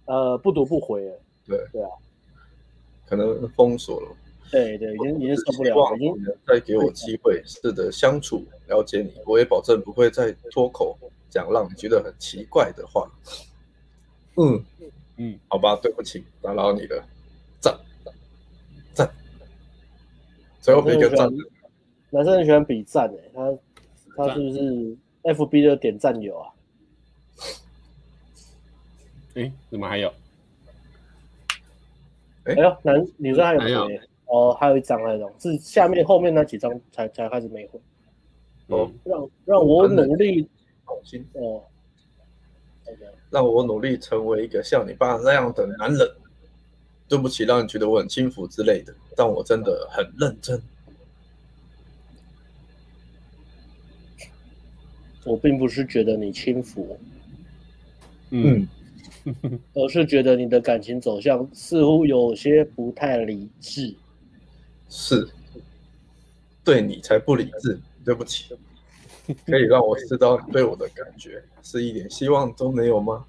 [0.04, 1.20] 呃，不读不回了。
[1.44, 1.90] 对对啊，
[3.04, 4.08] 可能封锁了。
[4.50, 6.14] 对对，已经已经受不了了，已经
[6.46, 10.98] 再给我机会试着相处了解你，我也保证不会再脱口
[11.28, 13.10] 讲让你觉得很奇怪的话。
[14.36, 14.64] 嗯
[15.16, 17.04] 嗯，好吧，对不起，打扰你了。
[17.60, 17.76] 赞
[18.94, 19.10] 赞，
[20.60, 21.28] 最后一个赞。
[22.10, 23.58] 男生很喜欢比赞诶，他
[24.16, 26.52] 他是不是 FB 的点赞友啊？
[29.34, 30.08] 哎，怎么还有？
[32.44, 34.00] 哎呦，男女生还有谁？
[34.28, 37.80] 哦，还有一张那种，是下面后面那几张才才开始没回。
[38.68, 40.48] 哦，让让我努力，
[41.32, 41.62] 哦，
[43.30, 46.08] 让我努力成为一个像你爸那样的男人。
[47.10, 50.62] 对不起，让你觉得我很轻浮之类的，但我真的很认真。
[55.24, 56.98] 我并不是觉得你轻浮，
[58.28, 58.68] 嗯，
[59.72, 63.94] 而是觉得你的感情走向似乎有些不太理智。
[64.88, 65.28] 是，
[66.64, 68.56] 对你才不理智，对不起。
[69.44, 73.24] 可以让我知道你对我的感觉是一点希望都没有吗？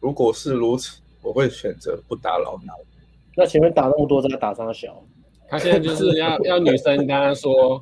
[0.00, 2.68] 如果是如此，我会选择不打扰你。
[3.36, 5.00] 那前面打那么多，再打三小。
[5.48, 7.80] 他现在就是要 要女生跟他说，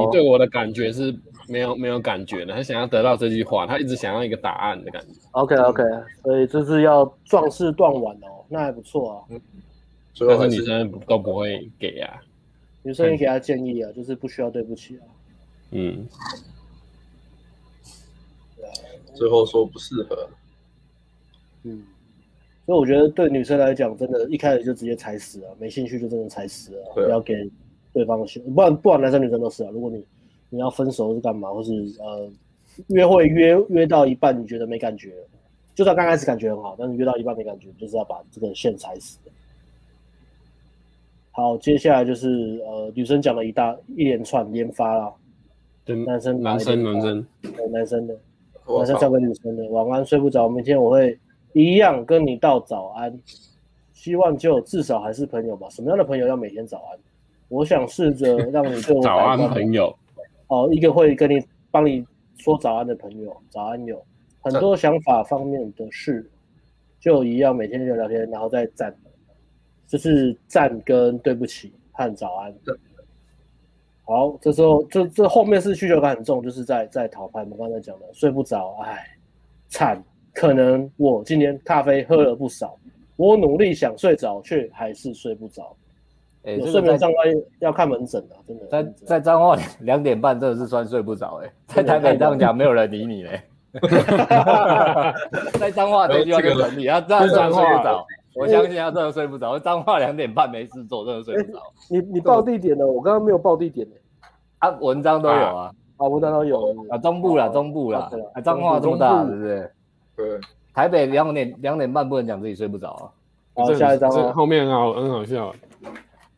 [0.00, 1.14] 你对我的感觉是
[1.48, 2.54] 没有没有感觉的。
[2.54, 5.08] 他想要得到这句话，他一直想要一个答案的感觉。
[5.32, 5.82] OK OK，
[6.22, 9.16] 所以这是要壮士断腕哦，那还不错啊。
[9.28, 9.40] 嗯，
[10.26, 12.20] 但是女生都不会给啊。
[12.86, 15.02] 女生也给他建议啊，就是不需要对不起啊。
[15.72, 16.06] 嗯。
[19.12, 20.28] 最后说不适合。
[21.64, 21.84] 嗯。
[22.64, 27.34] 所以我觉得对女生来讲，真的，一开始就直接踩死啊，没兴趣就真的踩死啊，不要给
[27.92, 29.70] 对方的不然不管男生女生都是啊。
[29.72, 30.04] 如果你
[30.50, 32.30] 你要分手是干嘛，或是呃
[32.86, 35.12] 约会约约到一半你觉得没感觉，
[35.74, 39.18] 就算刚开始感觉很好，但是约到一半没感觉，就是要把这个线踩死。
[41.36, 45.12] 好，接下来就是呃，女生讲了一大一连串连发啦，
[45.84, 48.18] 对，男生男生男生，对，男生的，
[48.66, 51.18] 男生交给女生的，晚安，睡不着，明天我会
[51.52, 53.14] 一样跟你道早安，
[53.92, 55.68] 希望就至少还是朋友吧。
[55.68, 56.98] 什么样的朋友要每天早安？
[57.48, 59.94] 我想试着 让你对我早安朋友，
[60.46, 61.38] 哦，一个会跟你
[61.70, 62.02] 帮你
[62.38, 64.02] 说早安的朋友，早安友，
[64.40, 66.30] 很多想法方面的事，
[66.98, 68.96] 就一样每天就聊天，然后再赞。
[69.86, 72.54] 就是赞跟对不起和早安。
[74.04, 77.40] 好，这时候这这后面是需求感很重，就是在在讨拍。
[77.40, 79.04] 我们刚才讲的睡不着，唉，
[79.68, 80.02] 惨。
[80.32, 82.76] 可能我今天咖啡喝了不少，
[83.16, 85.74] 我努力想睡着，却还是睡不着。
[86.42, 88.66] 哎，有睡眠障碍要看门诊的，真的。
[88.66, 93.40] 在在彰化两点半真的是算睡不着哎，在台北这样讲没有人理你嘞。
[95.58, 98.06] 在彰化这句话就很理，他这样算睡不着。
[98.36, 101.58] 我相信他真的睡不着，脏话两点半没事做，真的睡不着。
[101.90, 103.94] 你你报地点了，我刚刚没有报地点呢。
[104.58, 109.70] 啊，文章都有啊，啊，文章都有啊，中部啦，中部啦，啊，彰化这么大，对不对？
[110.16, 110.40] 对。
[110.74, 113.08] 台北两点两点半不能讲自己睡不着啊。
[113.54, 115.50] 好，下一张啊，后面好，很好笑。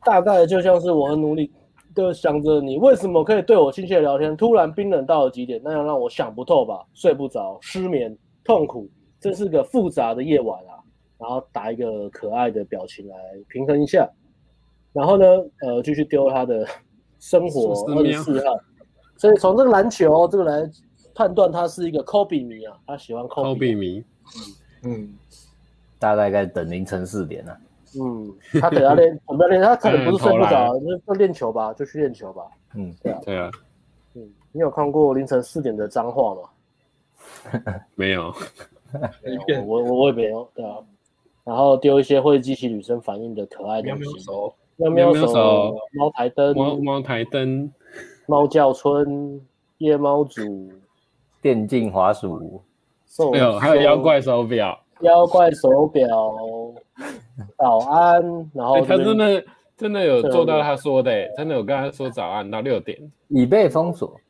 [0.05, 1.51] 大概就像是我很努力
[1.95, 8.89] 的想着你为什么可以对我亲切聊天，突然冰冷到了极点，那样让我想不透吧，睡不着，失眠，痛苦，
[9.19, 10.78] 这是个复杂的夜晚啊。
[11.19, 13.17] 然后打一个可爱的表情来
[13.49, 14.09] 平衡一下，
[14.93, 15.27] 然后呢，
[15.61, 16.67] 呃，继续丢他的
[17.19, 18.57] 生活二十四号，
[19.17, 20.71] 所以从这个篮球这个来
[21.15, 23.99] 判断他是一个科比迷啊，他喜欢科比迷。
[24.01, 24.05] 嗯
[24.85, 25.15] 嗯，
[25.99, 27.59] 大概在等凌晨四点啊。
[27.99, 32.43] 嗯，他等下练， 我们练，他可能不是睡不着，就就练球吧，就去练球吧。
[32.75, 33.51] 嗯，对啊，对啊。
[34.15, 37.81] 嗯，你有看过凌晨四点的脏话吗？
[37.97, 38.33] 没有，
[39.67, 40.77] 我 我我也没有，对啊。
[41.49, 44.03] 然后丢一些会激起女生反应的可爱东西，
[44.77, 47.73] 喵喵手、猫台灯、猫猫台灯、
[48.27, 49.41] 猫叫春、
[49.79, 50.71] 夜猫组、
[51.41, 52.61] 电竞滑鼠，
[53.33, 54.79] 没有，还有妖怪手表。
[55.01, 56.07] 妖怪手表，
[57.57, 58.23] 早安。
[58.53, 59.45] 然后、欸、他真的
[59.75, 62.99] 真的有做到他说的、欸，真的有跟他说早安到六点，
[63.29, 64.21] 已被封锁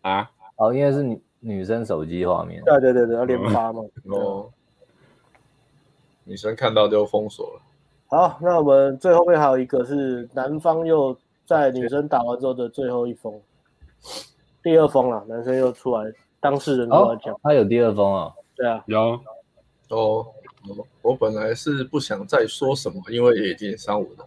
[0.00, 0.28] 啊？
[0.56, 2.60] 哦，因为是女女生手机画面。
[2.64, 3.82] 对对对对，要连发嘛。
[4.10, 4.50] 哦，
[6.24, 7.62] 女生看到就封锁了。
[8.06, 13.40] 好，那我们最后面还有一个是男方又在女生打完之后的最后一封，
[14.62, 16.10] 第二封了，男生又出来，
[16.40, 18.32] 当事人出来讲、哦，他有第二封啊？
[18.56, 19.20] 对啊，有。
[19.90, 20.26] 哦，
[21.02, 24.24] 我本来是不想再说什么，因为也已经三五了。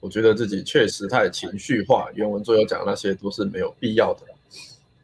[0.00, 4.22] 我觉得自己确实太情绪化，原文最后讲那些都是没有必要的。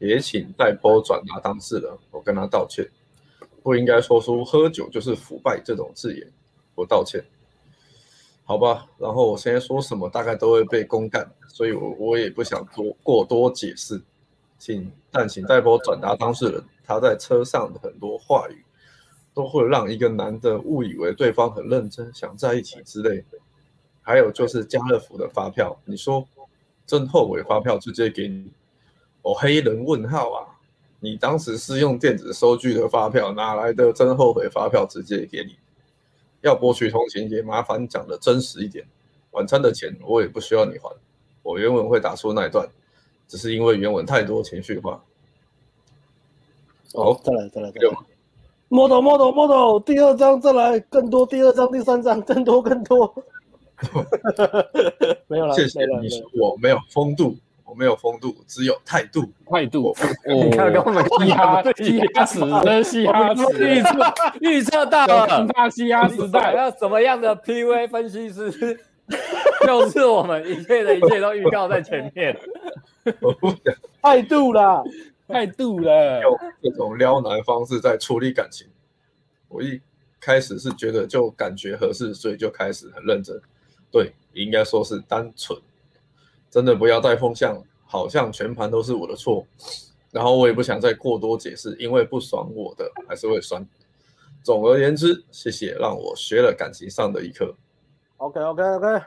[0.01, 2.85] 也请代 po 转达当事人，我跟他道歉，
[3.69, 6.27] 不应该说出喝酒就是腐败这种字眼，
[6.75, 7.23] 我道歉。
[8.45, 14.01] 好吧，然后我现在说什么大概都会被公干，所以我我也不想多过多解释，
[14.59, 18.65] 请但请代 po 转达当事人他在车上的很多话语。
[19.35, 23.39] 都会让一个男的误以为对方很认真，想在一起之类的。
[24.03, 26.27] 还有就是家乐福的发票，你说
[26.85, 28.51] 真后悔发票直接给你，
[29.23, 30.58] 哦，黑人问号啊！
[31.01, 35.57] 你当时是用电子收据的发票，哪来的真后悔发票直接给你？
[36.41, 38.87] 要博取同情也麻烦讲的真实一点。
[39.33, 40.91] 晚餐的钱我也不需要你还，
[41.43, 42.69] 我原文会打出那一段，
[43.27, 45.05] 只是因为原文太多情绪化。
[46.95, 47.97] 哦，再来再来再来。
[48.69, 53.15] model model model，第二章再来更多，第二章第三章更多更多。
[55.29, 57.37] 没有了，谢谢你说我没有风度，
[57.69, 59.95] 我没有风度，只有态度，态度。
[60.25, 63.91] 你看跟我们嘻哈嘻哈时的嘻哈时预测
[64.41, 68.51] 预测到了大嘻哈时代那什么样的 PV 分析师，
[69.67, 72.37] 就是我们一切的一切都预告在前面。
[74.03, 74.83] 态度啦。
[75.29, 78.67] 态度了，用这种撩男方式在处理感情。
[79.49, 79.79] 我一
[80.19, 83.39] 开始是觉得就感觉合适，所以就开始很认真。
[83.91, 85.61] 对，应该说是单纯，
[86.51, 89.45] 真的不要带风向，好像全盘都是我的错。
[90.11, 93.67] 然后我也不想再过多解释，因为不爽我的还是会酸。
[94.43, 97.55] 总而言之，谢谢让我学了感情上的一课。
[98.17, 99.05] OK OK OK，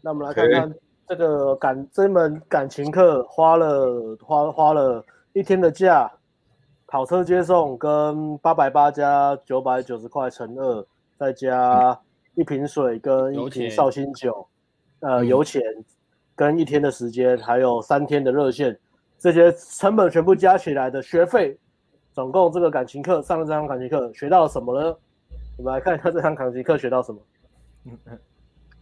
[0.00, 0.74] 那我们来看看
[1.08, 5.04] 这个感这门感情课花了花花了。
[5.32, 6.08] 一天的假，
[6.86, 10.86] 跑车接送跟八百八加九百九十块乘二，
[11.18, 12.00] 再加
[12.36, 14.46] 一瓶水跟一瓶绍兴酒，
[15.00, 15.60] 呃，油钱
[16.34, 18.78] 跟一天的时间，还有三天的热线，
[19.18, 21.58] 这些成本全部加起来的学费，
[22.12, 24.96] 总共这个感情课上了这堂感情课学到了什么呢？
[25.56, 27.20] 我们来看一下这堂感情课学到什么。
[27.84, 27.98] 嗯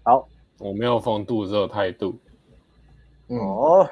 [0.03, 2.19] 好，我没有风度，只有态度。
[3.29, 3.89] 哦。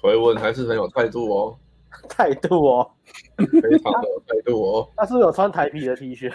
[0.00, 1.56] 回文还是很有态度哦，
[2.10, 2.90] 态度哦，
[3.36, 4.90] 非常的有态度哦。
[4.96, 6.32] 他是不是有穿台皮的 T 恤？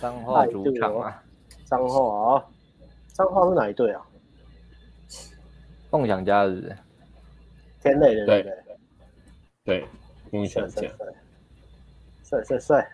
[0.00, 1.22] 彰化主场啊，
[1.64, 2.46] 彰化啊，
[3.14, 4.02] 彰化是哪一队啊？
[5.90, 6.76] 梦想家是
[7.80, 8.64] 天磊的对不对？
[9.64, 9.88] 对，
[10.32, 10.82] 梦想家，
[12.24, 12.90] 帅帅帅。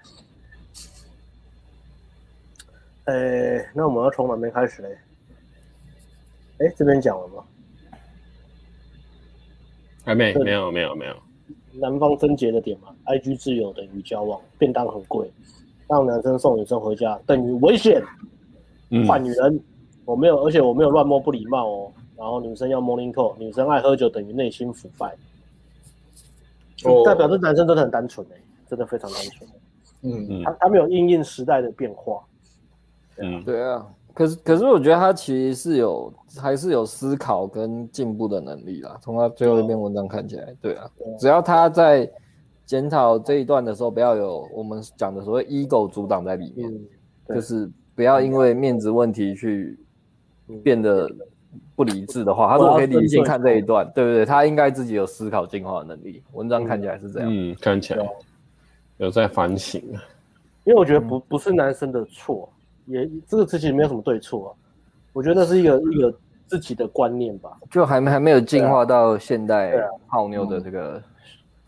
[3.04, 4.98] 呃，那我们要从哪边开始嘞？
[6.58, 7.42] 哎，这边讲了吗？
[10.04, 11.16] 还没，没有，没有，没有。
[11.72, 15.32] 南方症结的点嘛，IG 自由等于交往，便当很贵，
[15.88, 18.02] 让男生送女生回家等于危险，
[19.08, 19.58] 换女人。
[20.10, 21.92] 我没有，而且我没有乱摸不礼貌哦。
[22.16, 25.14] 然后女生要 morning call，女生爱喝酒等于内心腐败。
[26.84, 28.36] 哦，代表这男生真的很单纯哎，
[28.68, 29.50] 真的非常单纯。
[30.02, 32.22] 嗯嗯，他他没有应应时代的变化。
[33.18, 33.86] 嗯，对啊。
[34.12, 38.98] 可是，可是我觉得他其实是有，还是有思考跟进步的能力啦。
[39.00, 42.10] 从他最后一篇文章看起来，对啊，只要他在
[42.66, 46.72] 检讨这一段的时候，不要有我们讲的所谓 ego 阻挡在里面，
[47.28, 49.78] 就是不要因为面子问题去
[50.58, 51.10] 变得
[51.74, 54.24] 不理智的话，他说可以理性看这一段，对不对？
[54.24, 56.22] 他应该自己有思考进化的能力。
[56.32, 58.06] 文章看起来是这样，嗯，看起来
[58.98, 59.82] 有在反省。
[60.64, 62.48] 因为我觉得不不是男生的错。
[62.86, 64.50] 也这个事情没有什么对错啊，
[65.12, 66.12] 我觉得那是一个一个
[66.48, 69.72] 自己的观念吧，就还没还没有进化到现代
[70.08, 71.00] 泡妞的这个，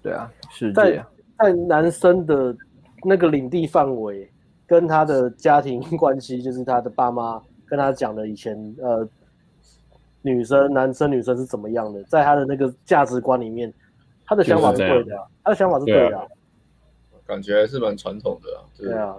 [0.02, 0.74] 对啊，世界。
[0.74, 1.04] 在
[1.38, 2.56] 在男生的
[3.04, 4.28] 那个领地范围，
[4.66, 7.40] 跟他的家庭关系，就是他的爸妈
[7.72, 9.08] 跟他讲的以前呃，
[10.20, 13.72] 女生、男生、女生是怎么样的，在他的那个价值观里面，
[14.26, 16.28] 他的想法是对的，他的想法是对的，
[17.26, 18.60] 感觉还是蛮传统的啊。
[18.76, 19.16] 对啊，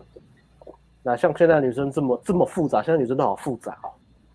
[1.02, 3.90] 那像现在女生这么这么复杂，现在女生都好复杂啊。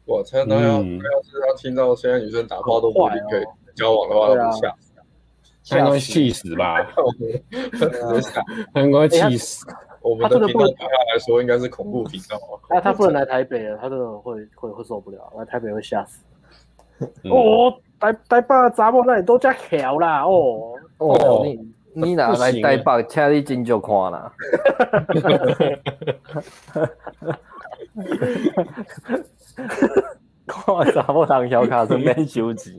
[0.05, 3.45] 我猜那要他要是他听到现在女生打炮都不一定可以
[3.77, 4.93] 交往的话，吓死，
[5.71, 6.85] 他应该气死吧？
[8.75, 9.65] 他应该气死。
[10.09, 12.39] 我们的频道对他来说应该是恐怖频道。
[12.71, 16.23] 那他不能来台北了，他真的会会会受不了，来台北会吓死。
[17.31, 21.59] 哦，台台北查某那里都加巧啦，哦哦，你
[21.95, 24.33] 你哪来台北，请你真就看啦。
[30.47, 32.73] 看查某当小卡是免收钱，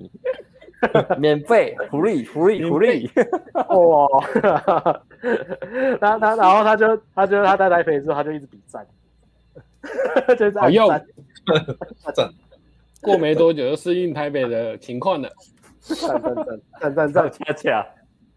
[1.20, 3.10] 免费福利福利福利。
[3.68, 4.08] 哦，
[6.00, 8.86] 他他然后他就他就他在台北之后他就一直比赞，
[10.62, 11.06] 好用，赞。
[13.02, 15.30] 过没多久就适应台北的情况了，
[15.82, 16.46] 赞赞赞
[16.80, 17.88] 赞赞赞恰恰，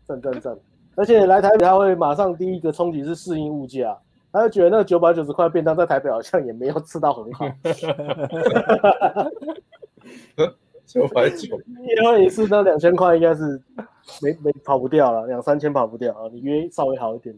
[0.07, 0.57] 赞赞赞。
[0.95, 3.99] 而且来台北他会马上第一个冲击是适应物价。
[4.35, 7.45] 他就觉得那九百九十块便当在台北好像也没有吃到很好。
[10.93, 13.59] 九百九，约会一次那两千块应该是
[14.21, 16.29] 没没跑不掉了，两三千跑不掉啊。
[16.31, 17.35] 你约稍微好一点。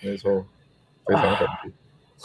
[0.00, 0.42] 没错，
[1.04, 1.44] 非常好。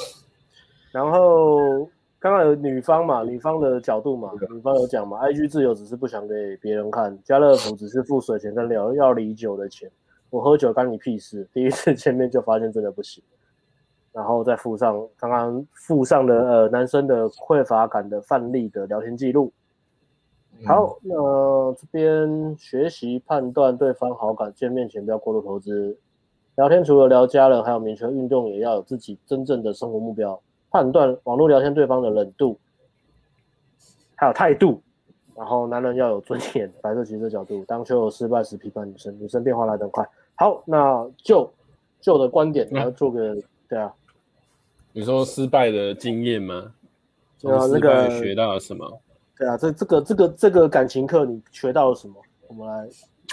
[0.94, 1.84] 然后
[2.18, 9.92] 刚刚有女方嘛，女方的角度嘛，女方有讲嘛，IG 自由只是不想给别人看，家乐福只是付水钱跟聊要礼酒的钱，
[10.30, 11.46] 我喝酒干你屁事。
[11.52, 13.22] 第一次见面就发现真的不行。
[14.14, 19.52] 然后再附上刚刚附上的呃男生的匮乏感的范例的聊天记录。
[20.66, 25.98] 好，那这边学习判断对方好感，见面前不要过度投资。
[26.56, 30.40] 聊天除了聊家人，还有明确运动，也要有自己真正的生活目标。
[30.72, 32.58] 判断网络聊天对方的冷度，
[34.16, 34.82] 还有态度。
[35.36, 37.64] 然后男人要有尊严，白色骑士角度。
[37.66, 40.04] 当求偶失败时批判女生，女生变化来得快。
[40.34, 41.48] 好，那就
[42.02, 43.94] 就的观点，然后做个、嗯、对啊。
[44.92, 46.74] 你说失败的经验吗？
[47.38, 49.00] 从失败学到了什么？
[49.38, 52.16] 对啊，这这个这个这个感情课你学到了什么？
[52.48, 52.88] 我们来，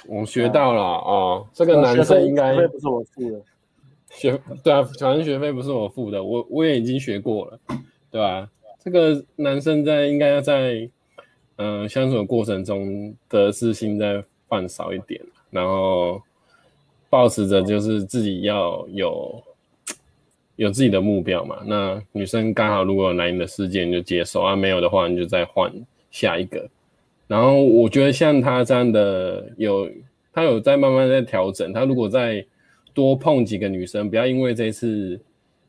[0.07, 1.47] 我学到了哦。
[1.53, 3.41] 这个男生应该学费不是我付的，
[4.11, 7.59] 学对啊，反正学费不是我付的，我我也已经学过了，
[8.11, 8.49] 对吧、啊？
[8.81, 10.89] 这个男生在应该要在
[11.57, 15.21] 嗯、呃、相处的过程中得失心再放少一点，
[15.51, 16.21] 然后
[17.09, 19.43] 保持着就是自己要有。
[20.57, 21.59] 有自己的目标嘛？
[21.67, 25.69] 那女生刚好如果有来你的世界，你就接受啊；没有的话，你就再换
[26.15, 26.65] 下一个。
[27.27, 29.91] 然后我觉得像他这样的，有
[30.33, 31.73] 他有在慢慢在调整。
[31.73, 32.45] 他如果再
[32.93, 35.21] 多碰几个女生，不要因为这次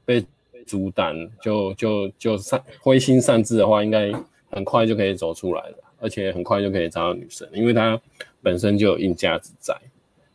[0.06, 0.24] 被
[0.68, 4.12] 阻挡就就就散灰心丧志的话，应该
[4.52, 8.00] 很快就可以走出来了，而且很快就可以找到女生，因为他
[8.44, 9.76] 本身就有硬价值在。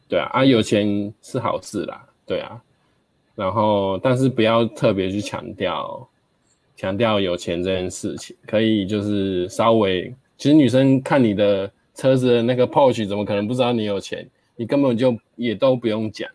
[0.09, 2.61] 对啊，啊有钱是好事啦，对啊。
[3.37, 6.09] 然后，但是不要特别去强调
[6.81, 14.27] 强调有钱这件事情，可以就是稍微，其实女生看你的车子的那个 Porsche，怎么可能不知道你有钱？
[14.57, 16.27] 你根本就也都不用讲。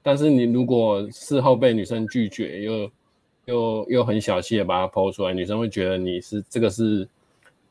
[0.00, 2.90] 但是你如果事后被女生拒绝，又
[3.46, 7.08] 又又很小气的把它 po 出来，女生会觉得你是这个是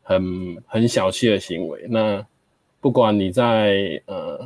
[0.02, 1.86] 很很小气的行为。
[1.88, 2.22] 那
[2.82, 4.46] 不管你在呃。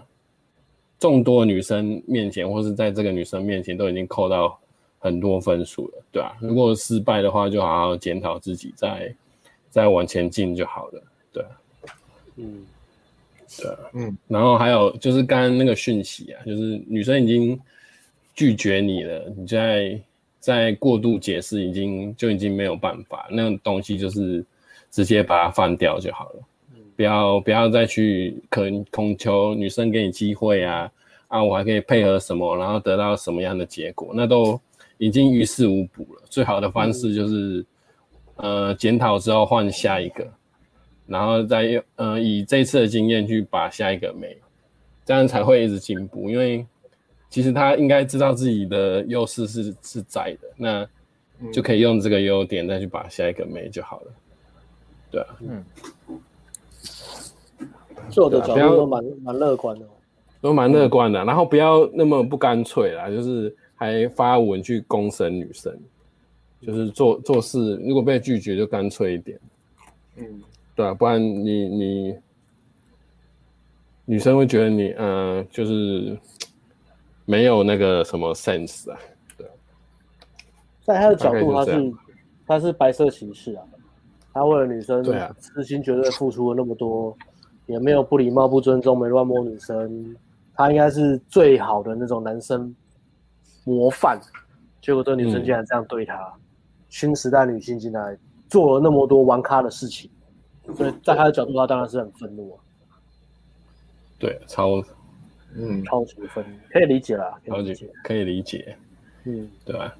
[0.99, 4.59] 众多女生面前，或是在这个女生面前，都已经扣到
[5.07, 9.15] 很多分数了，对啊，如果失败的话，就好好检讨自己，再
[9.69, 11.03] 再往前进就好了，
[11.33, 11.49] 对啊，
[12.35, 12.65] 嗯，
[13.57, 17.59] 对啊，嗯，然后还有就是刚刚那个讯息啊，就是女生已经
[18.35, 20.01] 拒绝你了，你再
[20.39, 24.45] 再过度解释，已经就已经没有办法，那种东西就是
[24.91, 26.43] 直接把它放掉就好了。
[26.95, 30.91] 不要不要再去恳恳求女生给你机会啊
[31.27, 31.43] 啊！
[31.43, 34.11] 我还可以配合什么，然后得到什么样的结果？
[34.15, 34.59] 那都
[34.97, 36.21] 已经于事无补了。
[36.29, 37.65] 最好的方式就是，
[38.35, 40.27] 呃，检讨之后换下一个，
[41.05, 44.37] 然后再用呃以这次的经验去把下一个没，
[45.05, 46.29] 这样才会一直进步。
[46.29, 46.65] 因为
[47.29, 50.87] 其实他应该知道自己的优势是是在的，那
[51.51, 54.11] 就可以用这个优点再去把下一个没就好了。
[55.11, 55.63] 对啊，嗯。
[58.09, 59.85] 做的角度都蛮蛮乐观的，
[60.39, 61.25] 都蛮乐观的。
[61.25, 65.73] 然后不要那么不干脆啦，就是还发文去公审女生，
[66.61, 69.39] 就是做做事如果被拒绝就干脆一点。
[70.17, 70.41] 嗯，
[70.75, 72.17] 对啊，不然你你
[74.03, 76.17] 女生会觉得你嗯、呃，就是
[77.23, 78.97] 没有那个什么 sense 啊。
[79.37, 79.47] 对，
[80.83, 81.93] 在他的角度，他是
[82.47, 83.63] 他是白色骑士啊，
[84.33, 87.15] 他为了女生，对啊，痴心绝对付出了那么多，
[87.67, 90.15] 也没有不礼貌、不尊重，没乱摸女生，
[90.55, 92.75] 他应该是最好的那种男生
[93.67, 94.17] 模范。
[94.81, 96.39] 结果这女生竟然这样对他，嗯、
[96.87, 98.17] 新时代女性进来
[98.47, 100.09] 做了那么多玩咖的事情，
[100.77, 102.63] 所以在他的角度，他当然是很愤怒啊。
[104.17, 104.81] 对，超，
[105.53, 108.77] 嗯，超级愤怒，可以理解啦，可以理解，可以理解，
[109.25, 109.93] 嗯，对吧？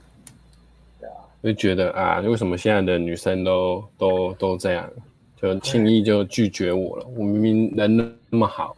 [1.02, 4.90] 对啊，就觉得啊，为什么现在的女生都都都这样，
[5.36, 7.06] 就轻易就拒绝我了？
[7.08, 7.98] 我明明人
[8.30, 8.74] 那么好，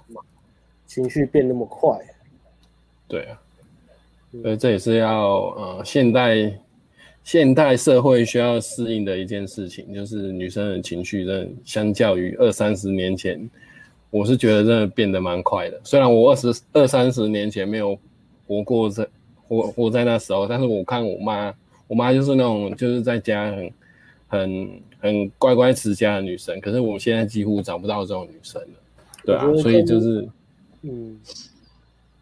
[0.87, 1.95] 情绪变那么快，
[3.07, 3.39] 对啊。
[4.31, 6.59] 所以这也是要呃现代
[7.23, 13.49] 现代社会需要适应的一件事情，就是女生的情绪，真的相较于二三十年前，
[14.11, 15.81] 我是觉得真的变得蛮快的。
[15.83, 17.97] 虽然我二十二三十年前没有
[18.47, 19.07] 活过在
[19.47, 21.53] 活活在那时候，但是我看我妈，
[21.87, 23.71] 我妈就是那种就是在家很
[24.27, 24.69] 很
[24.99, 28.67] 很乖乖持家的女生，可是我现在几乎找不到这种女生了，
[29.25, 30.27] 对啊，所以就是
[30.83, 31.19] 嗯。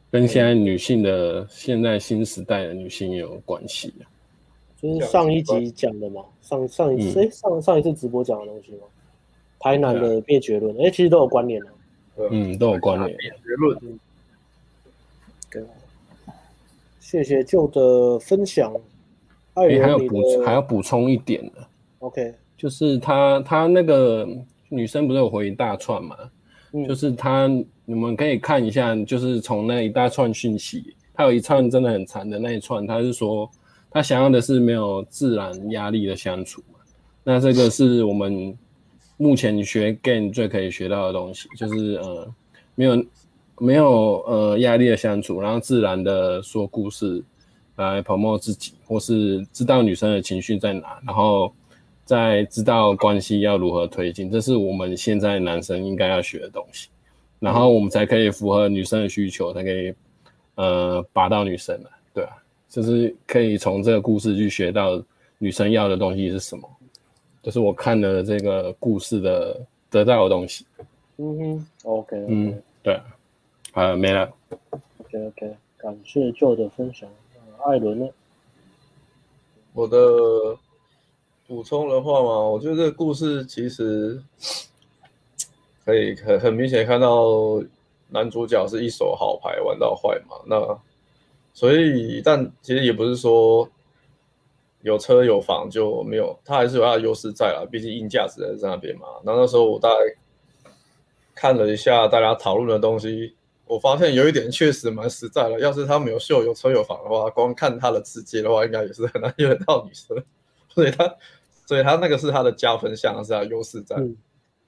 [0.09, 4.07] 跟现在女性的现在新时代的女性也有关系啊，
[4.81, 8.87] 就是上一集讲的嘛，上上一次、嗯、上上一次直播讲的东西嘛，
[9.59, 11.67] 台南的灭绝论，哎、欸，其实都有关联的，
[12.31, 13.09] 嗯，都有关联。
[13.09, 13.99] 灭绝论，
[15.51, 15.63] 对，
[16.99, 18.73] 谢谢旧的分享。
[19.55, 21.67] 哎、欸，还有补还要补充一点的
[21.99, 24.27] ，OK，就是他他那个
[24.69, 26.15] 女生不是有回一大串嘛？
[26.87, 27.47] 就是他，
[27.85, 33.49] 你们可以看一下，就是从那一大串讯息，他有一串真的很长的那一串，他是说
[33.89, 36.61] 他想要的是没有自然压力的相处。
[37.23, 38.57] 那这个是我们
[39.17, 42.33] 目前学 game 最可以学到的东西，就是呃
[42.75, 43.05] 没有
[43.59, 47.23] 没有呃压力的相处，然后自然的说故事
[47.77, 51.51] 来 promote 自己，或是知道女生的情绪在哪，然后。
[52.07, 56.87] 在知道关系要如何推进，这是我们现在男生应该要学的东西，
[57.37, 59.93] 然后我们才可以符合女生的需求，才可以
[60.55, 62.31] 呃拔到女生的，对啊，
[62.69, 65.03] 就是可以从这个故事去学到
[65.37, 66.67] 女生要的东西是什么，
[67.43, 69.59] 就是我看了这个故事的
[69.89, 70.65] 得到的东西。
[71.17, 72.25] 嗯哼，OK，, okay.
[72.29, 73.03] 嗯，对啊，
[73.73, 74.33] 啊没了。
[74.99, 77.09] OK OK，感谢 Joe 的分享。
[77.65, 78.07] 艾伦呢？
[79.73, 79.97] 我的。
[81.47, 84.21] 补充的话嘛，我觉得这个故事其实
[85.85, 87.63] 可以很很明显看到
[88.09, 90.77] 男主角是一手好牌玩到坏嘛，那
[91.53, 93.69] 所以但其实也不是说
[94.81, 99.07] 有车有房就没有，他还是有他的优势在啦，毕竟硬价值在那边嘛。
[99.23, 99.95] 那那时候我大概
[101.33, 103.33] 看了一下大家讨论的东西，
[103.65, 110.21] 我发现有一点确实蛮实在的，要是他没有秀有车有房的话，光看他的字迹的话，应该也是很难约到女生，
[110.67, 111.15] 所以他。
[111.67, 114.15] 所以他那个是他的加分项，是他优势在，嗯、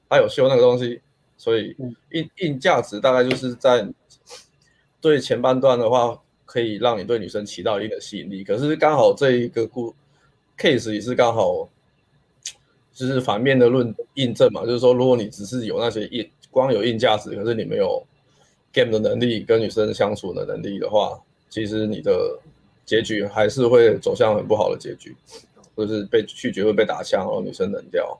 [0.08, 1.02] 他有修那个东西，
[1.38, 1.74] 所以
[2.12, 3.88] 硬硬价值大概就是在
[5.00, 8.44] 对前半段的话，可以让你对女生起到一定的吸引力。
[8.44, 9.96] 可是刚好这一个故
[10.58, 11.70] case 也是刚好，
[12.92, 18.06] 就是反面的论印证嘛，就是说如果你只是有那些硬光有硬价值，可是你没有
[18.74, 21.18] game 的能力跟女生相处的能力的话，
[21.50, 22.38] 其实你的
[22.86, 25.16] 结局还是会走向很不好的结局。
[25.86, 28.20] 就是被拒绝会被打枪，然后女生冷掉，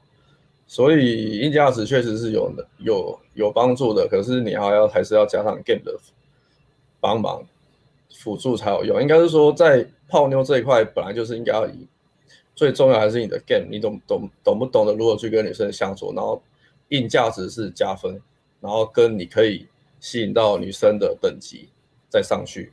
[0.66, 4.06] 所以硬价值确实是有有有帮助的。
[4.08, 5.98] 可是你还要还是要加上 game 的
[7.00, 7.42] 帮忙
[8.14, 9.00] 辅助才有用。
[9.00, 11.86] 应该是说，在泡妞这一块，本来就是应该要以
[12.54, 16.42] 最重要还是你的 game，你懂懂懂不懂得如何去跟女生相处，然后
[16.88, 18.20] 硬价值是加分，
[18.60, 19.66] 然后跟你可以
[20.00, 21.68] 吸引到女生的等级
[22.08, 22.72] 再上去。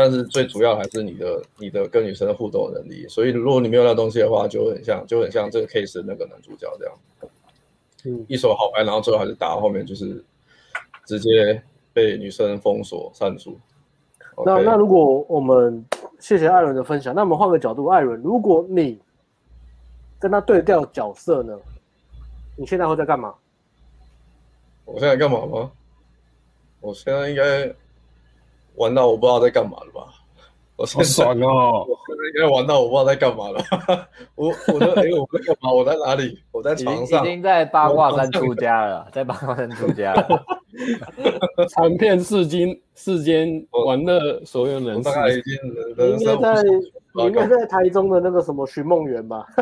[0.00, 6.94] 但是最主要还是你的你的跟女生的互动能力，所以如果你没有那东西的话，就很像就很像这个 case 的那个男主角这样，
[8.04, 10.24] 嗯，一手好牌，然后最后还是打到后面就是
[11.04, 11.60] 直接
[11.92, 13.58] 被女生封锁删除。
[14.46, 15.84] 那那如果我们
[16.20, 19.00] 谢谢艾伦的分享，那我们换个角度，艾伦，如果你
[20.20, 21.58] 跟他对调角色呢？
[22.54, 23.34] 你现在会在干嘛？
[24.84, 25.72] 我现在干嘛吗？
[26.80, 27.74] 我现在应该。
[28.78, 30.06] 玩到我不知道在干嘛了吧？
[30.76, 31.84] 我好爽哦！
[31.88, 33.60] 我现在应该玩到我不知道在干嘛了。
[34.36, 35.72] 我我的哎，我在干嘛？
[35.72, 36.38] 我在哪里？
[36.52, 37.26] 我在床上。
[37.26, 40.44] 已经在八卦山出家了，在八卦山出家了。
[41.74, 45.56] 传遍世间世间玩乐所有人，大概已经
[46.20, 46.62] 应该在
[47.24, 49.44] 应该在台中的那个什么寻梦园吧？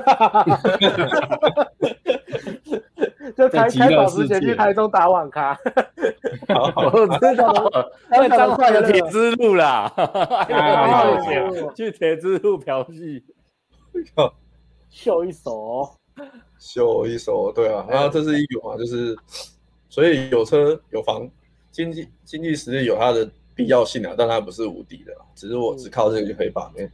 [3.37, 5.59] 就开开跑之前去台中打网咖。
[6.49, 7.71] 我知道，
[8.15, 9.93] 因为彰化有铁之路啦，
[11.75, 13.23] 去铁之路嫖妓，
[14.89, 15.91] 秀一手，
[16.59, 19.15] 秀一手，对啊，然后这是一个嘛，就是
[19.91, 21.29] 所以有车有房，
[21.71, 26.89] 经济经济实力有它的必要性啊，但它不是无敌的，只是我只靠这个就可以把妹。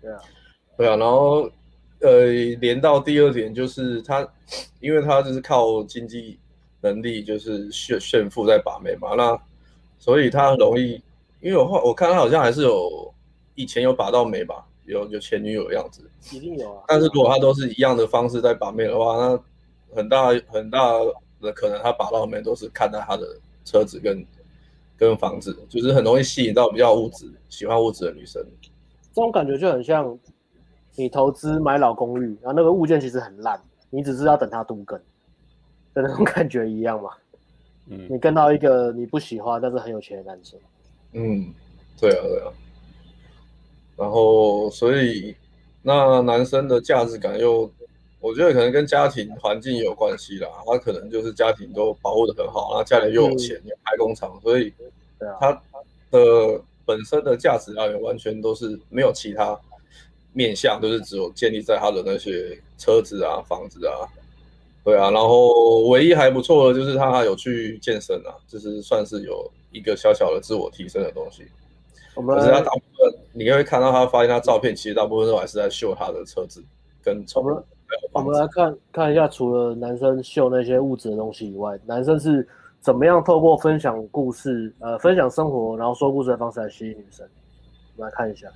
[0.00, 0.18] 对啊，
[0.78, 1.50] 对啊，然后。
[2.00, 2.26] 呃，
[2.60, 4.26] 连到第二点就是他，
[4.80, 6.38] 因为他就是靠经济
[6.80, 9.36] 能力，就是炫炫富在把妹嘛，那
[9.98, 11.02] 所以他容易，
[11.40, 13.12] 因为我我看他好像还是有
[13.56, 16.84] 以前有把到妹吧，有有前女友的样子，一定有啊。
[16.86, 20.92] 但是如果他都是一样的方式在把妹的话，那很大很大
[21.40, 23.26] 的可能他把到妹都是看在他的
[23.64, 24.24] 车子跟
[24.96, 28.40] 跟房子，就是很容易吸引到比较物质、喜欢物质的女生。
[29.12, 30.16] 这种感觉就很像。
[30.98, 34.98] 你投资买老公寓，然后那个物件其实很烂，你只是要等它都更，
[35.94, 37.10] 的那种感觉一样嘛。
[37.86, 40.58] 嗯，你跟到一个你不喜欢但是很有钱的男生。
[41.12, 41.54] 嗯，
[42.00, 42.52] 对啊，对啊。
[43.96, 45.36] 然后，所以
[45.82, 47.70] 那男生的价值感又，
[48.18, 50.48] 我觉得可能跟家庭环境也有关系啦。
[50.66, 54.74] 他可能就是家庭都保护的很好，然后家里又有钱，有开工厂，所以
[55.38, 55.52] 他
[56.10, 59.56] 的本身的价值来源完全都是没有其他。
[60.32, 64.06] 面向都是只有建立在他的那些车子啊、房子啊，
[64.84, 71.46] 对啊，然后唯一还不错的就是他还有去健身啊，就是算是有一个小小的自我提升的东西。
[72.14, 76.64] 我们可是他大部分你会看到他发现他照片，其实大部分都还是在秀他的车子
[77.02, 77.62] 跟宠物。
[78.12, 82.46] 我们来看看一下，除了男生秀那些物质的东西以外，男生是
[82.80, 87.26] 怎么样透过分享故事、呃，分享生活，然后说故事的方式来吸引女生？
[87.96, 88.48] 我们来看一下。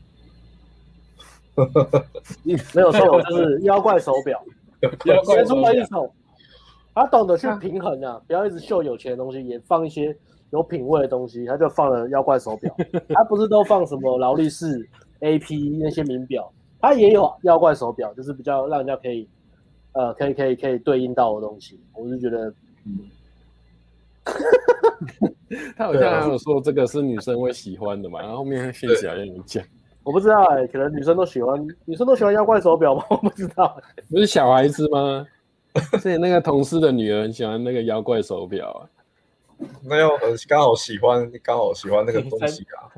[2.74, 4.42] 没有错，就是妖怪手表，
[5.24, 6.10] 先出了一手，
[6.94, 10.16] 他懂得去平衡啊， 不要一直秀有钱的东西，也放一些
[10.50, 12.74] 有品味的东西，他就放了妖怪手表，
[13.10, 14.88] 他不是都放什么劳力士、
[15.20, 16.50] AP 那些名表，
[16.80, 19.28] 他也有妖怪手表，就是比较让人家可以，
[19.92, 22.52] 呃，可以可以可以对应到的东西，我就觉得，
[22.86, 22.98] 嗯，
[25.76, 29.62] 他好像还有说这个是女生会喜欢的嘛，然后后面信息好像有讲。
[30.04, 33.04] 我不知道哎、欸，可能女生都喜欢，女生都喜欢妖怪手表吗？
[33.08, 35.26] 我不知道、欸，不是小孩子吗？
[36.00, 38.80] 所以那个同事的女儿很喜欢那个妖怪手表啊。
[39.84, 40.10] 没有，
[40.48, 42.90] 刚好喜欢，刚好喜欢那个东西啊。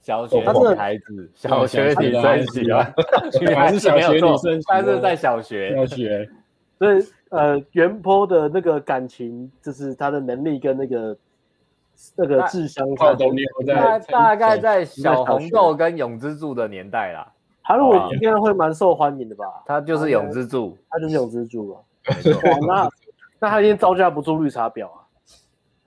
[0.00, 2.94] 小学女孩子，小学女生喜欢，
[3.40, 6.28] 女孩子小学女生，但是在小学，小学。
[6.78, 11.16] 所以呃，原坡的那个感情，就是他的能力跟那个。
[12.16, 13.14] 那个智商差，
[13.66, 17.32] 大大概在小红豆跟永之助的年代啦。
[17.64, 19.44] 他如果应该会蛮受欢迎的吧？
[19.66, 21.80] 他就是永之助，他就是永之助啊。
[22.66, 22.90] 那
[23.38, 25.06] 那他一定招架不住绿茶婊啊。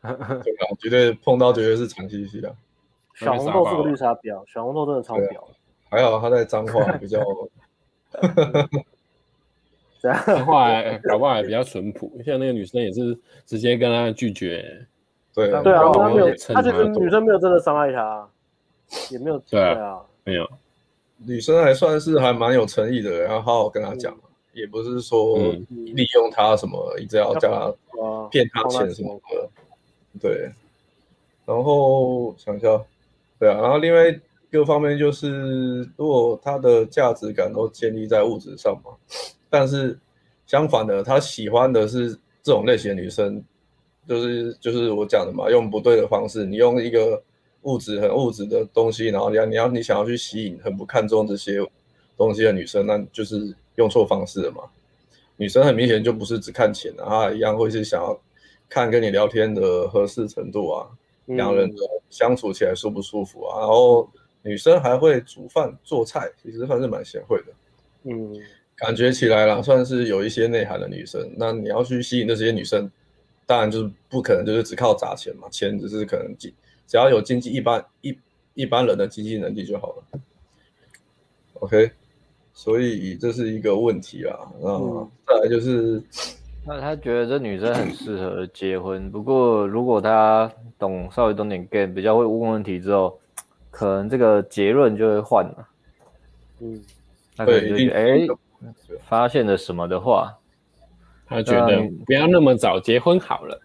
[0.43, 2.55] 对啊，绝对碰到绝对是长期期的。
[3.15, 5.39] 小红豆是个绿茶婊，小红豆真的超婊。
[5.89, 7.19] 还好他在脏话比较，
[10.01, 10.69] 彰化
[11.03, 14.85] 搞不好还比较淳朴，像那个女生也是直接跟他拒绝。
[15.35, 18.25] 对啊，对啊，他没有，他其实女生没有真的伤害他，
[19.11, 20.49] 也没有对啊，没有，
[21.17, 24.15] 女生还算是还蛮有诚意的，然后好好跟他讲，
[24.53, 25.37] 也不是说
[25.69, 29.49] 利用他什么，一直要叫他骗他钱什么的，
[30.21, 30.49] 对。
[31.45, 32.81] 然后想一下，
[33.37, 38.91] 对啊，然后另外一个方面就是，如果他的价值感都建立在物质上嘛，
[39.49, 39.99] 但是
[40.47, 43.43] 相反的，他喜欢的是这种类型的女生。
[44.07, 47.22] 就是就是我讲的嘛，用不对的方式，你用一个
[47.64, 51.60] 物质很物质的东西，然后你要你要你想要去吸引很不看重这些
[52.15, 54.64] 东西的女生，那就是用错方式了嘛。
[55.38, 58.15] 女生很明显就不是只看钱啊，她一样会是想要
[58.69, 60.88] 看跟你聊天的合适程度啊，
[61.26, 61.77] 两人的
[62.10, 63.60] 相处起来舒不舒服啊。
[63.60, 64.07] 然后
[64.44, 67.53] 女生还会煮饭做菜，其实算是蛮贤惠的，
[68.03, 68.40] 嗯，
[68.76, 71.27] 感觉起来啦，算是有一些内涵的女生。
[71.36, 72.90] 那你要去吸引这些女生。
[73.47, 76.51] 当然就是不可能，就是只靠砸钱嘛，钱只是可能经，
[76.88, 78.17] 只要有经济一般一
[78.55, 80.19] 一般人的经济能力就好了。
[81.59, 81.91] OK，
[82.53, 84.35] 所以这是一个问题啊。
[84.63, 86.01] 嗯，再来就是，
[86.65, 93.19] 那他觉得这女生很适合结婚，不过如果他懂稍微懂点 game，比较会问问题之后，
[93.69, 95.67] 可能这个结论就会换了。
[96.61, 96.84] 嗯，
[97.38, 98.27] 那可能就哎、欸，
[99.07, 100.35] 发现了什么的话。
[101.26, 103.61] 他觉得不要那么早结婚好了。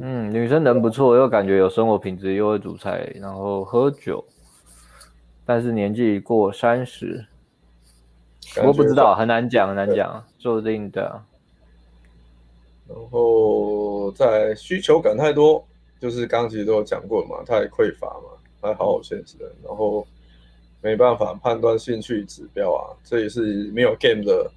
[0.00, 4.22] 嗯，女生人不错，又感觉有生活品质，又会煮菜，然后喝酒，
[5.46, 7.24] 但是年纪过三十，
[8.62, 11.22] 我不知道，很难讲，很难讲，说不定的。
[12.86, 15.64] 然后在需求感太多，
[15.98, 20.06] 就是刚刚其实都有讲过嘛，太匮乏嘛，太好好现实，然后
[20.82, 24.50] 没办法判断兴趣指标啊，这也是没有 game 的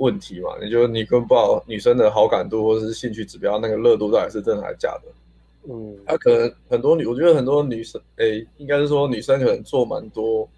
[0.00, 0.50] 问题嘛。
[0.60, 5.72] 你就你跟不知道女生的好感度或者是兴趣指标那个热度到底是真的还是假的。
[5.72, 10.48] 嗯，他、啊、可能很多女，我觉得很多女生，哎、欸，应该是说女生可能做蛮多，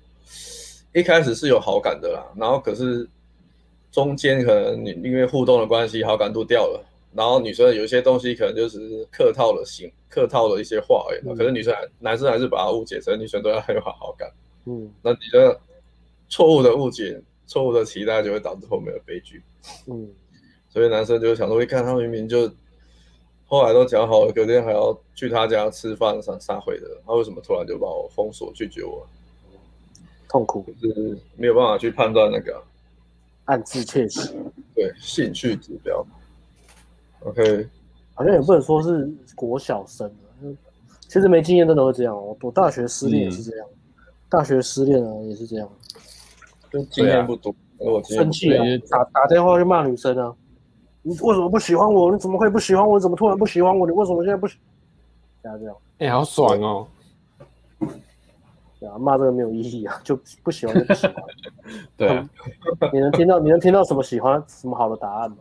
[0.94, 3.08] 一开始是有好感的啦，然后可是。
[3.92, 6.82] 中间可能你因为互动的关系，好感度掉了，
[7.12, 14.32] 然后女生有一些东西可能就是客套了行客套了一些话而已，嗯、可是女生还男生还是把它误解成女生对他很有好感，
[14.64, 15.60] 嗯，那你的
[16.30, 17.20] 错误的误解、
[17.52, 19.42] 错误的期待就会导致后面的悲剧，
[19.86, 20.08] 嗯，
[20.70, 22.50] 所以男生就想说，一看他明明就
[23.46, 29.06] 后来都讲好了，隔天还要去他家吃饭啥啥会的，他为什么突然就把我封锁拒绝我？
[30.30, 32.64] 痛苦，就是没有办法去判断那个。
[33.44, 34.30] 暗自窃喜，
[34.74, 36.06] 对兴趣指标
[37.24, 37.68] ，OK，
[38.14, 40.10] 好像也不能说是国小生，
[41.06, 42.16] 其实没经验真的会这样。
[42.16, 43.76] 我我大学失恋也是这样，嗯、
[44.30, 45.68] 大学失恋啊也是这样，
[46.72, 50.34] 跟经验不多，我生气啊，打打电话就骂女生啊，
[51.02, 52.10] 你为什么不喜欢我？
[52.10, 52.98] 你怎么会不喜欢我？
[52.98, 53.86] 你怎么突然不喜欢我？
[53.86, 54.56] 你为什么现在不喜？
[55.42, 56.88] 这样这样，哎、欸，好爽哦。
[58.80, 61.16] 对啊骂这个没有意义啊，就不喜欢就不喜欢。
[61.96, 62.28] 对啊，
[62.92, 65.36] 你能听到你能听到什么喜欢什么好的答案吗？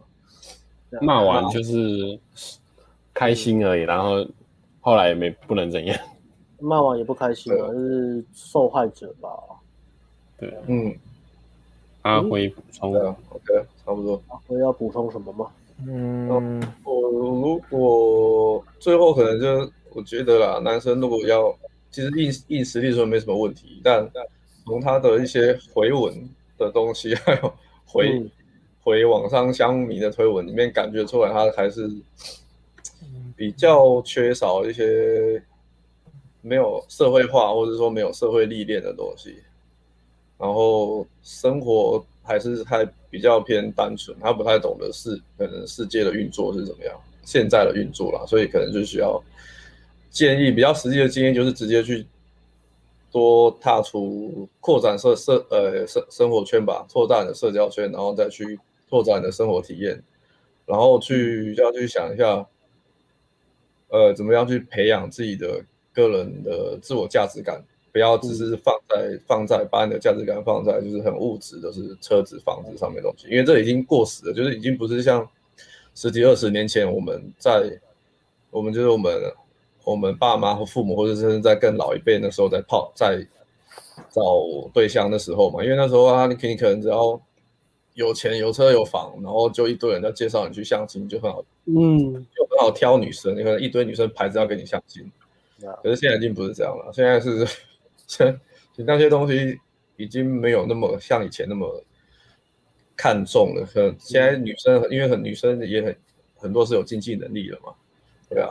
[1.02, 2.20] 骂完就是
[3.14, 4.26] 开心而已，然后
[4.82, 5.98] 后来也没不能怎样。
[6.60, 9.30] 骂完也不开心啊，就是受害者吧。
[10.38, 10.94] 对，嗯。
[12.02, 14.22] 阿辉补充的，OK，差不多。
[14.28, 15.48] 阿辉要补充什么吗？
[15.86, 21.56] 嗯，我如果最后可能就我觉得啦，男生如果要。
[21.94, 24.10] 其实硬硬实力说没什么问题，但
[24.64, 26.14] 从他的一些回文
[26.58, 27.54] 的东西， 还有
[27.86, 28.32] 回、嗯、
[28.82, 31.92] 回网上乡民的推文里面，感觉出来他还是
[33.36, 35.44] 比较缺少一些
[36.40, 39.44] 没有社会化或者说没有社会历练的东西，
[40.42, 49.22] 然后生活还是太比较偏单纯，他不太懂得世可能世界的运作是怎么样，现在的运作啦，所以可能就需要。
[50.10, 52.06] 建议比较实际的经验就是直接去
[53.10, 58.60] 多踏出扩展社社呃生生活圈吧，拓展你的社交圈，然后再去
[58.90, 60.04] 拓展你的生活体验，
[60.66, 62.46] 然后去要去想一下，
[63.88, 65.64] 呃，怎么样去培养自己的
[65.94, 75.28] 个人的自我价值感，不要只是放在放在把你的价值感放在就是很物质的，是车子房子上面的东西，因为这已经过时了，就是已经不是像
[75.96, 77.80] 十几二十年前我们在
[78.50, 79.12] 我们就是我们。
[79.84, 83.18] 我们爸妈和父母，或者是在更老一辈那时候，在泡在
[84.12, 84.22] 找
[84.72, 87.20] 对象的时候嘛，因为那时候啊，你可你可能只要
[87.96, 93.36] 有钱有车有房，然后就一堆人在介绍你去相亲，就很好，嗯，就很好挑女生。
[93.36, 95.04] 你可能一堆女生排着要跟你相亲，
[95.82, 97.44] 可是现在已经不是这样了，现在是，
[98.76, 99.58] 现那些东西
[99.96, 101.84] 已经没有那么像以前那么
[102.96, 103.66] 看重了。
[103.66, 105.96] 可现在女生，因为很女生也很
[106.36, 107.74] 很多是有经济能力的嘛，
[108.30, 108.50] 对啊。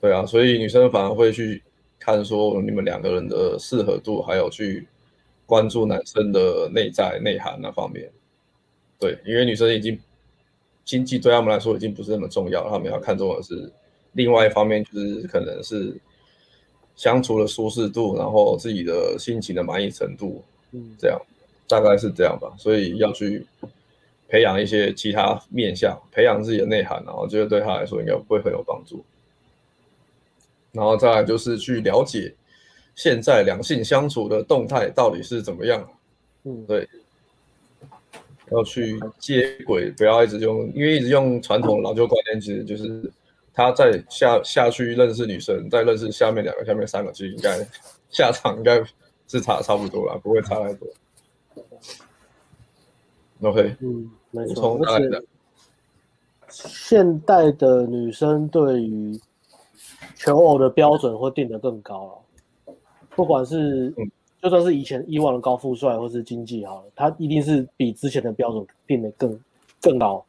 [0.00, 1.62] 对啊，所以女生反而会去
[1.98, 4.88] 看说你们两个人的适合度，还有去
[5.44, 8.10] 关注男生的内在内涵那方面。
[8.98, 10.00] 对，因为女生已经
[10.86, 13.70] 经济对他们来说已经不是那么重要，他们要看重的是
[14.12, 15.94] 另外一方面，就是可能是
[17.00, 21.18] 相处的舒适度，然后自己的心情的满意程度，嗯，这样
[21.66, 22.52] 大概是这样吧。
[22.58, 23.46] 所以要去
[24.28, 29.02] 培养一些其他面向，培养自己的内涵，然后觉得对他来说应该会很有帮助。
[30.72, 32.34] 然后再来就是去了解
[32.94, 35.88] 现在两性相处的动态到底是怎么样，
[36.44, 36.86] 嗯，对，
[38.50, 43.10] 要去接轨，不要一直用，因为一直用传统老旧观念，其实就是
[43.60, 47.58] 他再下下去认识女生，再认识下面两个、下面三个，其实应该
[48.08, 48.82] 下场应该
[49.28, 50.88] 是差差不多了，不会差太多。
[53.42, 55.22] OK，嗯，没错，而且
[56.48, 59.20] 现代的女生对于
[60.16, 62.24] 求偶的标准会定得更高
[62.66, 62.74] 了，
[63.14, 63.94] 不管是
[64.42, 69.38] 就算是以前以往的高富帅或是经济好了，他一定是比之前的标准定得更
[69.82, 70.24] 更高。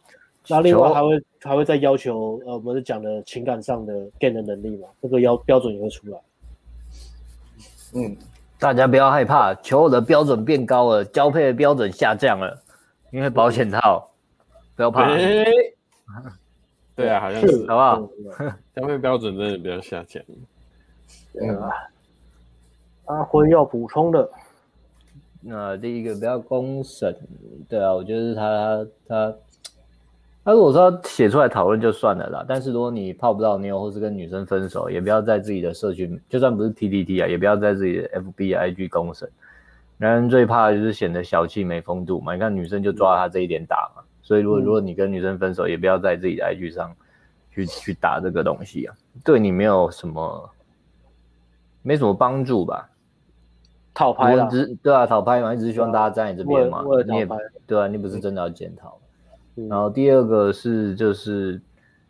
[0.47, 6.19] 那另外还会还会再要求呃，我们是讲的情感上的 gain 的能力嘛，这个要标准也会出来。
[7.93, 8.17] 嗯，
[8.59, 12.61] 大家不要害怕，求偶的标准变高了，交配的标准下降了，
[13.11, 14.09] 因为保险套，
[14.75, 15.09] 不要怕。
[15.13, 15.45] 欸
[16.93, 18.09] 对啊，好像是，好不好？
[18.75, 20.21] 交配标准真的比较下降。
[21.41, 21.57] 嗯，
[23.05, 24.29] 阿辉要补充的，
[25.39, 27.15] 那第一个不要公审，
[27.69, 29.35] 对啊，我觉得他他
[30.43, 39.29] 那如果说写出来讨论就算了啦，但是如果你泡不到妞，或是跟女生分手，也不要在自己的社群，就算不是 PTT 啊，也不要在自己的 FB、IG 公审。
[39.97, 44.01] 男人最怕的就是显得小气没风度嘛，你看女生就抓他这一点打嘛。
[44.23, 46.95] 所以如果如果你跟女生分手，也不要在自己的 IG 上
[47.51, 50.49] 去去打这个东西啊，对你没有什么，
[51.83, 52.89] 没什么帮助吧？
[53.93, 54.49] 讨拍了，
[54.81, 57.27] 对啊，讨拍嘛，一直希望大家站在你这边嘛，你也
[57.67, 58.97] 对啊，你不是真的要检讨。
[59.69, 61.61] 然后第二个是就是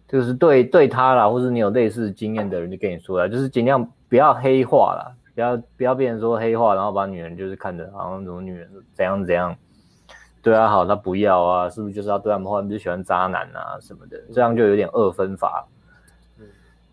[0.07, 9.55] 就是对对他啦，或是你有类似经验的人就跟你说啦，就是尽量不要黑化啦，不要不要变成说黑化，然后把女人就是看着好像什么女人怎样怎样
[10.41, 12.61] 对他好，他不要啊，是不是就是要对他们坏？
[12.61, 15.65] 不是喜欢渣男啊什么的，这样就有点二分法。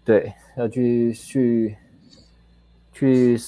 [0.04, 1.76] 对，要去去
[2.92, 3.38] 去。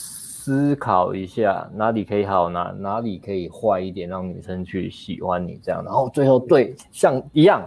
[0.42, 7.62] 思考一下哪里可以好，哪哪里可以坏一点，让女生去喜欢你这样，然后最后对像一样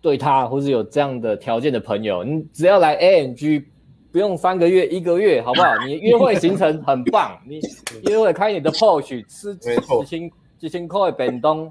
[0.00, 3.66] 对他，或是有这样的条件的朋友，你只要来 AMG，
[4.10, 5.76] 不用三个月一个月，好不好？
[5.86, 7.60] 你约会行程很棒， 你
[8.08, 9.68] 约会开你的 Porsche，吃几
[10.06, 11.70] 千几千块便当，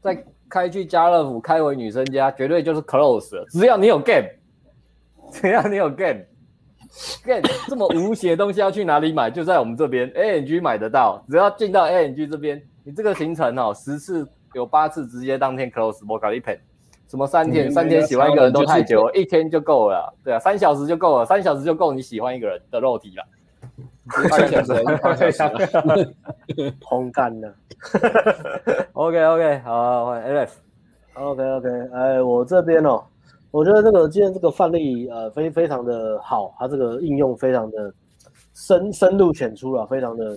[0.00, 3.44] 再开去家乐福，开回女生家，绝对就是 close 了。
[3.50, 4.28] 只要你有 game，
[5.32, 6.24] 只要你有 game。
[7.24, 9.30] 干这么无邪的东西要去哪里买？
[9.30, 16.56] 就在我们这边 ANG 买得到，只要进到 ANG 这边，你这个行程哦，十次有八次直接当天 close，我搞一盆。
[17.08, 17.70] 什么三天？
[17.70, 20.12] 三天喜欢一个人都太久，一天就够了。
[20.24, 23.24] 对啊，三小时就够了，三小时就够你喜欢一个人的肉体了。
[24.28, 24.84] 三小时，
[25.16, 26.14] 三小时，
[26.80, 27.54] 烘干了。
[28.92, 30.48] OK OK，好，欢迎 Alex。
[31.14, 33.04] OK OK，哎，我这边哦。
[33.54, 37.94] 我觉得这个今天这个范例呃非非常的好，它这个应用非常的
[38.52, 40.36] 深深入浅出了，非常的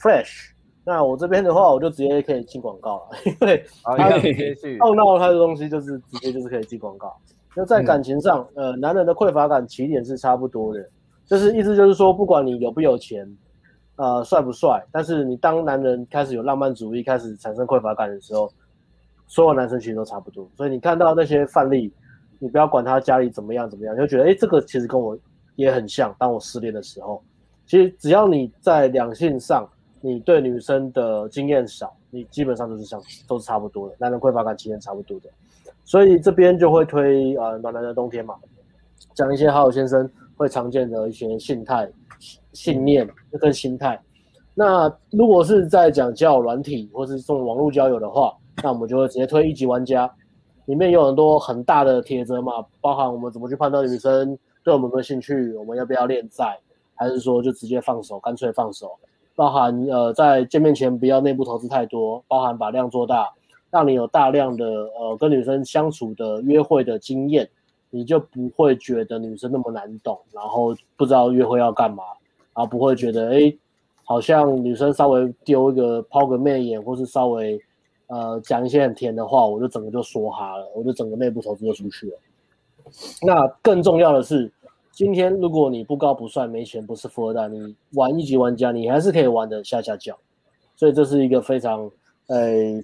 [0.00, 0.52] fresh。
[0.82, 3.94] 那我这边的话，我就直接可以进广告了， 因为它
[4.78, 7.14] 碰到它的东西就是直接就是可以进广告。
[7.54, 10.82] 那在感情上，呃，男人的匮乏感起点是差不多的，
[11.26, 13.30] 就是意思就是说，不管你有不有钱，
[13.96, 18.50] 呃，帅不帅，但是你当男人开始有浪漫主义，开始产生匮乏感的时候，
[19.26, 20.48] 所有男生其实都差不多。
[20.56, 21.92] 所以你看到那些范例。
[22.38, 25.16] 你不要管他家里怎么样怎么样，就觉得哎，这个其实跟我
[25.54, 26.14] 也很像。
[26.18, 27.22] 当我失恋的时候，
[27.66, 29.68] 其实只要你在两性上，
[30.00, 35.30] 你对女生的经验少，你基本上都是像都是差不多的，男人匮乏感经验差不多的。
[35.84, 38.34] 所以这边就会推呃暖男的冬天嘛，
[39.14, 41.90] 讲一些好友先生会常见的一些心态、
[42.52, 43.08] 信念
[43.40, 44.00] 跟心态。
[44.54, 48.32] 那如果是在讲交友软体或是这种网络交友的话，
[48.62, 50.10] 那我们就会直接推一级玩家。
[50.66, 56.58] 里面有很多很大的铁则嘛，包含我们怎么去判断女生对我们有没有兴趣，我们要不要恋在，
[56.94, 58.90] 还是说就直接放手，干脆放手。
[59.36, 63.32] 包含呃在见面前不要内部投资太多，包含把量做大，
[63.70, 64.64] 让你有大量的
[64.98, 67.48] 呃跟女生相处的约会的经验，
[67.90, 72.02] 你就不会觉得女生那么难懂，然后不知道约会要干嘛，
[72.54, 73.54] 然后不会觉得哎，
[74.02, 77.60] 好像女生稍微丢一个抛个媚眼，或是稍微。
[78.08, 82.18] 呃，讲一些很甜的话，我就整个就说哈了，我就整个内部投资就出去了。
[83.22, 84.52] 那更重要的是，
[84.92, 90.16] 今天如果你不高不帅、没钱、不是富二代，你玩一级玩家，你还是可以玩的下下脚。
[90.76, 91.90] 所以这是一个非常，
[92.28, 92.80] 呃，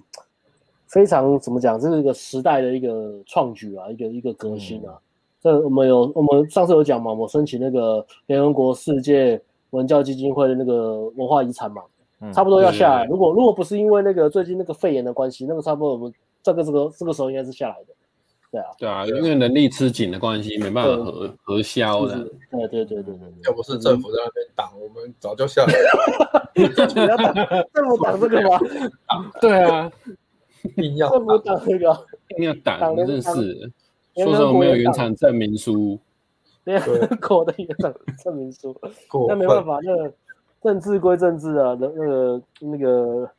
[0.87, 1.79] 非常怎么讲？
[1.79, 4.99] 这是一个时代的一个创举啊，一个一个革新啊。
[5.41, 11.81] 这、嗯、我们有，我们上次有讲嘛，我申请那个联合国世界文教基金会的那个文化遗产嘛。
[12.31, 13.05] 差不多要下来。
[13.05, 17.87] 如果如果不是因为那个最近那个肺炎的关系，那个差不多我们这个这个这个时候应该是下来的。
[18.51, 22.19] 对啊，对啊，因为人力吃紧的关系，没办法核核销的。
[22.51, 26.51] 对对对对对，要不是政府在那边挡，我们早就下来了。
[26.75, 27.33] 政府要挡，
[27.73, 28.59] 政府挡这个吗？
[29.41, 29.91] 对啊，
[30.63, 33.71] 一定要政府挡这个，一定要挡，真是。
[34.15, 35.99] 说什么没有原厂证明书？
[36.63, 36.85] 对啊，
[37.27, 37.91] 国的原厂
[38.23, 38.79] 证明书，
[39.27, 40.11] 那没办法，那。
[40.63, 43.29] 政治归政治啊，那那个那个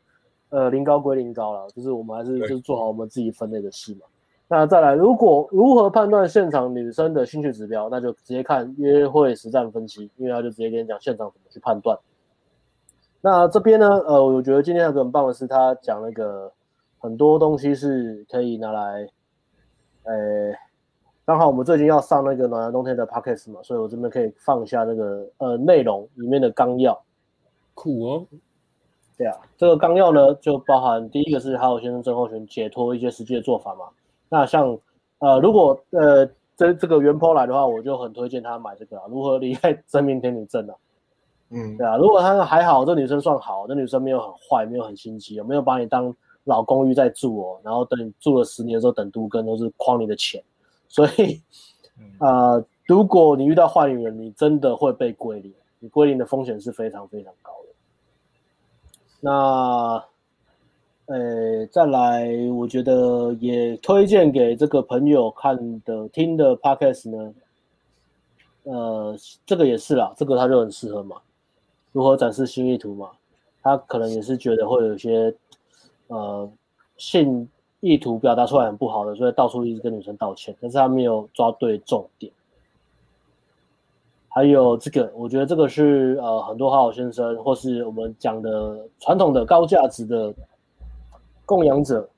[0.51, 4.02] 呃，零高归零高了，就是我们还是就是做好我们自己分内的事嘛。
[4.46, 11.98] 那再来，如果如何判断现场女生的兴趣指标，那就直接看约会实战分析，因为他就直接跟你讲现场怎么去判断。
[13.20, 16.52] 那这边呢，呃，我觉得今天有个很棒的是，他讲那个
[16.98, 19.09] 很多东西是可以拿来，
[20.05, 20.14] 呃。
[21.26, 27.02] 刚好我们最近要上那个暖男冬天的 podcast 嘛，所以我这边可以放一下那个呃内容里面的纲要。
[27.74, 28.26] 酷哦，
[29.16, 33.86] 对啊，这个纲要呢就包含第一个是好友先生症候群解脱一些实际的做法嘛。
[34.28, 34.78] 那像
[35.18, 36.26] 呃如果呃
[36.56, 40.74] 这这个原 po 来的话，我就很推荐他买这个啊，如何离开真命天女症啊。
[41.51, 46.14] 嗯，对啊，如果他还好，这女生算好，这女生没有很坏，没有很心机，没有把你当
[46.44, 50.42] 老公寓在住哦，然后等你住了十年之后等都跟都是诓你的钱，
[50.88, 51.40] 所以
[52.18, 57.64] 啊、 呃，如果你遇到坏女人，你真的会被归零，你归零的风险是非常非常高的。
[59.24, 60.05] 那，
[61.06, 67.34] 呃，再来，我觉得也推荐给这个朋友看的听的 podcast 呢，
[68.64, 71.16] 呃，这个也是啦，这个他就很适合嘛，
[71.92, 73.12] 如何展示心意图嘛，
[73.62, 75.34] 他可能也是觉得会有些。
[76.09, 76.48] 呃，
[76.98, 77.48] 性
[77.80, 82.30] 意图表达出来很不好的，所以到处一直跟女生道歉，但是他没有抓对重点。
[84.35, 90.35] 还有这个，我觉得这个是呃很多好好先生或是我们讲的传统的高价值的
[91.47, 92.09] 供养者，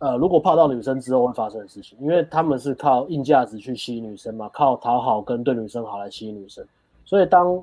[0.00, 6.66] 呃，如果泡到女生之后会发生的事情，因为他们是靠硬价值去吸引女生嘛，靠讨好跟对女生好来吸引女生，
[7.04, 7.62] 所以当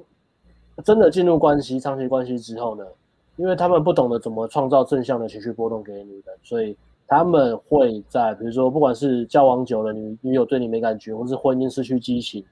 [0.83, 2.85] 真的进入关系、长期关系之后呢，
[3.35, 6.77] 因为他们不懂得怎么创造正向的情绪波动给女人，所以
[7.07, 12.43] 他们会在比如说，不管是交往久了，女女友对你没感觉，或是婚姻失去激情，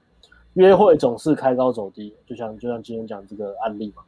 [0.54, 4.04] 约会总是开高走低，就像就像今天讲这个案例嘛。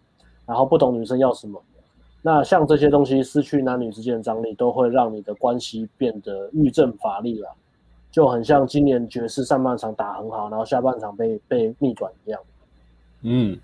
[0.46, 1.60] 然后不懂女生要什么，
[2.22, 7.50] 那像这些东西失去男女之间的张力，都会让你的关系变得欲振乏力了，
[8.12, 12.40] 就很像今年爵士上半场打很好，然后下半场被 被逆转一样。
[13.24, 13.58] 嗯。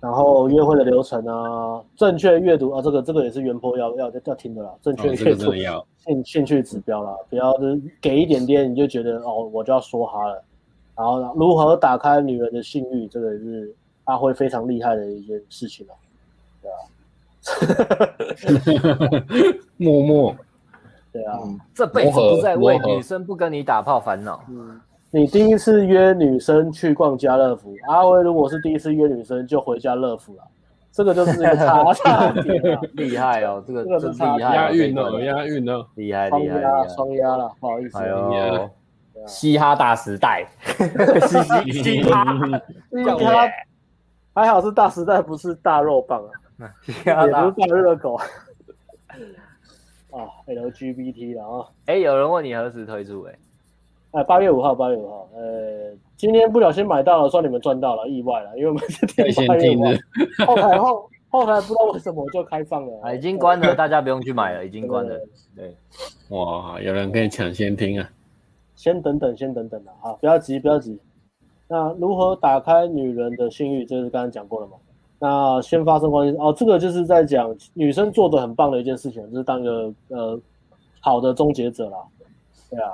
[0.00, 4.72] 然后约会的流程啊，正确阅读啊，这个这个也是原 po 要要要听的啦。
[4.80, 5.52] 正确阅读
[5.96, 10.44] 兴兴趣指标啦，不要是给一点点你就觉得哦，我就要说哈了。
[10.98, 13.72] 然后如何打开女人的性欲，这个也是
[14.04, 15.94] 阿辉非常厉害的一件事情了，
[16.60, 16.74] 对啊。
[19.78, 20.34] 默默，
[21.12, 21.38] 对啊，
[21.72, 24.42] 这辈子不再为女生不跟你打炮烦恼。
[24.48, 24.80] 嗯。
[25.10, 30.42] 你第一次约女生去逛家乐福，阿辉如果是第一次约女生就回家乐福了，
[30.92, 32.62] 这个就是一个差差点，
[32.92, 38.70] 厉害哦，这个这个是厉害，押韵哦，押韵了， 厉害厉害，双押了，不好意思，哎呦，
[39.26, 42.24] 嘻哈大时代， 嘻嘻哈，
[42.90, 43.48] 嘻哈，
[44.34, 46.30] 还好是大时代，不是大肉棒啊，
[46.86, 48.24] 也不是大热狗，啊
[50.46, 53.34] ，LGBT 了啊，哎，有人问你何时推出，哎。
[54.10, 59.92] 哎，八月五号，八月五号，呃，今天不小心买到了，算你们赚到了，意外了，因为我们是天八月五号，
[60.46, 65.14] 后台后后台不知道为什么就开放了，啊，已经关了，大家不用去买了，已经关了，
[65.54, 65.76] 对，
[66.30, 68.10] 哇，有人可以抢先听啊，
[68.78, 70.96] 先等等，先等等啊，好，不要急，不要急。
[71.66, 73.84] 那如何打开女人的性欲？
[73.84, 74.74] 这是刚刚讲过了嘛？
[75.18, 80.40] 那先发生关系哦，这个就是在讲女生做的很棒的一件事情，就是当一个呃
[81.00, 81.98] 好的终结者啦，
[82.70, 82.92] 对啊。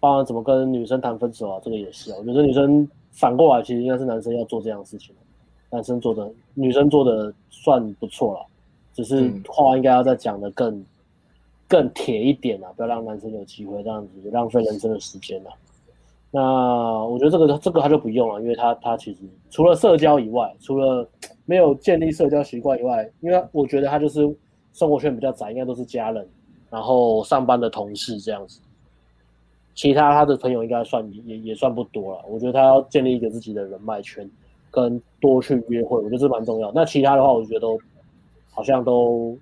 [0.00, 1.60] 当然，怎么跟女生谈分手啊？
[1.62, 2.16] 这个也是啊。
[2.20, 5.14] 我觉得女生反过来，其实应该是男生要做这样的事情。
[5.68, 8.46] 男生做的，女生做的算不错了，
[8.94, 10.82] 只是话应该要再讲的更
[11.68, 15.50] 更铁一点啊，不要让男生有机会这样子浪费人生的时间了。
[16.30, 16.42] 那
[17.04, 19.20] 我觉得这个这个他就不用了，因为他他其实
[19.50, 21.08] 除了社交以外，除了
[21.44, 24.20] 没有建立社交习惯以外，因为我觉得他就是
[24.72, 26.28] 生活圈比较窄，应该都是家人，
[26.68, 28.60] 然后上班的同事这样子。
[29.74, 34.28] 其他他的朋友应该算也也算不多了，我觉得他要建立一个自己的人脉圈，
[34.70, 36.72] 跟多去约会，我觉得这蛮重要。
[36.74, 37.78] 那其他的话，我觉得都
[38.50, 39.36] 好像都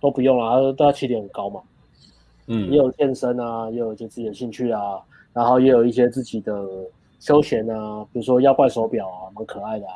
[0.00, 1.60] 都不用啦，他都要起点很高嘛。
[2.46, 5.00] 嗯，也有健身啊，也有一些自己的兴趣啊，
[5.32, 6.64] 然后也有一些自己的
[7.18, 9.94] 休闲啊，比如说妖怪手表啊，蛮可爱的啊。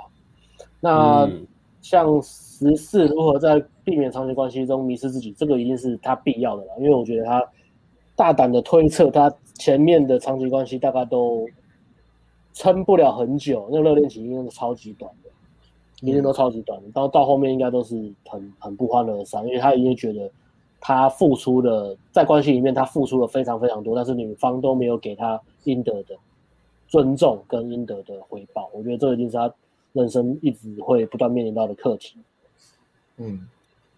[0.81, 1.47] 那、嗯、
[1.83, 7.45] 像十四如何在避免长期关系中迷失自己，这个一定是他必要的了，因为我觉得他
[8.17, 9.33] 大胆的推测他。
[9.61, 11.47] 前面的长期关系大概都
[12.55, 15.29] 撑不了很久，那热恋期应该是超级短的，
[16.01, 20.31] 一定都超级短的，到到后面应该都是很很不欢而散，因为他已经觉得
[20.81, 26.17] 他付出的在关系里面他付出了非常非常多，但是女方都没有给他应得的
[26.89, 29.53] 尊重跟应得的回报，我觉得这已经是他
[29.93, 32.17] 人生一直会不断面临到的课题。
[33.17, 33.47] 嗯。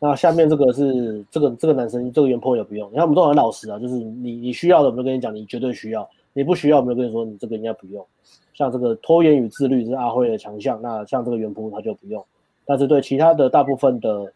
[0.05, 6.03] 那下面这个是这个这个男生这个原 po 也不用，你看我们都很老实啊，就是你你需要的我们就跟你讲，你绝对需要；
[6.33, 8.05] 你不需要我们就跟你说，你这个应该不用。
[8.53, 12.24] 像这个拖延与自律是阿辉的强项，那像这个原 po 他就不用。
[12.65, 14.33] 但是对其他的大部分的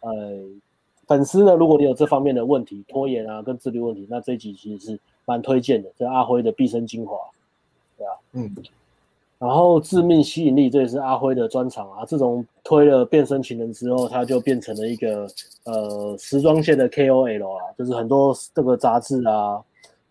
[0.00, 0.10] 呃
[1.06, 7.18] 粉丝呢，如果你有这方面的问题，拖延啊跟自律问题，那这一集其实是蛮推荐的，这是阿辉的毕生精华，
[7.98, 8.56] 对啊，嗯。
[9.40, 12.04] 然后致命吸引力，这也是阿辉的专场啊。
[12.04, 15.26] 自从推了变身情人之后，他就变成了一个
[15.64, 19.58] 呃时装线的 KOL 啊，就是很多这个杂志啊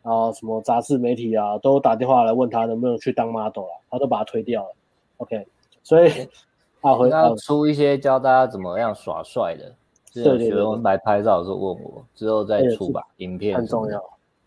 [0.02, 4.76] 啊什么杂志媒体啊都打电话来问他能不能去当 model 了，他都把他推掉了。
[5.18, 5.46] OK，
[5.84, 6.12] 所以
[6.82, 9.72] 阿辉要出一些教大家怎么样耍帅的，
[10.12, 14.02] 对对，学生来拍照的时候问我，之后再出吧，影片很重要。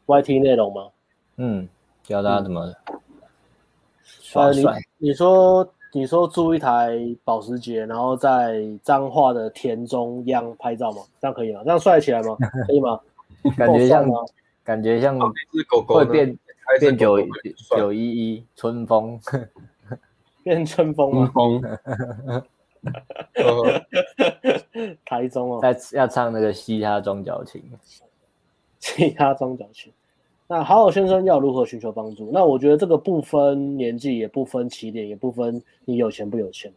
[0.07, 0.89] YT 内容吗？
[1.37, 1.69] 嗯，
[2.03, 2.75] 教大家怎么
[4.33, 4.81] 耍帅。
[4.97, 11.03] 你你说你说租一台保时捷，然后在彰化的田中央拍照吗？
[11.21, 11.61] 这样可以吗？
[11.65, 12.35] 这样帅起来吗？
[12.67, 12.99] 可以 吗？
[13.59, 14.09] 感觉像
[14.65, 15.19] 感觉像
[15.87, 16.39] 会变
[16.81, 17.19] 变九
[17.77, 19.21] 九一一春风，
[20.43, 21.31] 变春风吗？
[21.35, 21.61] 风。
[25.05, 27.63] 台中哦，在要唱那个嘻哈装脚琴，
[28.81, 29.93] 嘻哈装脚琴。
[30.49, 32.31] 那好好先生要如何寻求帮助？
[32.33, 36.71] 那我觉得这个不分年纪，也不分起点，也不分你有钱不有钱。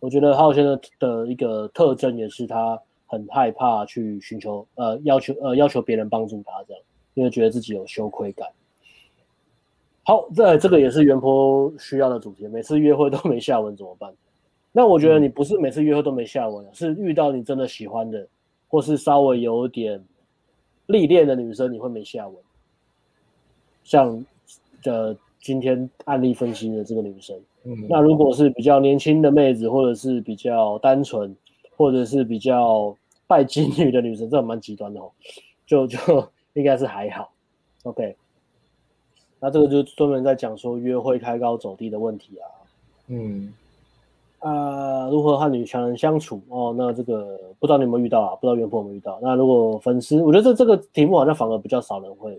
[0.00, 6.82] 我觉得好好先生的一个特征也是他很害怕去寻求呃要求呃要求别人帮助他这样，
[7.14, 8.48] 因为觉得自己有羞愧感。
[10.02, 12.46] 好，这这个也是原 PO 需要的主题。
[12.48, 14.12] 每次约会都没下文怎么办？
[14.72, 18.26] 那我觉得你不是每次约会都没下文，是遇到你真的喜欢的，
[18.68, 20.04] 或是稍微有点
[20.86, 22.36] 历练的女生，你会没下文。
[23.86, 24.24] 像
[24.84, 31.34] 呃今天案例分析的这个女生，嗯，那如果是比较年轻的妹子，或者是比较单纯，
[31.76, 32.94] 或者是比较
[33.28, 35.10] 拜金女的女生，这蛮极端的哦，
[35.64, 35.96] 就 就
[36.54, 37.30] 应该是还好。
[37.84, 38.16] OK，
[39.38, 42.44] 那这个就专门在讲说约会开高走低的问题啊，
[43.06, 43.54] 嗯。
[44.40, 46.40] 呃，如何和女强人相处？
[46.50, 48.36] 哦，那这个不知道你有没有遇到啊？
[48.36, 49.18] 不知道原 PO 有没有遇到？
[49.20, 52.38] 那如果粉丝，我觉得这这个题目好像反而比较少人会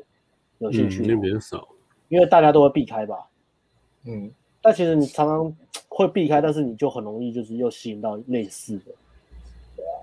[0.60, 1.68] 有兴趣，嗯，比较少，
[2.10, 3.28] 因为大家都会避开吧。
[4.06, 4.32] 嗯，
[4.62, 5.56] 但其实你常常
[5.90, 8.92] 会避开，但是你就很容易就是又吸引到类似的。
[9.76, 9.98] 对啊，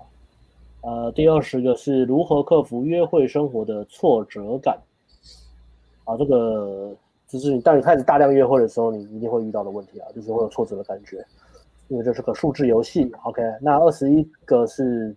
[0.81, 4.79] 呃，第二十个是如何克服约会生活的挫折感。
[6.05, 6.95] 啊，这个
[7.27, 11.25] 就是你当你开始大量约会的时候，你一定会遇到的问题啊，就是会有挫折的感觉。
[11.87, 13.41] 因为这是个数字游戏，OK。
[13.61, 15.15] 那二十一个是，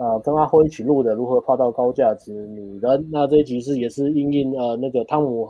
[0.00, 3.06] 呃，跟阿辉一起录的，如何泡到高价值女人？
[3.12, 5.46] 那这一集是也是因应呃那个汤姆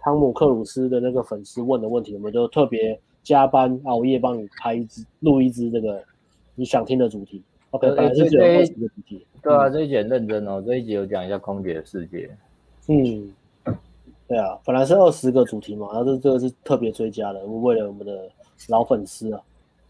[0.00, 6.02] 汤姆克鲁斯的那个粉丝问的问题，我们就特别加班熬夜帮你拍一支录一支这个
[6.56, 7.40] 你想听的主题
[7.70, 7.88] ，OK。
[7.94, 12.28] 本来是只有二十个主题，对啊，这一集很认真哦，这一集有讲一下空姐的世界，
[12.88, 13.32] 嗯，
[14.26, 18.28] 对啊，本来是二十个主题嘛，然后这这个是特别追加的，为了我们的
[18.68, 19.40] 老粉丝啊。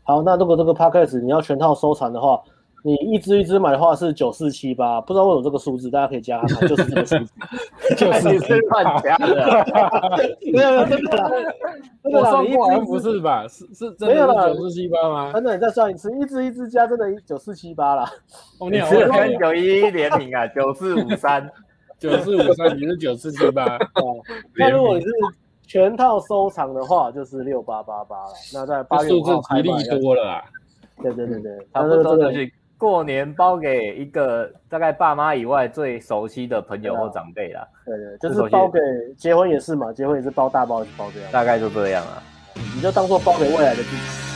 [0.03, 2.43] 好，那如果这个 podcast 你要全套收藏的话，
[2.87, 7.33] 你一支一支买的话是九四七八，不知道为什么这个数字，大家可以加看看，就是这个数字，
[7.99, 9.27] 就是你是乱加的，
[10.53, 11.55] 没有没有真的，
[12.13, 13.45] 我算过来不是吧？
[13.49, 15.33] 是是真的九四七八吗？
[15.33, 18.09] 真的，你再算一次，一支一支加，真的九四七八啦。
[18.61, 21.51] 哦，你好，我跟九一一联名啊，九四五三，
[21.99, 24.23] 九四五三，你是九四七八哦。
[24.55, 25.11] 那如果你是。
[25.69, 30.41] 全套收藏的话就是六八八八了，那在八月五号开卖，多了啊！
[31.03, 37.67] 对对对对，差不多就是过年包给一个大概爸妈以外最熟悉的朋友或长辈啦。
[37.85, 38.79] 对对，就是包给
[39.17, 42.23] 结婚也是嘛，结婚也是包大包，小包这样，大概就这样啊。
[42.75, 44.36] 你就当做包给未来的自己。